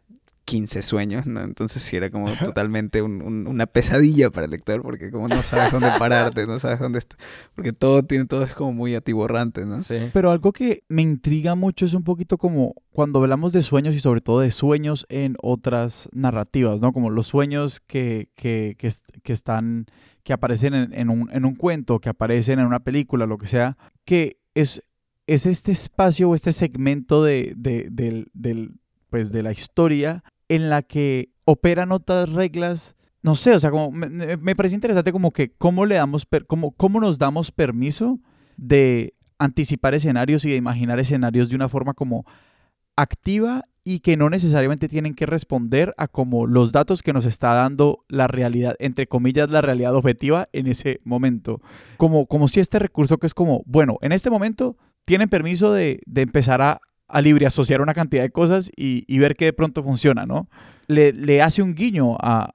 15 0.49 0.81
sueños, 0.81 1.27
¿no? 1.27 1.41
Entonces 1.41 1.83
sí 1.83 1.95
era 1.95 2.09
como 2.09 2.27
totalmente 2.43 3.03
una 3.03 3.67
pesadilla 3.67 4.31
para 4.31 4.45
el 4.45 4.51
lector, 4.51 4.81
porque 4.81 5.11
como 5.11 5.27
no 5.27 5.43
sabes 5.43 5.71
dónde 5.71 5.91
pararte, 5.99 6.47
no 6.47 6.57
sabes 6.57 6.79
dónde 6.79 6.97
está, 6.97 7.17
porque 7.53 7.71
todo 7.71 8.01
tiene, 8.01 8.25
todo 8.25 8.41
es 8.43 8.55
como 8.55 8.73
muy 8.73 8.95
atiborrante, 8.95 9.67
¿no? 9.67 9.77
Sí. 9.77 10.09
Pero 10.11 10.31
algo 10.31 10.51
que 10.51 10.83
me 10.87 11.03
intriga 11.03 11.53
mucho 11.53 11.85
es 11.85 11.93
un 11.93 12.03
poquito 12.03 12.39
como 12.39 12.73
cuando 12.89 13.19
hablamos 13.19 13.53
de 13.53 13.61
sueños 13.61 13.93
y 13.93 13.99
sobre 13.99 14.21
todo 14.21 14.39
de 14.39 14.49
sueños 14.49 15.05
en 15.09 15.35
otras 15.39 16.09
narrativas, 16.13 16.81
¿no? 16.81 16.93
Como 16.93 17.11
los 17.11 17.27
sueños 17.27 17.79
que, 17.79 18.29
que, 18.33 18.75
que, 18.75 19.31
están, 19.31 19.85
que 20.23 20.33
aparecen 20.33 20.73
en, 20.73 21.09
un, 21.09 21.29
en 21.31 21.45
un 21.45 21.53
cuento, 21.53 21.99
que 21.99 22.09
aparecen 22.09 22.57
en 22.57 22.65
una 22.65 22.79
película, 22.79 23.27
lo 23.27 23.37
que 23.37 23.45
sea, 23.45 23.77
que 24.03 24.39
es, 24.55 24.83
es 25.27 25.45
este 25.45 25.71
espacio 25.71 26.27
o 26.27 26.33
este 26.33 26.53
segmento 26.53 27.23
de, 27.23 27.53
de, 27.55 27.87
del, 27.91 28.31
del 28.33 28.79
pues 29.11 29.31
de 29.31 29.43
la 29.43 29.51
historia 29.51 30.23
en 30.49 30.69
la 30.69 30.81
que 30.81 31.29
operan 31.45 31.91
otras 31.91 32.29
reglas. 32.31 32.95
No 33.21 33.35
sé, 33.35 33.53
o 33.53 33.59
sea, 33.59 33.71
como 33.71 33.91
me, 33.91 34.55
parece 34.55 34.75
interesante 34.75 35.11
como 35.11 35.31
que 35.31 35.51
cómo 35.51 35.85
le 35.85 35.95
damos, 35.95 36.27
cómo, 36.47 36.71
cómo 36.71 36.99
nos 36.99 37.17
damos 37.17 37.51
permiso 37.51 38.19
de 38.57 39.13
anticipar 39.37 39.93
escenarios 39.93 40.43
y 40.45 40.49
de 40.49 40.57
imaginar 40.57 40.99
escenarios 40.99 41.49
de 41.49 41.55
una 41.55 41.69
forma 41.69 41.93
como 41.93 42.25
activa 42.95 43.65
y 43.83 43.99
que 43.99 44.17
no 44.17 44.29
necesariamente 44.29 44.87
tienen 44.87 45.15
que 45.15 45.25
responder 45.25 45.93
a 45.97 46.07
como 46.07 46.45
los 46.45 46.71
datos 46.71 47.01
que 47.01 47.13
nos 47.13 47.25
está 47.25 47.53
dando 47.53 48.05
la 48.07 48.27
realidad, 48.27 48.75
entre 48.79 49.07
comillas, 49.07 49.49
la 49.49 49.61
realidad 49.61 49.95
objetiva 49.95 50.49
en 50.53 50.67
ese 50.67 50.99
momento. 51.03 51.61
Como, 51.97 52.27
como 52.27 52.47
si 52.47 52.59
este 52.59 52.79
recurso 52.79 53.17
que 53.17 53.27
es 53.27 53.33
como, 53.33 53.63
bueno, 53.65 53.97
en 54.01 54.11
este 54.11 54.29
momento 54.29 54.77
tienen 55.05 55.29
permiso 55.29 55.73
de, 55.73 56.01
de 56.05 56.21
empezar 56.21 56.61
a, 56.61 56.81
a 57.09 57.21
libre 57.21 57.45
asociar 57.45 57.81
una 57.81 57.93
cantidad 57.93 58.21
de 58.21 58.29
cosas 58.29 58.71
y, 58.75 59.17
ver 59.19 59.35
que 59.35 59.45
de 59.45 59.53
pronto 59.53 59.83
funciona, 59.83 60.25
¿no? 60.25 60.47
Le, 60.87 61.11
le 61.11 61.41
hace 61.41 61.61
un 61.61 61.75
guiño 61.75 62.15
a, 62.19 62.53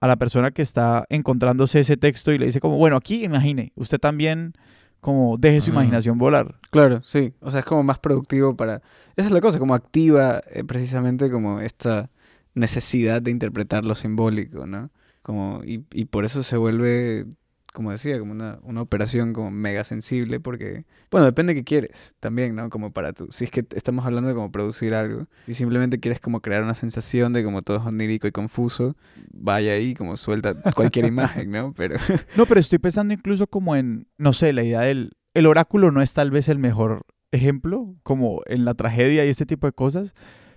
la 0.00 0.16
persona 0.16 0.50
que 0.50 0.62
está 0.62 1.06
encontrándose 1.08 1.80
ese 1.80 1.96
texto 1.96 2.32
y 2.32 2.38
le 2.38 2.46
dice 2.46 2.60
como, 2.60 2.76
bueno, 2.76 2.96
aquí 2.96 3.24
imagine, 3.24 3.72
usted 3.74 3.98
también 3.98 4.54
como 5.00 5.36
deje 5.36 5.60
su 5.60 5.70
imaginación 5.70 6.16
volar. 6.16 6.54
Claro, 6.70 7.02
sí. 7.02 7.34
O 7.40 7.50
sea, 7.50 7.60
es 7.60 7.66
como 7.66 7.82
más 7.82 7.98
productivo 7.98 8.56
para... 8.56 8.80
Esa 9.16 9.28
es 9.28 9.32
la 9.32 9.42
cosa, 9.42 9.58
como 9.58 9.74
activa 9.74 10.40
eh, 10.50 10.64
precisamente 10.64 11.30
como 11.30 11.60
esta 11.60 12.10
necesidad 12.54 13.20
de 13.20 13.30
interpretar 13.30 13.84
lo 13.84 13.94
simbólico, 13.94 14.66
¿no? 14.66 14.90
Como, 15.20 15.62
y, 15.62 15.84
y 15.92 16.06
por 16.06 16.24
eso 16.24 16.42
se 16.42 16.56
vuelve 16.56 17.26
como 17.74 17.90
decía, 17.90 18.20
como 18.20 18.30
una, 18.30 18.60
una, 18.62 18.82
operación 18.82 19.32
como 19.32 19.50
mega 19.50 19.82
sensible, 19.82 20.38
porque, 20.38 20.84
bueno, 21.10 21.26
depende 21.26 21.52
de 21.52 21.60
qué 21.60 21.64
quieres 21.64 22.14
también, 22.20 22.54
¿no? 22.54 22.70
Como 22.70 22.92
para 22.92 23.12
tú, 23.12 23.26
si 23.32 23.44
es 23.44 23.50
que 23.50 23.66
estamos 23.74 24.06
hablando 24.06 24.28
de 24.28 24.34
como 24.36 24.52
producir 24.52 24.94
algo 24.94 25.26
y 25.48 25.54
simplemente 25.54 25.98
quieres 25.98 26.20
como 26.20 26.40
crear 26.40 26.62
una 26.62 26.74
sensación 26.74 27.32
de 27.32 27.42
como 27.42 27.62
todo 27.62 27.78
es 27.78 27.82
onírico 27.82 28.28
y 28.28 28.32
confuso, 28.32 28.96
vaya 29.32 29.72
ahí, 29.72 29.92
como 29.94 30.16
suelta 30.16 30.54
cualquier 30.72 31.06
imagen, 31.06 31.50
¿no? 31.50 31.74
Pero... 31.76 31.96
No, 32.36 32.46
pero 32.46 32.60
estoy 32.60 32.78
pensando 32.78 33.12
incluso 33.12 33.48
como 33.48 33.74
en, 33.74 34.06
no 34.18 34.32
sé, 34.32 34.52
la 34.52 34.62
idea 34.62 34.82
del, 34.82 35.16
el 35.34 35.46
oráculo 35.46 35.90
no 35.90 36.00
es 36.00 36.14
tal 36.14 36.30
vez 36.30 36.48
el 36.48 36.60
mejor 36.60 37.04
ejemplo, 37.32 37.96
como 38.04 38.42
en 38.46 38.64
la 38.64 38.74
tragedia 38.74 39.26
y 39.26 39.30
este 39.30 39.46
tipo 39.46 39.66
de 39.66 39.72
cosas, 39.72 40.14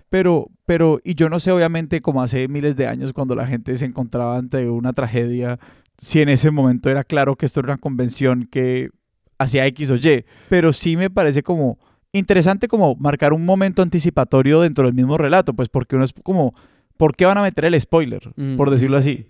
pero, 0.08 0.50
pero, 0.64 1.00
y 1.04 1.16
yo 1.16 1.28
no 1.28 1.40
sé, 1.40 1.50
obviamente, 1.50 2.00
como 2.00 2.22
hace 2.22 2.48
miles 2.48 2.76
de 2.76 2.86
años, 2.86 3.12
cuando 3.12 3.34
la 3.34 3.46
gente 3.46 3.76
se 3.76 3.84
encontraba 3.84 4.38
ante 4.38 4.68
una 4.70 4.92
tragedia, 4.92 5.58
si 5.98 6.22
en 6.22 6.28
ese 6.28 6.50
momento 6.50 6.88
era 6.88 7.04
claro 7.04 7.36
que 7.36 7.44
esto 7.44 7.60
era 7.60 7.72
una 7.74 7.78
convención 7.78 8.48
que 8.50 8.90
hacía 9.38 9.66
X 9.66 9.90
o 9.90 9.96
Y, 9.96 10.24
pero 10.48 10.72
sí 10.72 10.96
me 10.96 11.10
parece 11.10 11.42
como 11.42 11.78
interesante 12.12 12.68
como 12.68 12.94
marcar 12.96 13.32
un 13.32 13.44
momento 13.44 13.82
anticipatorio 13.82 14.60
dentro 14.60 14.84
del 14.84 14.94
mismo 14.94 15.18
relato, 15.18 15.54
pues 15.54 15.68
porque 15.68 15.96
uno 15.96 16.04
es 16.04 16.14
como, 16.22 16.54
¿por 16.96 17.14
qué 17.14 17.26
van 17.26 17.38
a 17.38 17.42
meter 17.42 17.64
el 17.64 17.78
spoiler? 17.80 18.32
Mm, 18.36 18.56
por 18.56 18.70
decirlo 18.70 18.96
así. 18.96 19.26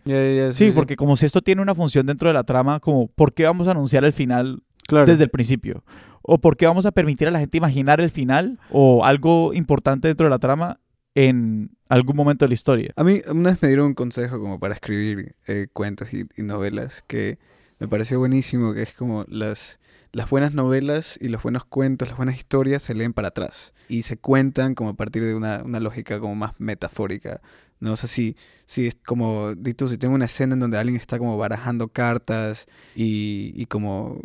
sí, 0.53 0.71
porque 0.75 0.97
como 0.97 1.17
si 1.17 1.27
esto 1.27 1.43
tiene 1.43 1.63
una 1.63 1.75
función 1.75 2.07
dentro 2.07 2.29
de 2.29 2.35
la 2.35 2.45
trama, 2.45 2.81
como, 2.81 3.09
¿por 3.09 3.33
qué 3.33 3.45
vamos 3.45 3.69
a 3.69 3.73
anunciar 3.73 4.05
el 4.05 4.13
final 4.13 4.63
desde 5.07 5.25
el 5.25 5.31
principio? 5.31 5.83
¿O 6.23 6.39
por 6.39 6.57
qué 6.57 6.67
vamos 6.67 6.85
a 6.85 6.93
permitir 6.93 7.29
a 7.29 7.31
la 7.31 7.41
gente 7.41 7.57
imaginar 7.57 8.01
el 8.01 8.11
final 8.11 8.59
o 8.71 9.05
algo 9.05 9.55
importante 9.55 10.09
dentro 10.09 10.27
de 10.27 10.31
la 10.31 10.39
trama 10.39 10.79
en 11.15 11.77
algún 11.89 12.17
momento 12.17 12.45
de 12.45 12.49
la 12.49 12.55
historia? 12.55 12.93
A 12.97 13.05
mí 13.05 13.21
una 13.29 13.51
vez 13.51 13.63
me 13.63 13.69
dieron 13.69 13.87
un 13.87 13.95
consejo 13.95 14.39
como 14.41 14.59
para 14.59 14.75
escribir 14.75 15.35
eh, 15.47 15.69
cuentos 15.73 16.09
y, 16.13 16.27
novelas 16.43 17.03
que 17.07 17.39
me 17.79 17.89
pareció 17.89 18.19
buenísimo, 18.19 18.75
que 18.75 18.83
es 18.83 18.93
como 18.93 19.25
las, 19.29 19.79
las 20.13 20.29
buenas 20.29 20.55
novelas 20.55 21.19
y 21.21 21.29
los 21.29 21.43
buenos 21.43 21.65
cuentos, 21.65 22.09
las 22.09 22.17
buenas 22.17 22.37
historias 22.37 22.83
se 22.83 22.95
leen 22.95 23.13
para 23.13 23.29
atrás 23.29 23.73
y 23.89 24.03
se 24.03 24.19
cuentan 24.19 24.75
como 24.75 24.91
a 24.91 24.95
partir 24.95 25.25
de 25.25 25.35
una, 25.35 25.63
una 25.65 25.81
lógica 25.81 26.19
como 26.21 26.35
más 26.35 26.53
metafórica. 26.59 27.41
No 27.81 27.95
sé 27.95 28.09
si, 28.09 28.37
si 28.67 28.89
es 28.89 28.97
como, 28.97 29.55
dito, 29.55 29.87
si 29.87 29.99
tengo 29.99 30.15
una 30.15 30.25
escena 30.25 30.55
en 30.55 30.61
donde 30.61 30.79
alguien 30.79 30.97
está 30.97 31.19
como 31.19 31.39
barajando 31.39 31.89
cartas 31.89 32.67
y, 32.97 33.53
y 33.55 33.67
como 33.67 34.21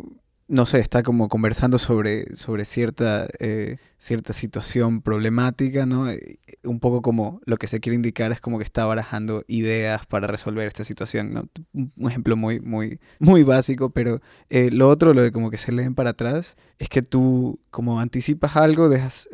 no 0.46 0.66
sé, 0.66 0.78
está 0.78 1.02
como 1.02 1.28
conversando 1.28 1.78
sobre, 1.78 2.36
sobre 2.36 2.64
cierta, 2.64 3.26
eh, 3.38 3.78
cierta 3.98 4.34
situación 4.34 5.00
problemática, 5.00 5.86
¿no? 5.86 6.10
Eh, 6.10 6.38
un 6.64 6.80
poco 6.80 7.00
como 7.00 7.40
lo 7.46 7.56
que 7.56 7.66
se 7.66 7.80
quiere 7.80 7.96
indicar 7.96 8.30
es 8.30 8.40
como 8.40 8.58
que 8.58 8.64
está 8.64 8.84
barajando 8.84 9.44
ideas 9.48 10.04
para 10.06 10.26
resolver 10.26 10.66
esta 10.66 10.84
situación, 10.84 11.32
¿no? 11.32 11.48
Un 11.72 12.10
ejemplo 12.10 12.36
muy, 12.36 12.60
muy, 12.60 13.00
muy 13.18 13.42
básico, 13.42 13.90
pero 13.90 14.20
eh, 14.50 14.70
lo 14.70 14.88
otro, 14.90 15.14
lo 15.14 15.22
de 15.22 15.32
como 15.32 15.50
que 15.50 15.56
se 15.58 15.72
leen 15.72 15.94
para 15.94 16.10
atrás, 16.10 16.56
es 16.78 16.88
que 16.88 17.00
tú 17.02 17.58
como 17.70 18.00
anticipas 18.00 18.56
algo, 18.56 18.88
dejas, 18.88 19.28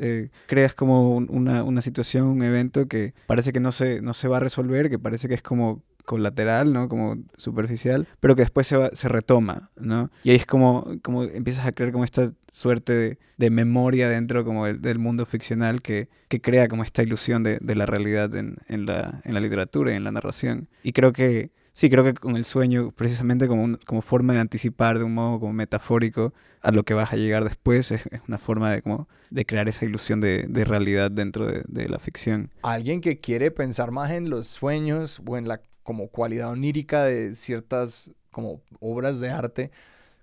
creas 0.47 0.75
como 0.75 1.17
una, 1.17 1.65
una 1.65 1.83
situación, 1.83 2.27
un 2.27 2.43
evento 2.43 2.87
que 2.87 3.15
parece 3.27 3.53
que 3.53 3.61
no 3.61 3.73
se, 3.73 4.01
no 4.01 4.15
se 4.15 4.29
va 4.29 4.39
a 4.39 4.41
resolver, 4.41 4.89
que 4.89 4.99
parece 4.99 5.29
que 5.29 5.35
es 5.35 5.43
como 5.43 5.83
colateral, 6.11 6.73
¿no? 6.73 6.89
Como 6.89 7.19
superficial, 7.37 8.09
pero 8.19 8.35
que 8.35 8.43
después 8.43 8.67
se, 8.67 8.91
se 8.95 9.09
retoma, 9.09 9.71
¿no? 9.77 10.11
Y 10.25 10.31
ahí 10.31 10.37
es 10.37 10.45
como, 10.45 10.99
como 11.03 11.23
empiezas 11.23 11.67
a 11.67 11.71
crear 11.71 11.93
como 11.93 12.03
esta 12.03 12.33
suerte 12.53 13.21
de, 13.37 13.51
memoria 13.51 14.09
dentro 14.09 14.45
como 14.45 14.67
del, 14.67 14.99
mundo 14.99 15.25
ficcional 15.25 15.83
que, 15.83 16.09
que, 16.27 16.41
crea 16.41 16.67
como 16.67 16.83
esta 16.83 17.05
ilusión 17.05 17.45
de, 17.45 17.59
de 17.61 17.77
la 17.77 17.87
realidad 17.87 18.35
en, 18.35 18.57
en, 18.67 18.87
la, 18.87 19.21
en 19.23 19.35
la 19.35 19.41
literatura 19.41 19.93
y 19.93 19.95
en 19.95 20.03
la 20.03 20.11
narración. 20.11 20.69
Y 20.83 20.91
creo 20.91 21.13
que 21.13 21.53
Sí, 21.73 21.89
creo 21.89 22.05
que 22.05 22.15
con 22.15 22.37
el 22.37 22.45
sueño, 22.45 22.91
precisamente 22.91 23.47
como, 23.47 23.79
como 23.87 24.03
forma 24.03 24.35
de 24.35 24.41
anticipar 24.41 24.99
de 24.99 25.05
un 25.05 25.15
modo 25.15 25.41
como 25.41 25.53
metafórico 25.53 26.35
a 26.61 26.73
lo 26.73 26.83
que 26.83 26.95
vas 26.95 27.13
a 27.13 27.17
llegar 27.17 27.45
después, 27.45 27.91
es, 27.93 28.05
una 28.29 28.39
forma 28.39 28.71
de, 28.71 28.83
como, 28.83 29.09
de 29.31 29.47
crear 29.47 29.69
esa 29.69 29.85
ilusión 29.85 30.21
de, 30.21 30.47
de 30.49 30.65
realidad 30.65 31.11
dentro 31.11 31.47
de, 31.47 31.63
de, 31.69 31.89
la 31.89 31.99
ficción. 31.99 32.51
Alguien 32.63 33.01
que 33.01 33.21
quiere 33.21 33.51
pensar 33.51 33.93
más 33.93 34.11
en 34.11 34.31
los 34.31 34.49
sueños 34.49 35.23
o 35.25 35.39
en 35.39 35.49
la 35.49 35.63
como 35.83 36.09
cualidad 36.09 36.51
onírica 36.51 37.05
de 37.05 37.35
ciertas 37.35 38.11
como 38.31 38.63
obras 38.79 39.19
de 39.19 39.31
arte, 39.31 39.71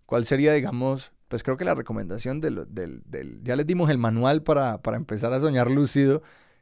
¿cuál 0.05 0.25
sería, 0.25 0.53
digamos, 0.53 1.11
pues 1.27 1.43
creo 1.43 1.57
que 1.57 1.65
la 1.65 1.75
recomendación 1.75 2.39
del, 2.39 2.65
del, 2.69 3.01
del 3.05 3.41
ya 3.43 3.55
les 3.55 3.67
dimos 3.67 3.89
el 3.89 3.97
manual 3.97 4.43
para, 4.43 4.81
para, 4.81 4.97
empezar 4.97 5.33
a 5.33 5.39
soñar 5.39 5.69
lúcido 5.69 6.21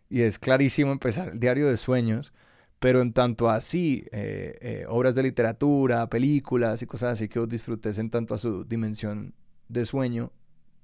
y 0.09 0.21
es 0.21 0.39
clarísimo 0.39 0.91
empezar 0.91 1.29
el 1.29 1.39
diario 1.39 1.67
de 1.67 1.77
sueños, 1.77 2.33
pero 2.79 3.01
en 3.01 3.13
tanto 3.13 3.49
así, 3.49 4.05
eh, 4.11 4.57
eh, 4.61 4.85
obras 4.89 5.15
de 5.15 5.23
literatura, 5.23 6.07
películas 6.07 6.81
y 6.81 6.85
cosas 6.85 7.13
así 7.13 7.27
que 7.27 7.39
vos 7.39 7.49
disfrutes 7.49 7.97
en 7.99 8.09
tanto 8.09 8.33
a 8.33 8.37
su 8.37 8.63
dimensión 8.63 9.33
de 9.67 9.85
sueño, 9.85 10.31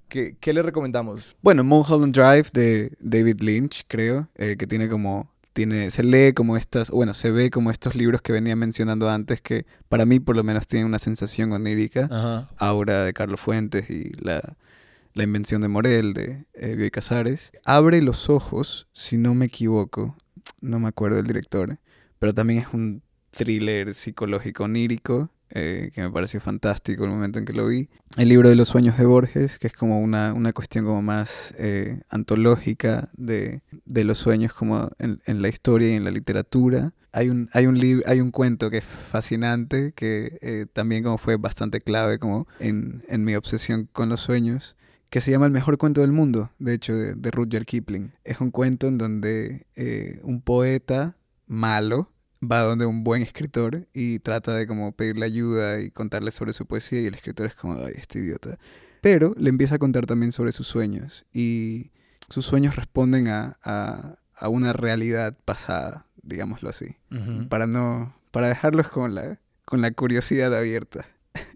¿qué, 0.07 0.37
qué 0.39 0.53
le 0.53 0.61
recomendamos? 0.61 1.35
Bueno, 1.41 1.63
Mulholland 1.63 2.13
Drive 2.13 2.49
de 2.53 2.95
David 2.99 3.41
Lynch, 3.41 3.83
creo, 3.87 4.29
eh, 4.35 4.57
que 4.57 4.67
tiene 4.67 4.89
como 4.89 5.30
tiene, 5.53 5.91
se 5.91 6.03
lee 6.03 6.33
como 6.33 6.57
estas, 6.57 6.89
bueno, 6.89 7.13
se 7.13 7.31
ve 7.31 7.49
como 7.49 7.71
estos 7.71 7.95
libros 7.95 8.21
que 8.21 8.31
venía 8.31 8.55
mencionando 8.55 9.09
antes, 9.09 9.41
que 9.41 9.65
para 9.89 10.05
mí 10.05 10.19
por 10.19 10.35
lo 10.35 10.43
menos 10.43 10.67
tienen 10.67 10.87
una 10.87 10.99
sensación 10.99 11.51
onírica, 11.51 12.47
Aura 12.57 13.03
de 13.03 13.13
Carlos 13.13 13.39
Fuentes 13.39 13.89
y 13.89 14.11
la, 14.23 14.41
la 15.13 15.23
invención 15.23 15.61
de 15.61 15.67
Morel 15.67 16.13
de 16.13 16.45
eh, 16.53 16.75
Bioy 16.75 16.91
Casares. 16.91 17.51
Abre 17.65 18.01
los 18.01 18.29
ojos, 18.29 18.87
si 18.93 19.17
no 19.17 19.35
me 19.35 19.45
equivoco, 19.45 20.15
no 20.61 20.79
me 20.79 20.87
acuerdo 20.87 21.17
del 21.17 21.27
director, 21.27 21.77
pero 22.19 22.33
también 22.33 22.59
es 22.59 22.67
un 22.73 23.03
thriller 23.31 23.93
psicológico 23.93 24.65
onírico 24.65 25.31
eh, 25.53 25.91
que 25.93 26.01
me 26.01 26.09
pareció 26.09 26.39
fantástico 26.39 27.03
el 27.03 27.09
momento 27.09 27.39
en 27.39 27.45
que 27.45 27.53
lo 27.53 27.67
vi. 27.67 27.89
El 28.17 28.29
libro 28.29 28.49
de 28.49 28.55
los 28.55 28.69
sueños 28.69 28.97
de 28.97 29.05
Borges, 29.05 29.59
que 29.59 29.67
es 29.67 29.73
como 29.73 29.99
una, 29.99 30.33
una 30.33 30.53
cuestión 30.53 30.85
como 30.85 31.01
más 31.01 31.53
eh, 31.57 32.01
antológica 32.09 33.09
de, 33.17 33.61
de, 33.85 34.03
los 34.03 34.17
sueños 34.17 34.53
como 34.53 34.89
en, 34.97 35.21
en, 35.25 35.41
la 35.41 35.49
historia 35.49 35.89
y 35.89 35.93
en 35.93 36.03
la 36.03 36.11
literatura. 36.11 36.93
Hay 37.11 37.29
un, 37.29 37.49
hay 37.53 37.67
un, 37.67 38.01
hay 38.05 38.21
un 38.21 38.31
cuento 38.31 38.69
que 38.69 38.77
es 38.77 38.85
fascinante, 38.85 39.93
que 39.93 40.37
eh, 40.41 40.65
también 40.71 41.03
como 41.03 41.17
fue 41.17 41.35
bastante 41.37 41.81
clave 41.81 42.19
como 42.19 42.47
en, 42.59 43.03
en 43.09 43.23
mi 43.23 43.35
obsesión 43.35 43.89
con 43.91 44.09
los 44.09 44.21
sueños, 44.21 44.77
que 45.09 45.19
se 45.19 45.31
llama 45.31 45.45
El 45.45 45.51
mejor 45.51 45.77
cuento 45.77 45.99
del 46.01 46.13
mundo, 46.13 46.51
de 46.59 46.73
hecho, 46.73 46.93
de 46.93 47.31
Rudyard 47.31 47.65
Kipling. 47.65 48.13
Es 48.23 48.39
un 48.39 48.51
cuento 48.51 48.87
en 48.87 48.97
donde 48.97 49.65
un 50.23 50.41
poeta 50.41 51.17
malo, 51.47 52.09
va 52.43 52.61
donde 52.61 52.85
un 52.85 53.03
buen 53.03 53.21
escritor 53.21 53.87
y 53.93 54.19
trata 54.19 54.53
de 54.55 54.67
como 54.67 54.91
pedirle 54.93 55.25
ayuda 55.25 55.81
y 55.81 55.91
contarle 55.91 56.31
sobre 56.31 56.53
su 56.53 56.65
poesía 56.65 57.01
y 57.01 57.05
el 57.05 57.13
escritor 57.13 57.45
es 57.45 57.55
como, 57.55 57.75
ay, 57.75 57.93
este 57.95 58.19
idiota. 58.19 58.57
Pero 59.01 59.33
le 59.37 59.49
empieza 59.49 59.75
a 59.75 59.79
contar 59.79 60.05
también 60.05 60.31
sobre 60.31 60.51
sus 60.51 60.67
sueños 60.67 61.25
y 61.33 61.91
sus 62.29 62.45
sueños 62.45 62.75
responden 62.75 63.27
a, 63.27 63.57
a, 63.63 64.15
a 64.35 64.49
una 64.49 64.73
realidad 64.73 65.35
pasada, 65.45 66.05
digámoslo 66.23 66.69
así, 66.69 66.95
para 67.49 67.67
no, 67.67 68.15
para 68.31 68.47
dejarlos 68.47 68.87
con 68.89 69.15
la, 69.15 69.39
con 69.65 69.81
la 69.81 69.91
curiosidad 69.91 70.55
abierta. 70.55 71.05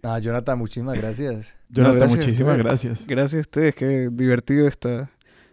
Ah, 0.02 0.18
Jonathan, 0.18 0.58
muchísimas 0.58 0.98
gracias. 0.98 1.54
Jonathan, 1.68 2.08
muchísimas 2.08 2.58
gracias. 2.58 3.06
Gracias 3.06 3.38
a 3.38 3.40
ustedes, 3.40 3.74
qué 3.74 4.08
divertido 4.10 4.66
esta 4.66 5.10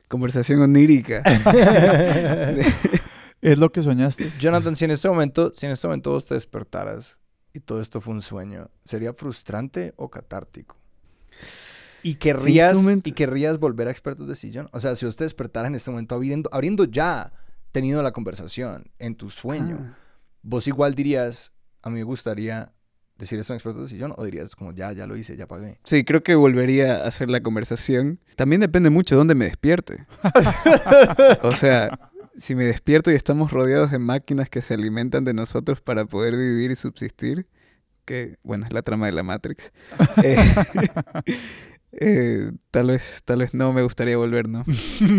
conversación 0.07 0.61
onírica. 0.61 1.23
Es 3.43 3.57
lo 3.57 3.73
que 3.73 3.81
soñaste. 3.81 4.31
Jonathan, 4.39 4.73
si 4.77 4.85
en 4.85 4.91
este 4.91 5.09
momento, 5.09 5.51
si 5.53 5.65
en 5.65 5.73
este 5.73 5.85
momento 5.85 6.11
vos 6.11 6.25
te 6.25 6.33
despertaras 6.33 7.17
y 7.53 7.59
todo 7.59 7.81
esto 7.81 7.99
fue 7.99 8.13
un 8.13 8.21
sueño, 8.21 8.71
¿sería 8.85 9.13
frustrante 9.13 9.93
o 9.97 10.09
catártico? 10.09 10.77
Y 12.03 12.15
querrías, 12.15 12.81
y 13.03 13.11
querrías 13.11 13.59
volver 13.59 13.89
a 13.89 13.91
expertos 13.91 14.29
de 14.29 14.35
sillón. 14.35 14.69
O 14.71 14.79
sea, 14.79 14.95
si 14.95 15.05
vos 15.05 15.17
te 15.17 15.25
despertaras 15.25 15.67
en 15.67 15.75
este 15.75 15.91
momento 15.91 16.15
abriendo, 16.15 16.49
abriendo 16.53 16.85
ya 16.85 17.33
tenido 17.73 18.01
la 18.01 18.13
conversación 18.13 18.89
en 18.97 19.15
tu 19.15 19.29
sueño, 19.29 19.77
ah. 19.77 19.97
vos 20.41 20.65
igual 20.67 20.95
dirías, 20.95 21.51
a 21.81 21.89
mí 21.89 21.95
me 21.95 22.03
gustaría 22.03 22.71
decir 23.17 23.39
esto 23.39 23.51
en 23.51 23.57
expertos 23.57 23.83
de 23.83 23.89
sillón 23.89 24.13
o 24.15 24.23
dirías 24.23 24.55
como 24.55 24.71
ya, 24.71 24.93
ya 24.93 25.05
lo 25.05 25.17
hice, 25.17 25.35
ya 25.35 25.47
pagué. 25.47 25.81
Sí, 25.83 26.05
creo 26.05 26.23
que 26.23 26.35
volvería 26.35 27.03
a 27.03 27.07
hacer 27.07 27.29
la 27.29 27.41
conversación. 27.41 28.21
También 28.37 28.61
depende 28.61 28.89
mucho 28.89 29.15
de 29.15 29.17
dónde 29.17 29.35
me 29.35 29.45
despierte. 29.45 30.07
o 31.43 31.51
sea, 31.51 32.11
si 32.37 32.55
me 32.55 32.65
despierto 32.65 33.11
y 33.11 33.15
estamos 33.15 33.51
rodeados 33.51 33.91
de 33.91 33.99
máquinas 33.99 34.49
que 34.49 34.61
se 34.61 34.73
alimentan 34.73 35.23
de 35.23 35.33
nosotros 35.33 35.81
para 35.81 36.05
poder 36.05 36.35
vivir 36.35 36.71
y 36.71 36.75
subsistir, 36.75 37.47
que 38.05 38.37
bueno, 38.43 38.65
es 38.65 38.73
la 38.73 38.81
trama 38.81 39.05
de 39.05 39.13
la 39.13 39.23
Matrix, 39.23 39.71
eh, 40.23 40.37
eh, 41.93 42.51
tal, 42.71 42.87
vez, 42.87 43.21
tal 43.23 43.39
vez 43.39 43.53
no 43.53 43.71
me 43.73 43.83
gustaría 43.83 44.17
volver, 44.17 44.49
¿no? 44.49 44.63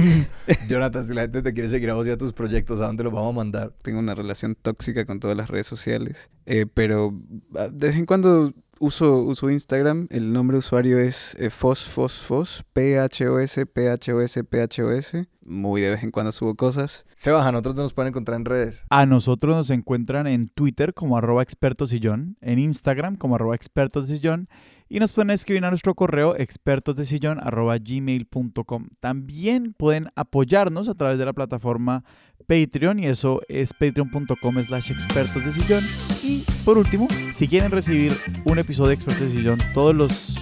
Jonathan, 0.68 1.06
si 1.06 1.14
la 1.14 1.22
gente 1.22 1.42
te 1.42 1.54
quiere 1.54 1.68
seguir 1.68 1.90
a 1.90 1.94
vos 1.94 2.06
y 2.06 2.10
a 2.10 2.18
tus 2.18 2.32
proyectos, 2.32 2.80
¿a 2.80 2.86
dónde 2.86 3.04
los 3.04 3.12
vamos 3.12 3.32
a 3.32 3.36
mandar? 3.36 3.72
Tengo 3.82 3.98
una 3.98 4.14
relación 4.14 4.54
tóxica 4.54 5.04
con 5.06 5.20
todas 5.20 5.36
las 5.36 5.48
redes 5.48 5.66
sociales, 5.66 6.30
eh, 6.46 6.66
pero 6.72 7.18
ah, 7.56 7.68
de 7.72 7.88
vez 7.88 7.96
en 7.96 8.06
cuando 8.06 8.52
uso, 8.78 9.22
uso 9.22 9.50
Instagram, 9.50 10.06
el 10.10 10.32
nombre 10.32 10.54
de 10.54 10.58
usuario 10.58 10.98
es 10.98 11.34
eh, 11.38 11.50
fosfosfos, 11.50 12.64
P-H-O-S, 12.72 13.66
P-H-O-S, 13.66 14.44
P-H-O-S. 14.44 15.28
Muy 15.44 15.82
de 15.82 15.90
vez 15.90 16.02
en 16.02 16.10
cuando 16.10 16.32
subo 16.32 16.54
cosas. 16.54 17.04
Se 17.16 17.30
baja, 17.30 17.52
nosotros 17.52 17.76
nos 17.76 17.92
pueden 17.92 18.08
encontrar 18.08 18.38
en 18.38 18.46
redes. 18.46 18.84
A 18.88 19.04
nosotros 19.04 19.54
nos 19.54 19.70
encuentran 19.70 20.26
en 20.26 20.48
Twitter 20.48 20.94
como 20.94 21.18
arroba 21.18 21.42
expertosillón, 21.42 22.38
en 22.40 22.58
Instagram 22.58 23.16
como 23.16 23.34
arroba 23.34 23.54
expertosillón 23.54 24.48
y 24.88 25.00
nos 25.00 25.12
pueden 25.12 25.30
escribir 25.30 25.64
a 25.64 25.70
nuestro 25.70 25.94
correo 25.94 26.36
expertosdesillón.gmail.com. 26.36 28.88
También 29.00 29.72
pueden 29.72 30.10
apoyarnos 30.14 30.88
a 30.88 30.94
través 30.94 31.18
de 31.18 31.24
la 31.24 31.32
plataforma 31.32 32.04
Patreon 32.46 32.98
y 32.98 33.06
eso 33.06 33.40
es 33.48 33.72
patreon.com 33.72 34.62
slash 34.62 34.90
expertos 34.90 35.44
de 35.44 35.52
sillón. 35.52 35.84
Y 36.22 36.44
por 36.64 36.78
último, 36.78 37.08
si 37.34 37.48
quieren 37.48 37.70
recibir 37.70 38.12
un 38.44 38.58
episodio 38.58 38.88
de 38.88 38.94
Expertos 38.94 39.28
de 39.28 39.32
Sillón 39.32 39.58
todos 39.72 39.94
los 39.94 40.38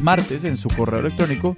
martes 0.00 0.44
en 0.44 0.56
su 0.56 0.68
correo 0.68 1.00
electrónico, 1.00 1.54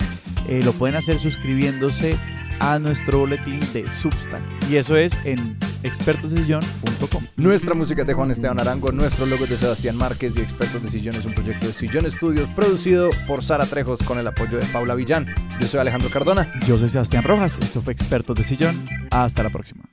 eh, 0.49 0.61
lo 0.65 0.73
pueden 0.73 0.97
hacer 0.97 1.19
suscribiéndose 1.19 2.19
a 2.61 2.79
nuestro 2.79 3.21
boletín 3.21 3.61
de 3.73 3.89
Substack. 3.91 4.43
Y 4.71 4.77
eso 4.77 4.97
es 4.97 5.13
en 5.25 5.57
expertosdesillón.com. 5.83 7.25
Nuestra 7.37 7.75
música 7.75 8.03
es 8.03 8.07
de 8.07 8.15
Juan 8.15 8.31
Esteban 8.31 8.59
Arango, 8.59 8.93
nuestro 8.93 9.27
logo 9.27 9.45
es 9.45 9.51
de 9.51 9.57
Sebastián 9.57 9.97
Márquez 9.97 10.37
y 10.37 10.41
Expertos 10.41 10.83
de 10.83 10.91
Sillón 10.91 11.17
es 11.17 11.25
un 11.25 11.35
proyecto 11.35 11.67
de 11.67 11.73
Sillón 11.73 12.11
Studios 12.11 12.49
producido 12.51 13.11
por 13.27 13.43
Sara 13.43 13.67
Trejos 13.67 14.03
con 14.03 14.19
el 14.19 14.27
apoyo 14.27 14.59
de 14.59 14.67
Paula 14.67 14.95
Villán. 14.95 15.27
Yo 15.61 15.67
soy 15.67 15.81
Alejandro 15.81 16.11
Cardona. 16.11 16.53
Yo 16.67 16.79
soy 16.79 16.89
Sebastián 16.89 17.23
Rojas. 17.23 17.59
Esto 17.61 17.83
fue 17.83 17.93
Expertos 17.93 18.37
de 18.37 18.45
Sillón. 18.45 18.85
Hasta 19.11 19.43
la 19.43 19.51
próxima. 19.51 19.85